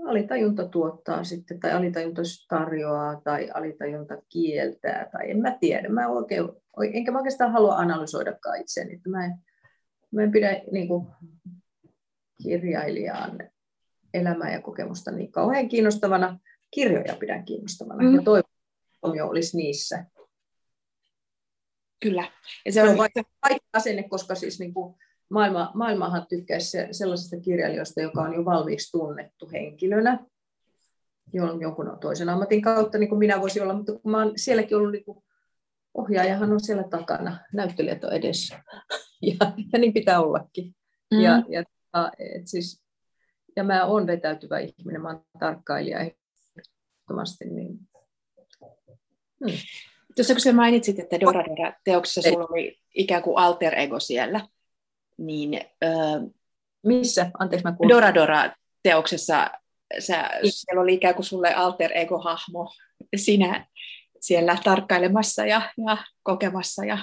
alitajunta 0.05 0.67
tuottaa 0.67 1.23
sitten, 1.23 1.59
tai 1.59 1.71
alitajunta 1.71 2.21
tarjoaa, 2.49 3.21
tai 3.23 3.49
alitajunta 3.53 4.17
kieltää, 4.29 5.09
tai 5.11 5.31
en 5.31 5.41
mä 5.41 5.57
tiedä. 5.59 5.89
Mä 5.89 6.07
oikein, 6.07 6.49
enkä 6.93 7.11
mä 7.11 7.17
oikeastaan 7.17 7.51
halua 7.51 7.75
analysoidakaan 7.75 8.61
itseäni. 8.61 8.93
Että 8.93 9.09
mä, 9.09 9.25
en, 9.25 9.33
mä 10.11 10.23
en 10.23 10.31
pidä 10.31 10.61
niin 10.71 10.87
kuin, 10.87 11.07
kirjailijaan 12.43 13.49
elämää 14.13 14.53
ja 14.53 14.61
kokemusta 14.61 15.11
niin 15.11 15.31
kauhean 15.31 15.69
kiinnostavana. 15.69 16.39
Kirjoja 16.71 17.15
pidän 17.19 17.45
kiinnostavana, 17.45 18.03
mm. 18.03 18.15
ja 18.15 18.21
toivon, 18.21 19.29
olisi 19.29 19.57
niissä. 19.57 20.05
Kyllä. 21.99 22.31
Ja 22.65 22.71
se, 22.71 22.75
se 22.75 22.83
on, 22.83 22.89
on 22.89 22.97
vaikka 22.97 23.21
asenne, 23.73 24.03
koska 24.03 24.35
siis 24.35 24.59
niin 24.59 24.73
kuin, 24.73 24.95
maailma, 25.33 25.71
maailmahan 25.73 26.25
tykkäisi 26.29 26.77
sellaisesta 26.91 27.39
kirjailijoista, 27.39 28.01
joka 28.01 28.21
on 28.21 28.33
jo 28.33 28.45
valmiiksi 28.45 28.91
tunnettu 28.91 29.49
henkilönä, 29.53 30.25
jonkun 31.33 31.97
toisen 32.01 32.29
ammatin 32.29 32.61
kautta, 32.61 32.97
niin 32.97 33.09
kuin 33.09 33.19
minä 33.19 33.41
voisin 33.41 33.63
olla, 33.63 33.73
mutta 33.73 33.99
kun 33.99 34.11
mä 34.11 34.21
olen 34.21 34.39
sielläkin 34.39 34.77
ollut, 34.77 34.91
niin 34.91 35.05
kuin, 35.05 35.23
ohjaajahan 35.93 36.51
on 36.51 36.59
siellä 36.59 36.83
takana, 36.83 37.39
näyttelijät 37.53 38.03
on 38.03 38.13
edessä, 38.13 38.63
ja, 39.21 39.51
ja 39.73 39.79
niin 39.79 39.93
pitää 39.93 40.21
ollakin. 40.21 40.75
Mm. 41.13 41.21
Ja, 41.21 41.43
ja, 41.49 41.63
et 42.19 42.47
siis, 42.47 42.83
ja 43.55 43.63
mä 43.63 43.85
olen 43.85 44.07
vetäytyvä 44.07 44.59
ihminen, 44.59 45.01
mä 45.01 45.09
olen 45.09 45.21
tarkkailija 45.39 45.99
ehdottomasti, 45.99 47.45
niin 47.45 47.79
hmm. 49.45 49.57
Tuossa 50.15 50.33
kun 50.33 50.41
sä 50.41 50.53
mainitsit, 50.53 50.99
että 50.99 51.19
Dora 51.19 51.43
Dora 51.45 51.73
teoksessa 51.83 52.21
sulla 52.21 52.47
oli 52.49 52.79
ikään 52.95 53.23
kuin 53.23 53.37
alter 53.37 53.79
ego 53.79 53.99
siellä, 53.99 54.47
niin... 55.17 55.61
Äh, 55.83 56.31
Missä? 56.83 57.31
Anteeksi, 57.39 57.63
mä 57.63 57.75
kuulun. 57.75 57.89
Dora 57.89 58.13
Dora 58.13 58.51
teoksessa 58.83 59.51
sä, 59.99 60.29
siellä 60.49 60.81
oli 60.81 60.93
ikään 60.93 61.15
kuin 61.15 61.25
sulle 61.25 61.53
alter 61.53 61.91
ego-hahmo, 61.93 62.71
sinä 63.15 63.67
siellä 64.19 64.57
tarkkailemassa 64.63 65.45
ja, 65.45 65.61
ja 65.87 65.97
kokemassa. 66.23 66.85
Ja... 66.85 66.97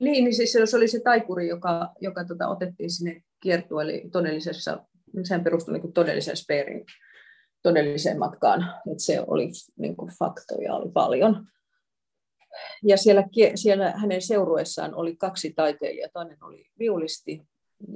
Niin, 0.00 0.24
niin 0.24 0.34
siis 0.34 0.52
se 0.52 0.76
oli 0.76 0.88
se 0.88 1.00
taikuri, 1.00 1.48
joka, 1.48 1.92
joka 2.00 2.24
tota, 2.24 2.48
otettiin 2.48 2.90
sinne 2.90 3.22
kiertueelle 3.40 4.02
todellisessa, 4.12 4.86
sehän 5.22 5.44
perustui 5.44 5.78
niin 5.78 5.92
todellisen 5.92 6.36
speerin 6.36 6.84
todelliseen 7.62 8.18
matkaan, 8.18 8.74
että 8.92 9.02
se 9.02 9.24
oli 9.26 9.48
niin 9.78 9.96
kuin 9.96 10.12
faktoja 10.18 10.74
oli 10.74 10.90
paljon. 10.90 11.46
Ja 12.82 12.96
siellä, 12.96 13.24
siellä 13.54 13.90
hänen 13.90 14.22
seurueessaan 14.22 14.94
oli 14.94 15.16
kaksi 15.16 15.52
taiteilijaa, 15.52 16.08
toinen 16.12 16.44
oli 16.44 16.66
viulisti 16.78 17.42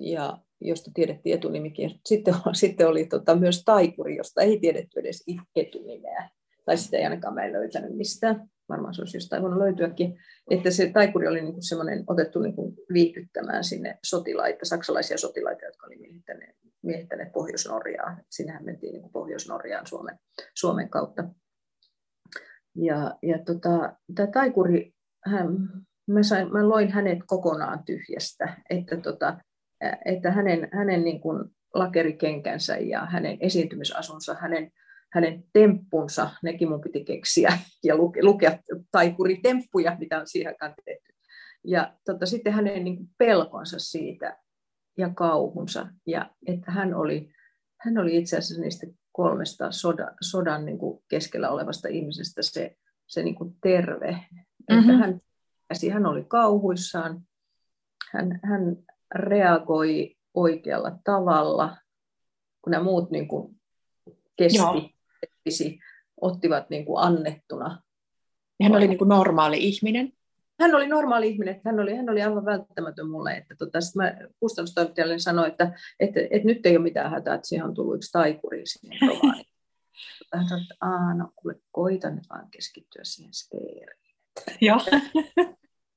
ja 0.00 0.38
josta 0.60 0.90
tiedettiin 0.94 1.34
etunimikin. 1.34 2.00
Sitten, 2.06 2.34
sitten 2.52 2.88
oli 2.88 3.04
tota, 3.04 3.36
myös 3.36 3.62
taikuri, 3.64 4.16
josta 4.16 4.42
ei 4.42 4.60
tiedetty 4.60 5.00
edes 5.00 5.24
etunimeä. 5.56 6.30
Tai 6.64 6.76
sitä 6.76 6.96
ei 6.96 7.04
ainakaan 7.04 7.34
mä 7.34 7.44
en 7.44 7.52
löytänyt 7.52 7.96
mistään. 7.96 8.48
Varmaan 8.68 8.94
se 8.94 9.02
olisi 9.02 9.16
jostain 9.16 9.42
voinut 9.42 9.58
löytyäkin. 9.58 10.18
Että 10.50 10.70
se 10.70 10.90
taikuri 10.92 11.28
oli 11.28 11.42
niin 11.42 11.62
semmoinen 11.62 12.04
otettu 12.06 12.40
niin 12.40 12.54
kuin 12.54 12.74
viihdyttämään 12.92 13.64
sinne 13.64 13.98
sotilaita, 14.06 14.64
saksalaisia 14.64 15.18
sotilaita, 15.18 15.64
jotka 15.64 15.86
oli 15.86 15.96
miehittäneet, 15.96 16.56
miehittäneet 16.82 17.32
Pohjois-Norjaa. 17.32 18.16
Sinähän 18.30 18.64
mentiin 18.64 18.92
niin 18.92 19.02
kuin 19.02 19.12
Pohjois-Norjaan 19.12 19.86
Suomen, 19.86 20.18
Suomen 20.54 20.88
kautta. 20.88 21.24
Ja, 22.74 23.18
ja 23.22 23.38
tota, 23.38 23.96
tämä 24.14 24.26
taikuri, 24.26 24.92
hän, 25.26 25.48
mä, 26.06 26.22
sain, 26.22 26.52
mä 26.52 26.68
loin 26.68 26.90
hänet 26.90 27.18
kokonaan 27.26 27.84
tyhjästä, 27.84 28.56
että 28.70 28.96
tota, 28.96 29.38
että 30.04 30.30
hänen, 30.30 30.68
hänen 30.72 31.04
niin 31.04 31.20
kuin 31.20 31.44
lakerikenkänsä 31.74 32.76
ja 32.76 33.06
hänen 33.06 33.36
esiintymisasunsa, 33.40 34.34
hänen, 34.34 34.70
hänen 35.12 35.44
temppunsa, 35.52 36.30
nekin 36.42 36.68
mun 36.68 36.80
piti 36.80 37.04
keksiä 37.04 37.58
ja 37.84 37.96
luke, 37.96 38.22
lukea 38.22 38.58
taikuritemppuja, 38.90 39.96
mitä 39.98 40.20
on 40.20 40.26
siihen 40.26 40.52
aikaan 40.52 40.74
tehty. 40.84 41.12
Ja 41.64 41.94
tota, 42.04 42.26
sitten 42.26 42.52
hänen 42.52 42.84
niin 42.84 42.96
kuin 42.96 43.08
pelkonsa 43.18 43.78
siitä 43.78 44.38
ja 44.98 45.10
kauhunsa. 45.14 45.86
Ja 46.06 46.30
että 46.46 46.70
hän 46.70 46.94
oli, 46.94 47.32
hän 47.80 47.98
oli 47.98 48.16
itse 48.16 48.38
asiassa 48.38 48.62
niistä 48.62 48.86
kolmesta 49.12 49.72
sodan, 49.72 50.14
sodan 50.20 50.64
niin 50.64 50.78
kuin 50.78 51.04
keskellä 51.08 51.50
olevasta 51.50 51.88
ihmisestä 51.88 52.42
se, 52.42 52.76
se 53.06 53.22
niin 53.22 53.34
kuin 53.34 53.56
terve. 53.62 54.10
Mm-hmm. 54.10 54.78
Että 54.78 54.92
hän, 54.92 55.20
hän 55.92 56.06
oli 56.06 56.24
kauhuissaan, 56.24 57.22
hän, 58.12 58.40
hän 58.42 58.76
reagoi 59.14 60.16
oikealla 60.34 60.98
tavalla, 61.04 61.76
kun 62.62 62.70
nämä 62.70 62.84
muut 62.84 63.10
niin 63.10 63.28
kuin 63.28 63.60
kesti, 64.36 64.96
kesti, 65.44 65.78
ottivat 66.20 66.70
niin 66.70 66.84
kuin 66.84 67.02
annettuna. 67.02 67.82
Ja 68.60 68.64
hän 68.66 68.76
oli 68.76 68.88
niin 68.88 68.98
kuin 68.98 69.08
normaali 69.08 69.58
ihminen. 69.58 70.12
Hän 70.60 70.74
oli 70.74 70.86
normaali 70.86 71.28
ihminen, 71.28 71.60
hän 71.64 71.80
oli, 71.80 71.96
hän 71.96 72.10
oli 72.10 72.22
aivan 72.22 72.44
välttämätön 72.44 73.08
mulle. 73.08 73.32
Että 73.32 73.54
tota, 73.54 73.78
mä 73.96 74.14
kustannustoimittajalle 74.40 75.18
sanoin, 75.18 75.50
että, 75.50 75.72
että, 76.00 76.20
että, 76.20 76.46
nyt 76.46 76.66
ei 76.66 76.76
ole 76.76 76.82
mitään 76.82 77.10
hätää, 77.10 77.34
että 77.34 77.48
siihen 77.48 77.66
on 77.66 77.74
tullut 77.74 77.96
yksi 77.96 78.12
taikuri 78.12 78.62
siihen 78.64 79.08
romaaniin. 79.08 79.46
hän 80.34 80.44
sanoi, 80.48 80.62
että 80.62 80.74
Aa, 80.80 81.14
no 81.14 81.32
kuule, 81.36 81.54
koita 81.72 82.10
nyt 82.10 82.24
vaan 82.30 82.50
keskittyä 82.50 83.02
siihen 83.04 83.34
speeriin. 83.34 84.00
Joo. 84.60 84.80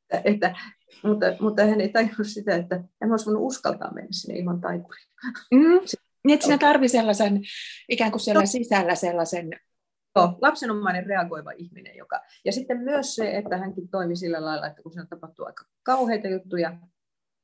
että, 0.09 0.21
että, 0.23 0.55
mutta, 1.03 1.25
mutta 1.39 1.65
hän 1.65 1.81
ei 1.81 1.89
tajunnut 1.89 2.27
sitä, 2.27 2.55
että 2.55 2.83
hän 3.01 3.11
olisi 3.11 3.25
voinut 3.25 3.43
uskaltaa 3.43 3.93
mennä 3.93 4.09
sinne 4.11 4.39
ilman 4.39 4.61
taikuria. 4.61 5.05
Mm. 5.51 5.79
Niin, 6.27 6.33
että 6.33 6.45
sinä 6.45 6.57
tarvii 6.57 6.89
sellaisen, 6.89 7.41
ikään 7.89 8.11
kuin 8.11 8.21
siellä 8.21 8.41
no. 8.41 8.45
sisällä 8.45 8.95
sellaisen... 8.95 9.49
Joo, 10.15 10.37
lapsenomainen 10.41 11.05
reagoiva 11.05 11.51
ihminen. 11.51 11.95
Joka, 11.95 12.21
ja 12.45 12.51
sitten 12.51 12.77
myös 12.77 13.15
se, 13.15 13.37
että 13.37 13.57
hänkin 13.57 13.89
toimi 13.89 14.15
sillä 14.15 14.45
lailla, 14.45 14.67
että 14.67 14.81
kun 14.81 14.93
siinä 14.93 15.05
tapahtuu 15.09 15.45
aika 15.45 15.65
kauheita 15.83 16.27
juttuja, 16.27 16.77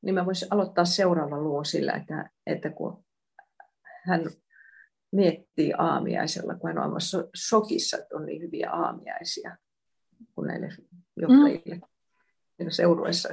niin 0.01 0.15
mä 0.15 0.25
voisin 0.25 0.47
aloittaa 0.51 0.85
seuraavan 0.85 1.43
luun 1.43 1.65
sillä, 1.65 1.93
että, 1.93 2.29
että 2.47 2.69
kun 2.69 3.03
hän 4.05 4.21
miettii 5.11 5.73
aamiaisella, 5.77 6.55
kun 6.55 6.69
hän 6.69 6.77
on 6.77 6.83
aivan 6.83 7.01
shokissa, 7.47 7.97
että 7.97 8.15
on 8.15 8.25
niin 8.25 8.41
hyviä 8.41 8.71
aamiaisia 8.71 9.57
kuin 10.35 10.47
näille 10.47 10.69
johtajille. 11.17 11.75
Mm 11.75 11.81
seurueessa, 12.69 13.29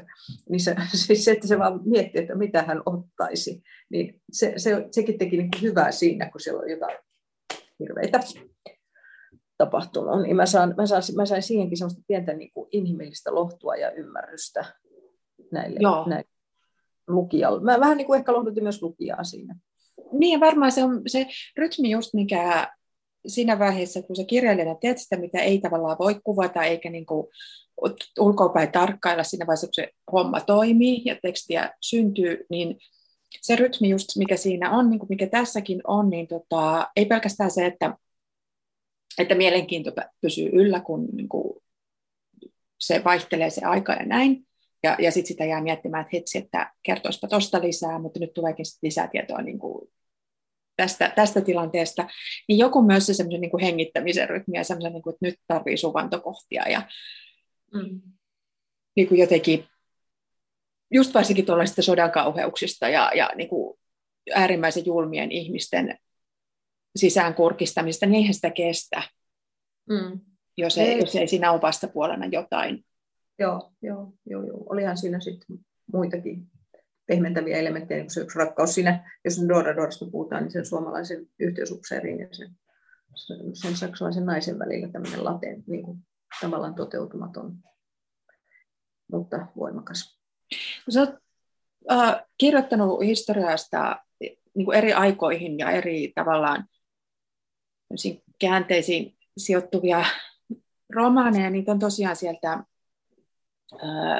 niin 0.48 0.60
se, 0.60 0.76
siis 1.06 1.24
se, 1.24 1.32
että 1.32 1.46
se 1.46 1.58
vaan 1.58 1.80
miettii, 1.84 2.22
että 2.22 2.34
mitä 2.34 2.62
hän 2.62 2.82
ottaisi, 2.86 3.62
niin 3.90 4.20
se, 4.32 4.52
se, 4.56 4.86
sekin 4.90 5.18
teki 5.18 5.36
niin 5.36 5.50
hyvää 5.62 5.92
siinä, 5.92 6.30
kun 6.30 6.40
siellä 6.40 6.62
on 6.62 6.70
jotain 6.70 6.98
hirveitä 7.80 8.20
tapahtunut. 9.58 10.22
Niin 10.22 10.36
mä, 10.36 10.46
saan, 10.46 10.74
mä, 10.76 10.86
saan, 10.86 11.02
mä 11.16 11.26
sain 11.26 11.42
siihenkin 11.42 11.78
semmoista 11.78 12.02
pientä 12.06 12.32
niin 12.32 12.50
kuin 12.54 12.68
inhimillistä 12.72 13.34
lohtua 13.34 13.76
ja 13.76 13.90
ymmärrystä 13.90 14.64
näille, 15.52 15.78
näille 16.06 16.24
lukijalle. 17.08 17.62
Mä 17.62 17.80
vähän 17.80 17.96
niin 17.96 18.06
kuin 18.06 18.18
ehkä 18.18 18.32
lohdutin 18.32 18.62
myös 18.62 18.82
lukijaa 18.82 19.24
siinä. 19.24 19.56
Niin 20.12 20.32
ja 20.32 20.40
varmaan 20.40 20.72
se 20.72 20.84
on 20.84 21.02
se 21.06 21.26
rytmi 21.56 21.90
just, 21.90 22.14
mikä 22.14 22.72
siinä 23.26 23.58
vaiheessa, 23.58 24.02
kun 24.02 24.16
se 24.16 24.24
kirjailijana 24.24 24.74
teet 24.74 24.98
sitä, 24.98 25.16
mitä 25.16 25.38
ei 25.38 25.58
tavallaan 25.58 25.96
voi 25.98 26.20
kuvata 26.24 26.62
eikä 26.62 26.90
niin 26.90 27.06
kuin 27.06 27.26
ulkopäin 28.20 28.72
tarkkailla 28.72 29.22
siinä 29.22 29.46
vaiheessa, 29.46 29.66
kun 29.66 29.74
se 29.74 29.90
homma 30.12 30.40
toimii 30.40 31.02
ja 31.04 31.16
tekstiä 31.22 31.74
syntyy, 31.80 32.46
niin 32.50 32.76
se 33.40 33.56
rytmi 33.56 33.88
just, 33.88 34.16
mikä 34.16 34.36
siinä 34.36 34.70
on, 34.70 34.90
niin 34.90 34.98
kuin 34.98 35.08
mikä 35.08 35.26
tässäkin 35.26 35.80
on, 35.86 36.10
niin 36.10 36.26
tota, 36.26 36.88
ei 36.96 37.06
pelkästään 37.06 37.50
se, 37.50 37.66
että, 37.66 37.96
että 39.18 39.34
mielenkiinto 39.34 39.92
pysyy 40.20 40.50
yllä, 40.52 40.80
kun 40.80 41.08
niin 41.12 41.28
kuin 41.28 41.62
se 42.80 43.04
vaihtelee 43.04 43.50
se 43.50 43.64
aika 43.64 43.92
ja 43.92 44.06
näin, 44.06 44.46
ja, 44.82 44.96
ja 44.98 45.12
sitten 45.12 45.28
sitä 45.28 45.44
jää 45.44 45.62
miettimään, 45.62 46.00
että 46.00 46.16
hetsi, 46.16 46.38
että 46.38 46.72
kertoispa 46.82 47.28
tuosta 47.28 47.60
lisää, 47.60 47.98
mutta 47.98 48.20
nyt 48.20 48.34
tuleekin 48.34 48.64
lisätietoa 48.82 49.42
niin 49.42 49.58
kuin 49.58 49.88
tästä, 50.76 51.12
tästä 51.16 51.40
tilanteesta, 51.40 52.08
niin 52.48 52.58
joku 52.58 52.82
myös 52.82 53.06
se 53.06 53.14
semmoisen 53.14 53.40
niin 53.40 53.60
hengittämisen 53.62 54.28
rytmi 54.28 54.58
ja 54.58 54.64
semmoisen, 54.64 54.92
niin 54.92 55.02
kuin, 55.02 55.14
että 55.14 55.26
nyt 55.26 55.40
tarvii 55.46 55.76
suvantokohtia 55.76 56.68
ja 56.68 56.82
mm. 57.74 58.00
niin 58.96 59.08
kuin 59.08 59.20
jotenkin, 59.20 59.64
just 60.90 61.14
varsinkin 61.14 61.46
tuollaisista 61.46 61.82
sodan 61.82 62.10
kauheuksista 62.10 62.88
ja, 62.88 63.10
ja 63.14 63.30
niin 63.36 63.48
kuin 63.48 63.78
äärimmäisen 64.34 64.86
julmien 64.86 65.32
ihmisten 65.32 65.98
sisään 66.96 67.34
kurkistamista, 67.34 68.06
niin 68.06 68.14
eihän 68.14 68.34
sitä 68.34 68.50
kestä, 68.50 69.02
mm. 69.88 70.20
jos, 70.56 70.78
ei, 70.78 70.88
ei. 70.88 70.98
jos 70.98 71.14
ei 71.14 71.28
siinä 71.28 71.52
ole 71.52 71.62
vastapuolena 71.62 72.26
jotain. 72.26 72.84
Joo, 73.38 73.72
joo, 73.82 74.12
joo, 74.26 74.46
joo. 74.46 74.64
olihan 74.70 74.98
siinä 74.98 75.20
sitten 75.20 75.58
muitakin 75.92 76.46
pehmentäviä 77.06 77.56
elementtejä, 77.56 78.00
niin 78.00 78.10
se 78.10 78.26
rakkaus 78.34 78.74
siinä, 78.74 79.10
jos 79.24 79.48
Dora 79.48 79.76
Dorasta 79.76 80.06
puhutaan, 80.10 80.42
niin 80.42 80.52
sen 80.52 80.66
suomalaisen 80.66 81.26
yhteysupseerin 81.38 82.18
ja 82.18 82.28
sen, 82.32 82.56
sen 83.52 83.76
saksalaisen 83.76 84.26
naisen 84.26 84.58
välillä 84.58 84.88
tämmöinen 84.88 85.24
laten, 85.24 85.64
niin 85.66 85.82
kuin 85.82 85.98
tavallaan 86.40 86.74
toteutumaton, 86.74 87.56
mutta 89.12 89.46
voimakas. 89.56 90.20
Kun 90.84 90.92
sä 90.92 91.00
oot 91.00 91.14
äh, 91.90 92.24
kirjoittanut 92.38 93.00
historiasta 93.00 93.96
niin 94.54 94.64
kuin 94.64 94.78
eri 94.78 94.92
aikoihin 94.92 95.58
ja 95.58 95.70
eri 95.70 96.12
tavallaan 96.14 96.64
käänteisiin 98.40 99.16
sijoittuvia 99.38 100.04
romaaneja, 100.94 101.50
niitä 101.50 101.72
on 101.72 101.78
tosiaan 101.78 102.16
sieltä 102.16 102.52
äh, 102.52 102.62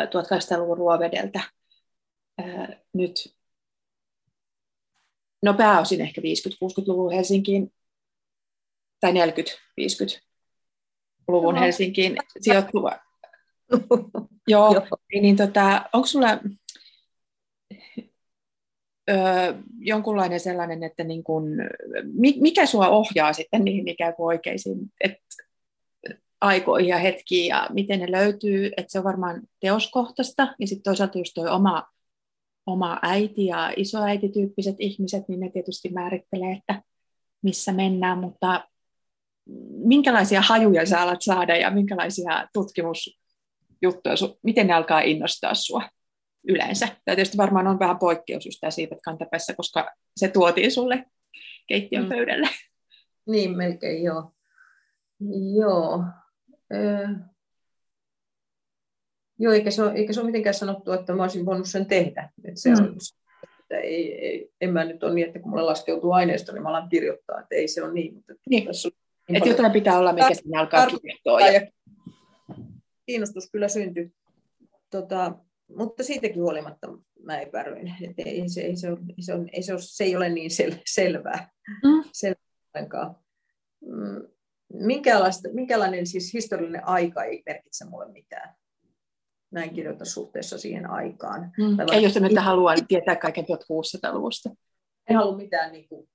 1800-luvun 0.09 0.78
ruovedeltä 0.78 1.41
äh, 2.41 2.68
nyt, 2.93 3.37
no 5.43 5.55
pääosin 5.55 6.01
ehkä 6.01 6.20
50-60-luvun 6.20 7.12
Helsinkiin, 7.12 7.72
tai 9.01 9.12
40-50 9.12 10.26
luvun 11.28 11.55
no. 11.55 11.61
Helsinkiin 11.61 12.16
sijoittuva. 12.41 12.99
Joo, 14.49 14.74
Joo. 14.74 14.87
Niin, 15.12 15.22
niin 15.22 15.37
tota, 15.37 15.91
onko 15.93 16.07
sulla 16.07 16.39
ö, 19.11 19.14
jonkunlainen 19.78 20.41
sellainen, 20.41 20.82
että 20.82 21.05
niin 21.05 21.24
kun, 21.24 21.49
mikä 22.41 22.66
sua 22.66 22.89
ohjaa 22.89 23.32
sitten 23.32 23.64
niihin 23.64 23.89
ikään 23.89 24.14
kuin 24.14 24.26
oikeisiin 24.26 24.78
et, 25.01 25.18
aikoihin 26.41 26.89
ja 26.89 26.99
hetkiin 26.99 27.49
ja 27.49 27.68
miten 27.72 28.01
ne 28.01 28.12
löytyy, 28.12 28.70
että 28.76 28.93
se 28.93 28.99
on 28.99 29.05
varmaan 29.05 29.43
teoskohtaista 29.61 30.55
ja 30.61 30.66
sitten 30.66 30.82
toisaalta 30.82 31.18
just 31.18 31.34
toi 31.34 31.49
oma, 31.49 31.87
oma 32.67 32.99
äiti 33.03 33.47
ja 33.47 33.73
isoäitityyppiset 33.77 34.77
ihmiset, 34.79 35.29
niin 35.29 35.41
ne 35.41 35.51
tietysti 35.51 35.89
määrittelee, 35.89 36.53
että 36.53 36.83
missä 37.43 37.73
mennään, 37.73 38.19
mutta 38.19 38.69
minkälaisia 39.85 40.41
hajuja 40.41 40.87
sä 40.87 41.01
alat 41.01 41.23
saada 41.23 41.57
ja 41.57 41.71
minkälaisia 41.71 42.49
tutkimusjuttuja, 42.53 44.14
miten 44.43 44.67
ne 44.67 44.75
alkaa 44.75 45.01
innostaa 45.01 45.55
sua 45.55 45.83
yleensä? 46.49 46.87
Tämä 46.87 47.17
tietysti 47.17 47.37
varmaan 47.37 47.67
on 47.67 47.79
vähän 47.79 47.99
poikkeus 47.99 48.47
just 48.47 48.59
siitä 48.69 48.97
kantapäissä, 49.05 49.55
koska 49.55 49.91
se 50.17 50.29
tuotiin 50.29 50.73
sulle 50.73 51.05
keittiön 51.67 52.03
mm. 52.03 52.09
pöydälle. 52.09 52.49
Niin, 53.27 53.57
melkein 53.57 54.03
joo. 54.03 54.33
Joo. 55.59 56.05
Öö. 56.75 57.09
Joo, 59.39 59.53
eikä 59.53 59.70
se, 59.70 59.82
ole, 59.82 59.93
eikä 59.93 60.12
se 60.12 60.20
ole 60.20 60.26
mitenkään 60.26 60.55
sanottu, 60.55 60.93
että 60.93 61.12
mä 61.12 61.22
olisin 61.22 61.47
voinut 61.47 61.68
sen 61.68 61.87
tehdä. 61.87 62.30
Että 62.45 62.61
se 62.61 62.70
mm. 62.70 62.76
on, 62.76 62.97
että 63.61 63.78
ei, 63.78 64.26
ei, 64.26 64.51
en 64.61 64.72
mä 64.72 64.84
nyt 64.84 65.03
ole 65.03 65.14
niin, 65.14 65.26
että 65.26 65.39
kun 65.39 65.51
mulle 65.51 65.62
laskeutuu 65.62 66.12
aineisto, 66.12 66.53
niin 66.53 66.62
mä 66.62 66.68
alan 66.68 66.89
kirjoittaa, 66.89 67.41
että 67.41 67.55
ei 67.55 67.68
se 67.68 67.82
ole 67.82 67.93
niin. 67.93 68.14
Mutta 68.14 68.34
niin. 68.51 68.66
Tässä 68.66 68.89
niin 69.28 69.37
että 69.37 69.49
jotain 69.49 69.72
pitää 69.72 69.99
olla, 69.99 70.12
mikä 70.12 70.34
sinne 70.34 70.59
alkaa 70.59 70.87
kirjoittaa. 70.87 71.41
Ja... 71.51 71.66
Kiinnostus 73.07 73.51
kyllä 73.51 73.68
syntyi. 73.68 74.12
Tota, 74.91 75.32
mutta 75.76 76.05
siitäkin 76.05 76.43
huolimatta 76.43 76.99
mä 77.22 77.41
epäröin. 77.41 77.95
Että 78.03 78.22
ei, 78.26 78.49
se, 78.49 78.61
ei, 78.61 78.76
se, 78.76 78.91
ole, 78.91 78.99
se, 79.20 79.34
on, 79.34 79.49
ei, 79.53 79.62
se, 79.62 79.72
ole, 79.72 79.80
se 79.82 80.05
ei 80.05 80.16
ole 80.16 80.28
niin 80.28 80.51
sel, 80.51 80.72
selvää. 80.87 81.51
Mm. 81.84 82.05
selvää 82.12 83.14
mm, 83.80 84.22
minkälainen 85.53 86.07
siis 86.07 86.34
historiallinen 86.34 86.89
aika 86.89 87.24
ei 87.24 87.43
merkitse 87.47 87.84
mulle 87.84 88.12
mitään. 88.12 88.55
Mä 89.51 89.62
en 89.62 89.74
kirjoita 89.74 90.05
suhteessa 90.05 90.59
siihen 90.59 90.90
aikaan. 90.90 91.53
Mm. 91.59 91.76
Ei, 91.92 92.03
jos 92.03 92.20
nyt 92.20 92.38
haluaa 92.38 92.74
tietää 92.88 93.16
kaiken 93.16 93.44
1600-luvusta. 93.44 94.51
En 95.11 95.16
halua 95.16 95.36
mitään 95.36 95.72
niin 95.72 95.88
kuin, 95.88 96.09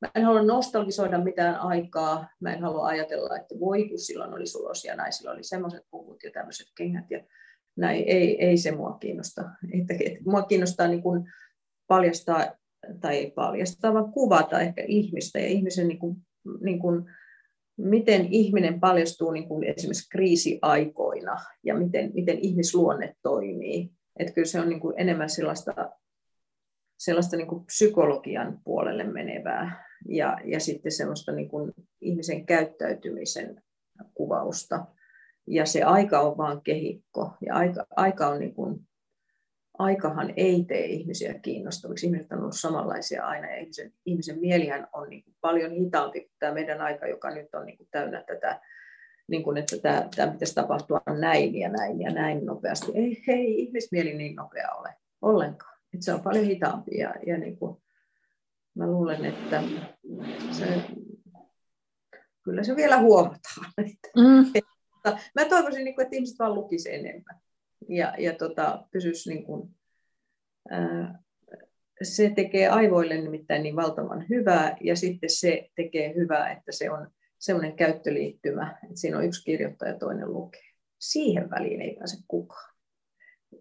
Mä 0.00 0.10
en 0.14 0.24
halua 0.24 0.42
nostalgisoida 0.42 1.18
mitään 1.18 1.60
aikaa. 1.60 2.28
Mä 2.40 2.52
en 2.52 2.62
halua 2.62 2.86
ajatella, 2.86 3.36
että 3.36 3.54
voi, 3.60 3.88
kun 3.88 3.98
silloin 3.98 4.34
oli 4.34 4.46
sulos 4.46 4.84
ja 4.84 4.96
naisilla 4.96 5.30
oli 5.30 5.44
semmoiset 5.44 5.82
puvut 5.90 6.22
ja 6.22 6.30
tämmöiset 6.30 6.66
kengät. 6.76 7.10
Ja 7.10 7.20
näin. 7.76 8.04
Ei, 8.06 8.44
ei 8.44 8.56
se 8.56 8.70
mua 8.70 8.96
kiinnosta. 9.00 9.42
Että, 9.80 9.94
että 10.00 10.30
mua 10.30 10.42
kiinnostaa 10.42 10.88
niin 10.88 11.02
kuin 11.02 11.32
paljastaa, 11.86 12.46
tai 13.00 13.16
ei 13.16 13.30
paljastaa, 13.30 13.94
vaan 13.94 14.12
kuvata 14.12 14.60
ehkä 14.60 14.84
ihmistä 14.88 15.38
ja 15.38 15.46
ihmisen 15.46 15.88
niin 15.88 15.98
kuin, 15.98 16.16
niin 16.60 16.78
kuin, 16.78 17.10
miten 17.78 18.26
ihminen 18.30 18.80
paljastuu 18.80 19.30
niin 19.30 19.48
kuin 19.48 19.64
esimerkiksi 19.64 20.08
kriisiaikoina 20.10 21.36
ja 21.64 21.74
miten, 21.74 22.10
miten 22.14 22.38
ihmisluonne 22.38 23.14
toimii. 23.22 23.90
Että 24.18 24.32
kyllä 24.32 24.46
se 24.46 24.60
on 24.60 24.68
niin 24.68 24.80
kuin 24.80 24.94
enemmän 24.96 25.30
sellaista 25.30 25.90
sellaista 26.98 27.36
niin 27.36 27.48
kuin 27.48 27.64
psykologian 27.64 28.60
puolelle 28.64 29.04
menevää 29.04 29.84
ja, 30.08 30.38
ja 30.44 30.60
sitten 30.60 30.92
sellaista 30.92 31.32
niin 31.32 31.48
kuin 31.48 31.72
ihmisen 32.00 32.46
käyttäytymisen 32.46 33.62
kuvausta. 34.14 34.86
Ja 35.46 35.66
se 35.66 35.82
aika 35.82 36.20
on 36.20 36.36
vaan 36.36 36.62
kehikko 36.62 37.36
ja 37.46 37.54
aika, 37.54 37.86
aika 37.96 38.28
on 38.28 38.38
niin 38.38 38.54
kuin, 38.54 38.87
aikahan 39.78 40.32
ei 40.36 40.64
tee 40.64 40.84
ihmisiä 40.84 41.34
kiinnostaviksi. 41.34 42.06
Ihmiset 42.06 42.32
on 42.32 42.38
ollut 42.38 42.54
samanlaisia 42.56 43.26
aina 43.26 43.50
ja 43.50 43.56
ihmisen, 43.56 43.92
ihmisen 44.06 44.40
mielihän 44.40 44.88
on 44.92 45.08
niin 45.08 45.24
kuin 45.24 45.34
paljon 45.40 45.72
hitaampi 45.72 46.20
kuin 46.20 46.32
tämä 46.38 46.54
meidän 46.54 46.80
aika, 46.80 47.06
joka 47.06 47.30
nyt 47.30 47.54
on 47.54 47.66
niin 47.66 47.76
kuin 47.76 47.88
täynnä 47.90 48.24
tätä, 48.26 48.60
niin 49.28 49.42
kuin, 49.42 49.56
että 49.56 49.76
tämä, 49.78 50.08
tämä 50.16 50.32
pitäisi 50.32 50.54
tapahtua 50.54 51.00
näin 51.20 51.54
ja 51.54 51.68
näin 51.68 52.00
ja 52.00 52.10
näin 52.10 52.46
nopeasti. 52.46 52.92
Ei, 52.94 53.22
ei 53.28 53.60
ihmismieli 53.60 54.14
niin 54.14 54.36
nopea 54.36 54.68
ole 54.74 54.94
ollenkaan. 55.22 55.78
Että 55.94 56.04
se 56.04 56.14
on 56.14 56.22
paljon 56.22 56.44
hitaampi 56.44 56.98
ja, 56.98 57.14
ja 57.26 57.38
niin 57.38 57.56
kuin, 57.58 57.82
mä 58.74 58.86
luulen, 58.86 59.24
että 59.24 59.62
se, 60.50 60.66
kyllä 62.42 62.62
se 62.64 62.76
vielä 62.76 62.98
huomataan. 63.00 63.72
Mm. 64.16 64.52
Mä 65.34 65.44
toivoisin, 65.44 65.84
niin 65.84 66.00
että 66.00 66.16
ihmiset 66.16 66.38
vaan 66.38 66.54
lukisivat 66.54 66.98
enemmän 66.98 67.40
ja, 67.88 68.14
ja 68.18 68.34
tota, 68.34 68.84
pysyisi 68.92 69.30
niin 69.30 69.44
kuin, 69.44 69.70
ää, 70.70 71.22
se 72.02 72.32
tekee 72.36 72.68
aivoille 72.68 73.16
nimittäin 73.16 73.62
niin 73.62 73.76
valtavan 73.76 74.26
hyvää 74.28 74.76
ja 74.80 74.96
sitten 74.96 75.30
se 75.30 75.70
tekee 75.76 76.14
hyvää, 76.14 76.52
että 76.52 76.72
se 76.72 76.90
on 76.90 77.10
semmoinen 77.38 77.76
käyttöliittymä, 77.76 78.78
että 78.82 79.00
siinä 79.00 79.18
on 79.18 79.24
yksi 79.24 79.44
kirjoittaja 79.44 79.92
ja 79.92 79.98
toinen 79.98 80.32
lukee. 80.32 80.68
Siihen 80.98 81.50
väliin 81.50 81.80
ei 81.80 81.96
pääse 81.98 82.16
kukaan. 82.28 82.74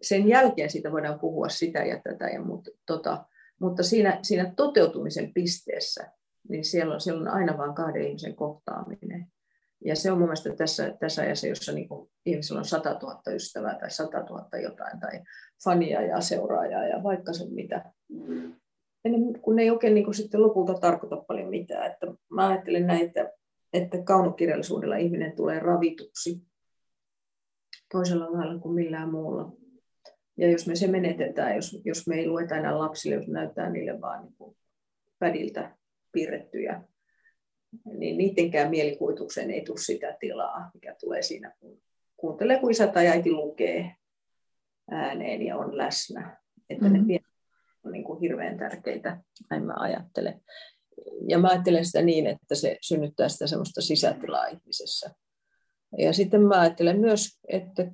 Sen 0.01 0.27
jälkeen 0.27 0.69
siitä 0.69 0.91
voidaan 0.91 1.19
puhua 1.19 1.49
sitä 1.49 1.79
ja 1.79 2.01
tätä, 2.03 2.27
ja 2.27 2.41
mut, 2.41 2.69
tota, 2.85 3.25
mutta 3.59 3.83
siinä, 3.83 4.19
siinä 4.21 4.53
toteutumisen 4.55 5.33
pisteessä, 5.33 6.11
niin 6.49 6.65
siellä 6.65 6.93
on, 6.93 7.01
siellä 7.01 7.21
on 7.21 7.27
aina 7.27 7.57
vain 7.57 7.75
kahden 7.75 8.07
ihmisen 8.07 8.35
kohtaaminen. 8.35 9.27
Ja 9.85 9.95
se 9.95 10.11
on 10.11 10.17
mun 10.17 10.27
mielestä 10.27 10.55
tässä, 10.55 10.97
tässä 10.99 11.21
ajassa, 11.21 11.47
jossa 11.47 11.71
niin 11.71 11.87
kuin 11.87 12.09
ihmisillä 12.25 12.59
on 12.59 12.65
100 12.65 12.99
000 13.01 13.21
ystävää 13.35 13.77
tai 13.79 13.91
100 13.91 14.19
000 14.19 14.57
jotain 14.63 14.99
tai 14.99 15.21
fania 15.63 16.01
ja 16.01 16.21
seuraajaa 16.21 16.87
ja 16.87 17.03
vaikka 17.03 17.33
se 17.33 17.45
mitä. 17.49 17.91
Ne, 19.03 19.39
kun 19.41 19.55
ne 19.55 19.61
ei 19.61 19.69
oikein 19.69 19.93
niin 19.93 20.03
kuin 20.03 20.15
sitten 20.15 20.41
lopulta 20.41 20.73
tarkoita 20.73 21.17
paljon 21.17 21.49
mitään. 21.49 21.91
Että 21.91 22.07
mä 22.29 22.47
ajattelen 22.47 22.87
näin, 22.87 23.05
että, 23.05 23.31
että 23.73 23.97
kaunokirjallisuudella 24.03 24.95
ihminen 24.95 25.35
tulee 25.35 25.59
ravituksi 25.59 26.41
toisella 27.91 28.31
lailla 28.31 28.59
kuin 28.59 28.75
millään 28.75 29.11
muulla. 29.11 29.51
Ja 30.37 30.51
jos 30.51 30.67
me 30.67 30.75
se 30.75 30.87
menetetään, 30.87 31.55
jos, 31.55 31.81
jos 31.85 32.07
me 32.07 32.15
ei 32.15 32.27
lueta 32.27 32.55
enää 32.55 32.79
lapsille, 32.79 33.15
jos 33.15 33.27
näyttää 33.27 33.69
niille 33.69 34.01
vaan 34.01 34.23
niin 34.23 34.33
kuin 34.37 34.57
pädiltä 35.19 35.77
piirrettyjä 36.11 36.81
niin 37.85 38.17
niidenkään 38.17 38.69
mielikuvitukseen 38.69 39.51
ei 39.51 39.61
tule 39.61 39.77
sitä 39.77 40.17
tilaa, 40.19 40.71
mikä 40.73 40.95
tulee 40.99 41.21
siinä, 41.21 41.53
kun 41.59 41.81
kuuntelee, 42.17 42.59
kun 42.59 42.71
isä 42.71 42.87
tai 42.87 43.07
äiti 43.07 43.31
lukee 43.31 43.95
ääneen 44.91 45.41
ja 45.41 45.57
on 45.57 45.77
läsnä. 45.77 46.37
Että 46.69 46.85
mm-hmm. 46.85 47.07
ne 47.07 47.19
on 47.83 47.91
niin 47.91 48.03
kuin 48.03 48.19
hirveän 48.19 48.57
tärkeitä, 48.57 49.17
näin 49.49 49.63
mä 49.63 49.73
ajattelen. 49.77 50.41
Ja 51.27 51.39
mä 51.39 51.47
ajattelen 51.47 51.85
sitä 51.85 52.01
niin, 52.01 52.27
että 52.27 52.55
se 52.55 52.77
synnyttää 52.81 53.29
sitä 53.29 53.47
semmoista 53.47 53.81
sisätilaa 53.81 54.47
ihmisessä. 54.47 55.09
Ja 55.97 56.13
sitten 56.13 56.41
mä 56.41 56.59
ajattelen 56.59 56.99
myös, 56.99 57.39
että 57.47 57.91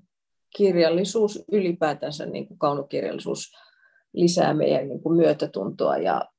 kirjallisuus 0.58 1.44
ylipäätänsä, 1.52 2.26
niin 2.26 2.48
kuin 2.48 2.60
kaunokirjallisuus, 2.60 3.52
lisää 4.14 4.54
meidän 4.54 4.90
niin 4.90 5.02
kuin 5.02 5.18
myötätuntoa 5.18 5.98
ja 5.98 6.33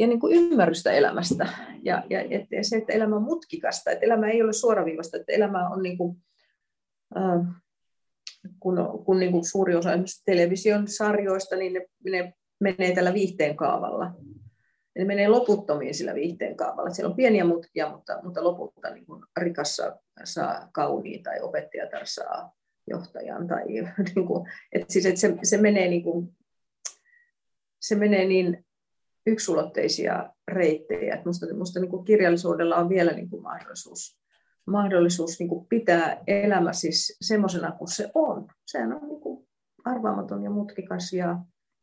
ja 0.00 0.06
niin 0.06 0.20
kuin 0.20 0.36
ymmärrystä 0.36 0.92
elämästä. 0.92 1.48
Ja, 1.82 2.02
ja, 2.10 2.20
ja 2.50 2.64
se, 2.64 2.76
että 2.76 2.92
elämä 2.92 3.16
on 3.16 3.22
mutkikasta, 3.22 3.90
että 3.90 4.06
elämä 4.06 4.28
ei 4.28 4.42
ole 4.42 4.52
suoraviivasta, 4.52 5.16
että 5.16 5.32
elämä 5.32 5.68
on 5.68 5.82
niin 5.82 5.98
kuin, 5.98 6.16
äh, 7.16 7.46
kun, 8.60 9.02
kun 9.04 9.18
niin 9.18 9.32
kuin 9.32 9.44
suuri 9.44 9.74
osa 9.74 9.90
television 10.24 10.88
sarjoista, 10.88 11.56
niin 11.56 11.72
ne, 11.72 11.86
ne 12.10 12.34
menee 12.60 12.94
tällä 12.94 13.14
viihteen 13.14 13.56
kaavalla. 13.56 14.14
Ne 14.98 15.04
menee 15.04 15.28
loputtomiin 15.28 15.94
sillä 15.94 16.14
viihteen 16.14 16.56
kaavalla. 16.56 16.90
Siellä 16.90 17.10
on 17.10 17.16
pieniä 17.16 17.44
mutkia, 17.44 17.90
mutta, 17.90 18.20
mutta 18.22 18.44
lopulta 18.44 18.90
niin 18.90 19.06
kuin 19.06 19.22
rikas 19.36 19.76
saa, 19.76 19.98
saa 20.24 20.68
kauniin 20.72 21.22
tai 21.22 21.40
opettajatar 21.40 22.02
saa 22.04 22.52
johtajan. 22.86 23.46
Tai, 23.46 23.64
niin 24.14 24.26
kuin, 24.26 24.48
että 24.72 24.92
siis, 24.92 25.06
että 25.06 25.20
se, 25.20 25.36
se, 25.42 25.56
menee 25.56 25.88
niin 25.88 26.02
kuin, 26.02 26.36
se 27.80 27.94
menee 27.94 28.24
niin 28.24 28.64
yksulotteisia 29.26 30.30
reittejä. 30.48 31.14
Että 31.14 31.28
musta, 31.28 31.54
musta 31.54 31.80
niin 31.80 31.90
kuin 31.90 32.04
kirjallisuudella 32.04 32.76
on 32.76 32.88
vielä 32.88 33.12
niin 33.12 33.30
kuin 33.30 33.42
mahdollisuus, 33.42 34.20
mahdollisuus 34.66 35.38
niin 35.38 35.48
kuin 35.48 35.66
pitää 35.66 36.22
elämä 36.26 36.72
siis 36.72 37.16
semmoisena 37.20 37.72
kuin 37.72 37.88
se 37.88 38.10
on. 38.14 38.48
Sehän 38.66 38.92
on 38.92 39.08
niin 39.08 39.20
kuin 39.20 39.48
arvaamaton 39.84 40.42
ja 40.42 40.50
mutkikas 40.50 41.12
ja 41.12 41.38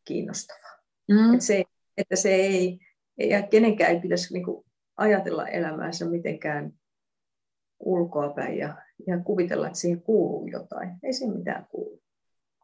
kiinnostava. 0.05 0.67
Mm. 1.11 1.33
Että, 1.33 1.45
se, 1.45 1.63
että 1.97 2.15
se 2.15 2.29
ei, 2.29 2.79
ja 3.17 3.41
kenenkään 3.43 3.91
ei 3.91 3.99
pitäisi 3.99 4.33
niin 4.33 4.45
kuin 4.45 4.65
ajatella 4.97 5.47
elämäänsä 5.47 6.05
mitenkään 6.05 6.73
ulkoapäin 7.79 8.57
ja, 8.57 8.75
ja 9.07 9.19
kuvitella, 9.19 9.67
että 9.67 9.79
siihen 9.79 10.01
kuuluu 10.01 10.47
jotain. 10.47 10.89
Ei 11.03 11.13
siihen 11.13 11.38
mitään 11.38 11.67
kuulu. 11.71 12.01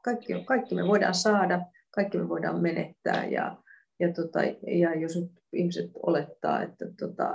Kaikki, 0.04 0.44
kaikki 0.46 0.76
me 0.76 0.88
voidaan 0.88 1.14
saada, 1.14 1.62
kaikki 1.92 2.18
me 2.18 2.30
voidaan 2.30 2.62
menettää 2.62 3.26
ja, 3.26 3.63
ja, 4.00 4.14
tota, 4.14 4.40
ja 4.68 4.96
jos 4.96 5.16
nyt 5.16 5.32
ihmiset 5.54 5.92
olettaa, 6.04 6.62
että, 6.62 6.86
tota, 7.00 7.34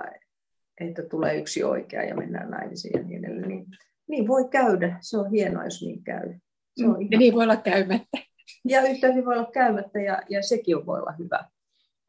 että 0.81 1.03
tulee 1.03 1.39
yksi 1.39 1.65
oikea 1.65 2.03
ja 2.03 2.17
mennään 2.17 2.51
naimisiin 2.51 3.01
ja 3.01 3.05
niin 3.05 3.25
edelleen, 3.25 3.49
niin, 3.49 3.67
niin 4.09 4.29
voi 4.29 4.49
käydä. 4.49 4.99
Se 5.01 5.19
on 5.19 5.31
hienoa, 5.31 5.65
jos 5.65 5.83
niin 5.83 6.05
käy. 6.05 6.35
Se 6.77 6.87
on 6.87 7.03
ihan... 7.03 7.11
Ja 7.11 7.19
niin 7.19 7.35
voi 7.35 7.45
olla 7.45 7.57
käymättä. 7.57 8.19
Ja 8.65 8.83
yhtä 8.83 9.07
hyvin 9.07 9.25
voi 9.25 9.39
olla 9.39 9.51
käymättä 9.53 10.01
ja, 10.01 10.23
ja 10.29 10.43
sekin 10.43 10.87
voi 10.87 11.01
olla 11.01 11.15
hyvä. 11.19 11.45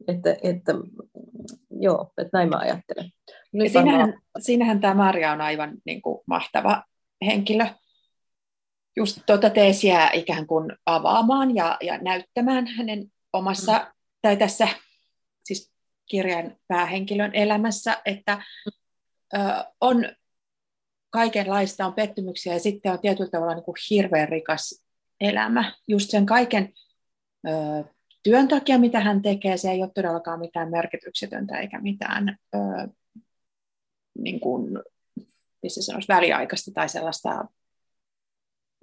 Että, 0.08 0.36
että, 0.42 0.72
joo, 1.70 2.12
että 2.18 2.38
näin 2.38 2.48
mä 2.48 2.56
ajattelen. 2.56 3.10
Nyt 3.52 3.72
siinähän, 3.72 4.20
siinähän 4.38 4.80
tämä 4.80 4.94
Maria 4.94 5.32
on 5.32 5.40
aivan 5.40 5.76
niin 5.84 6.02
kuin, 6.02 6.20
mahtava 6.26 6.84
henkilö. 7.26 7.66
Just 8.96 9.20
tuota 9.26 9.50
teesiä 9.50 10.10
ikään 10.12 10.46
kuin 10.46 10.72
avaamaan 10.86 11.54
ja, 11.54 11.76
ja 11.80 11.98
näyttämään 11.98 12.66
hänen 12.66 13.12
omassa 13.32 13.78
mm 13.78 13.99
tai 14.22 14.36
tässä 14.36 14.68
siis 15.44 15.72
kirjan 16.06 16.56
päähenkilön 16.68 17.34
elämässä, 17.34 18.02
että 18.04 18.42
ö, 19.34 19.38
on 19.80 20.04
kaikenlaista, 21.10 21.86
on 21.86 21.94
pettymyksiä 21.94 22.52
ja 22.52 22.60
sitten 22.60 22.92
on 22.92 23.00
tietyllä 23.00 23.30
tavalla 23.30 23.54
niin 23.54 23.64
kuin 23.64 23.76
hirveän 23.90 24.28
rikas 24.28 24.84
elämä. 25.20 25.74
Just 25.88 26.10
sen 26.10 26.26
kaiken 26.26 26.72
ö, 27.48 27.50
työn 28.22 28.48
takia, 28.48 28.78
mitä 28.78 29.00
hän 29.00 29.22
tekee, 29.22 29.56
se 29.56 29.70
ei 29.70 29.82
ole 29.82 29.90
todellakaan 29.94 30.40
mitään 30.40 30.70
merkityksetöntä 30.70 31.58
eikä 31.58 31.80
mitään 31.80 32.38
ö, 32.54 32.58
niin 34.18 34.40
kuin, 34.40 34.78
missä 35.62 35.82
sanoisi, 35.82 36.08
väliaikaista 36.08 36.70
tai 36.74 36.88
sellaista 36.88 37.44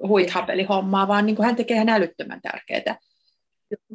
huithapelihommaa, 0.07 1.07
vaan 1.07 1.25
niin 1.25 1.35
kuin 1.35 1.45
hän 1.45 1.55
tekee 1.55 1.75
ihan 1.75 1.89
älyttömän 1.89 2.41
tärkeää 2.41 2.97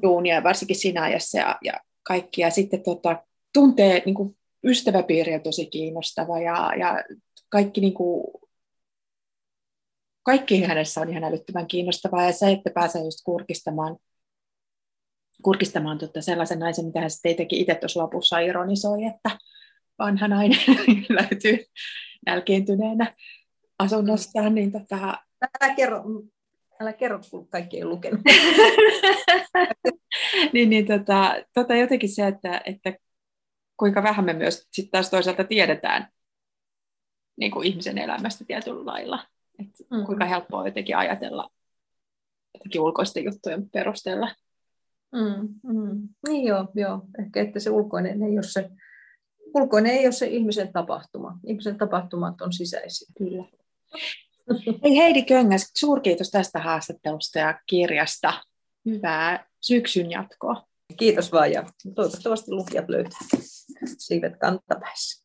duunia, 0.03 0.43
varsinkin 0.43 0.77
siinä 0.77 1.03
ajassa 1.03 1.39
ja, 1.39 1.59
ja 1.63 1.73
kaikki. 2.03 2.41
Ja 2.41 2.51
sitten 2.51 2.83
tota, 2.83 3.23
tuntee 3.53 4.03
niin 4.07 4.15
kuin, 4.15 4.37
ystäväpiiri 4.65 5.35
on 5.35 5.41
tosi 5.41 5.67
kiinnostava 5.67 6.39
ja, 6.39 6.73
ja 6.79 7.05
kaikki, 7.49 7.81
niin 7.81 7.95
kuin, 7.95 8.25
kaikki 10.23 10.63
hänessä 10.63 11.01
on 11.01 11.11
ihan 11.11 11.25
älyttömän 11.25 11.67
kiinnostavaa. 11.67 12.27
Ja 12.27 12.33
se, 12.33 12.51
että 12.51 12.71
pääsee 12.75 13.05
just 13.05 13.19
kurkistamaan, 13.25 13.97
kurkistamaan 15.43 15.99
tota 15.99 16.21
sellaisen 16.21 16.59
naisen, 16.59 16.85
mitä 16.85 17.01
hän 17.01 17.11
sitten 17.11 17.37
teki 17.37 17.61
itse 17.61 17.75
tuossa 17.75 18.01
lopussa 18.01 18.39
ironisoi, 18.39 19.05
että 19.05 19.39
vanha 19.99 20.29
nainen 20.29 20.59
löytyy 21.21 21.65
nälkeentyneenä 22.27 23.15
asunnostaan, 23.79 24.55
niin 24.55 24.73
tota, 24.73 25.19
Älä 25.43 25.75
kerro, 25.75 26.05
älä 26.83 26.93
kerro, 26.93 27.21
kun 27.31 27.49
kaikki 27.49 27.77
ei 27.77 27.85
lukenut. 27.85 28.21
niin, 30.53 30.71
niin 30.71 30.87
tota, 30.87 31.35
tota 31.55 31.75
jotenkin 31.75 32.09
se, 32.09 32.27
että, 32.27 32.61
että 32.65 32.95
kuinka 33.77 34.03
vähän 34.03 34.25
me 34.25 34.33
myös 34.33 34.69
sit 34.73 34.91
taas 34.91 35.11
toisaalta 35.11 35.45
tiedetään 35.45 36.09
niin 37.37 37.51
kuin 37.51 37.67
ihmisen 37.67 37.99
elämästä 37.99 38.45
tietyllä 38.45 38.87
lailla. 38.87 39.27
Että 39.59 39.85
mm. 39.91 40.07
Kuinka 40.07 40.25
helppoa 40.25 40.67
jotenkin 40.67 40.97
ajatella 40.97 41.51
jotenkin 42.55 42.81
ulkoisten 42.81 43.25
juttujen 43.25 43.71
perusteella. 43.71 44.35
Mm, 45.13 45.49
mm. 45.63 46.09
Niin 46.29 46.45
joo, 46.45 46.69
joo. 46.75 47.03
Ehkä 47.19 47.41
että 47.41 47.61
se 47.61 47.71
ulkoinen 47.71 48.23
ei 48.23 48.33
ole 48.33 48.43
se, 48.43 48.71
ulkoinen 49.55 49.93
ei 49.93 50.07
ole 50.07 50.13
se 50.13 50.27
ihmisen 50.27 50.73
tapahtuma. 50.73 51.39
Ihmisen 51.47 51.79
tapahtumat 51.79 52.41
on 52.41 52.53
sisäisiä. 52.53 53.09
Kyllä. 53.19 53.45
Hei 54.85 54.97
Heidi 54.97 55.23
Köngäs, 55.23 55.71
suurkiitos 55.77 56.31
tästä 56.31 56.59
haastattelusta 56.59 57.39
ja 57.39 57.61
kirjasta. 57.67 58.33
Hyvää 58.87 59.47
syksyn 59.61 60.11
jatkoa. 60.11 60.65
Kiitos 60.97 61.33
vaan 61.33 61.53
ja 61.53 61.65
toivottavasti 61.95 62.53
lukijat 62.53 62.89
löytää 62.89 63.19
siivet 63.99 64.33
kantapäissä. 64.41 65.22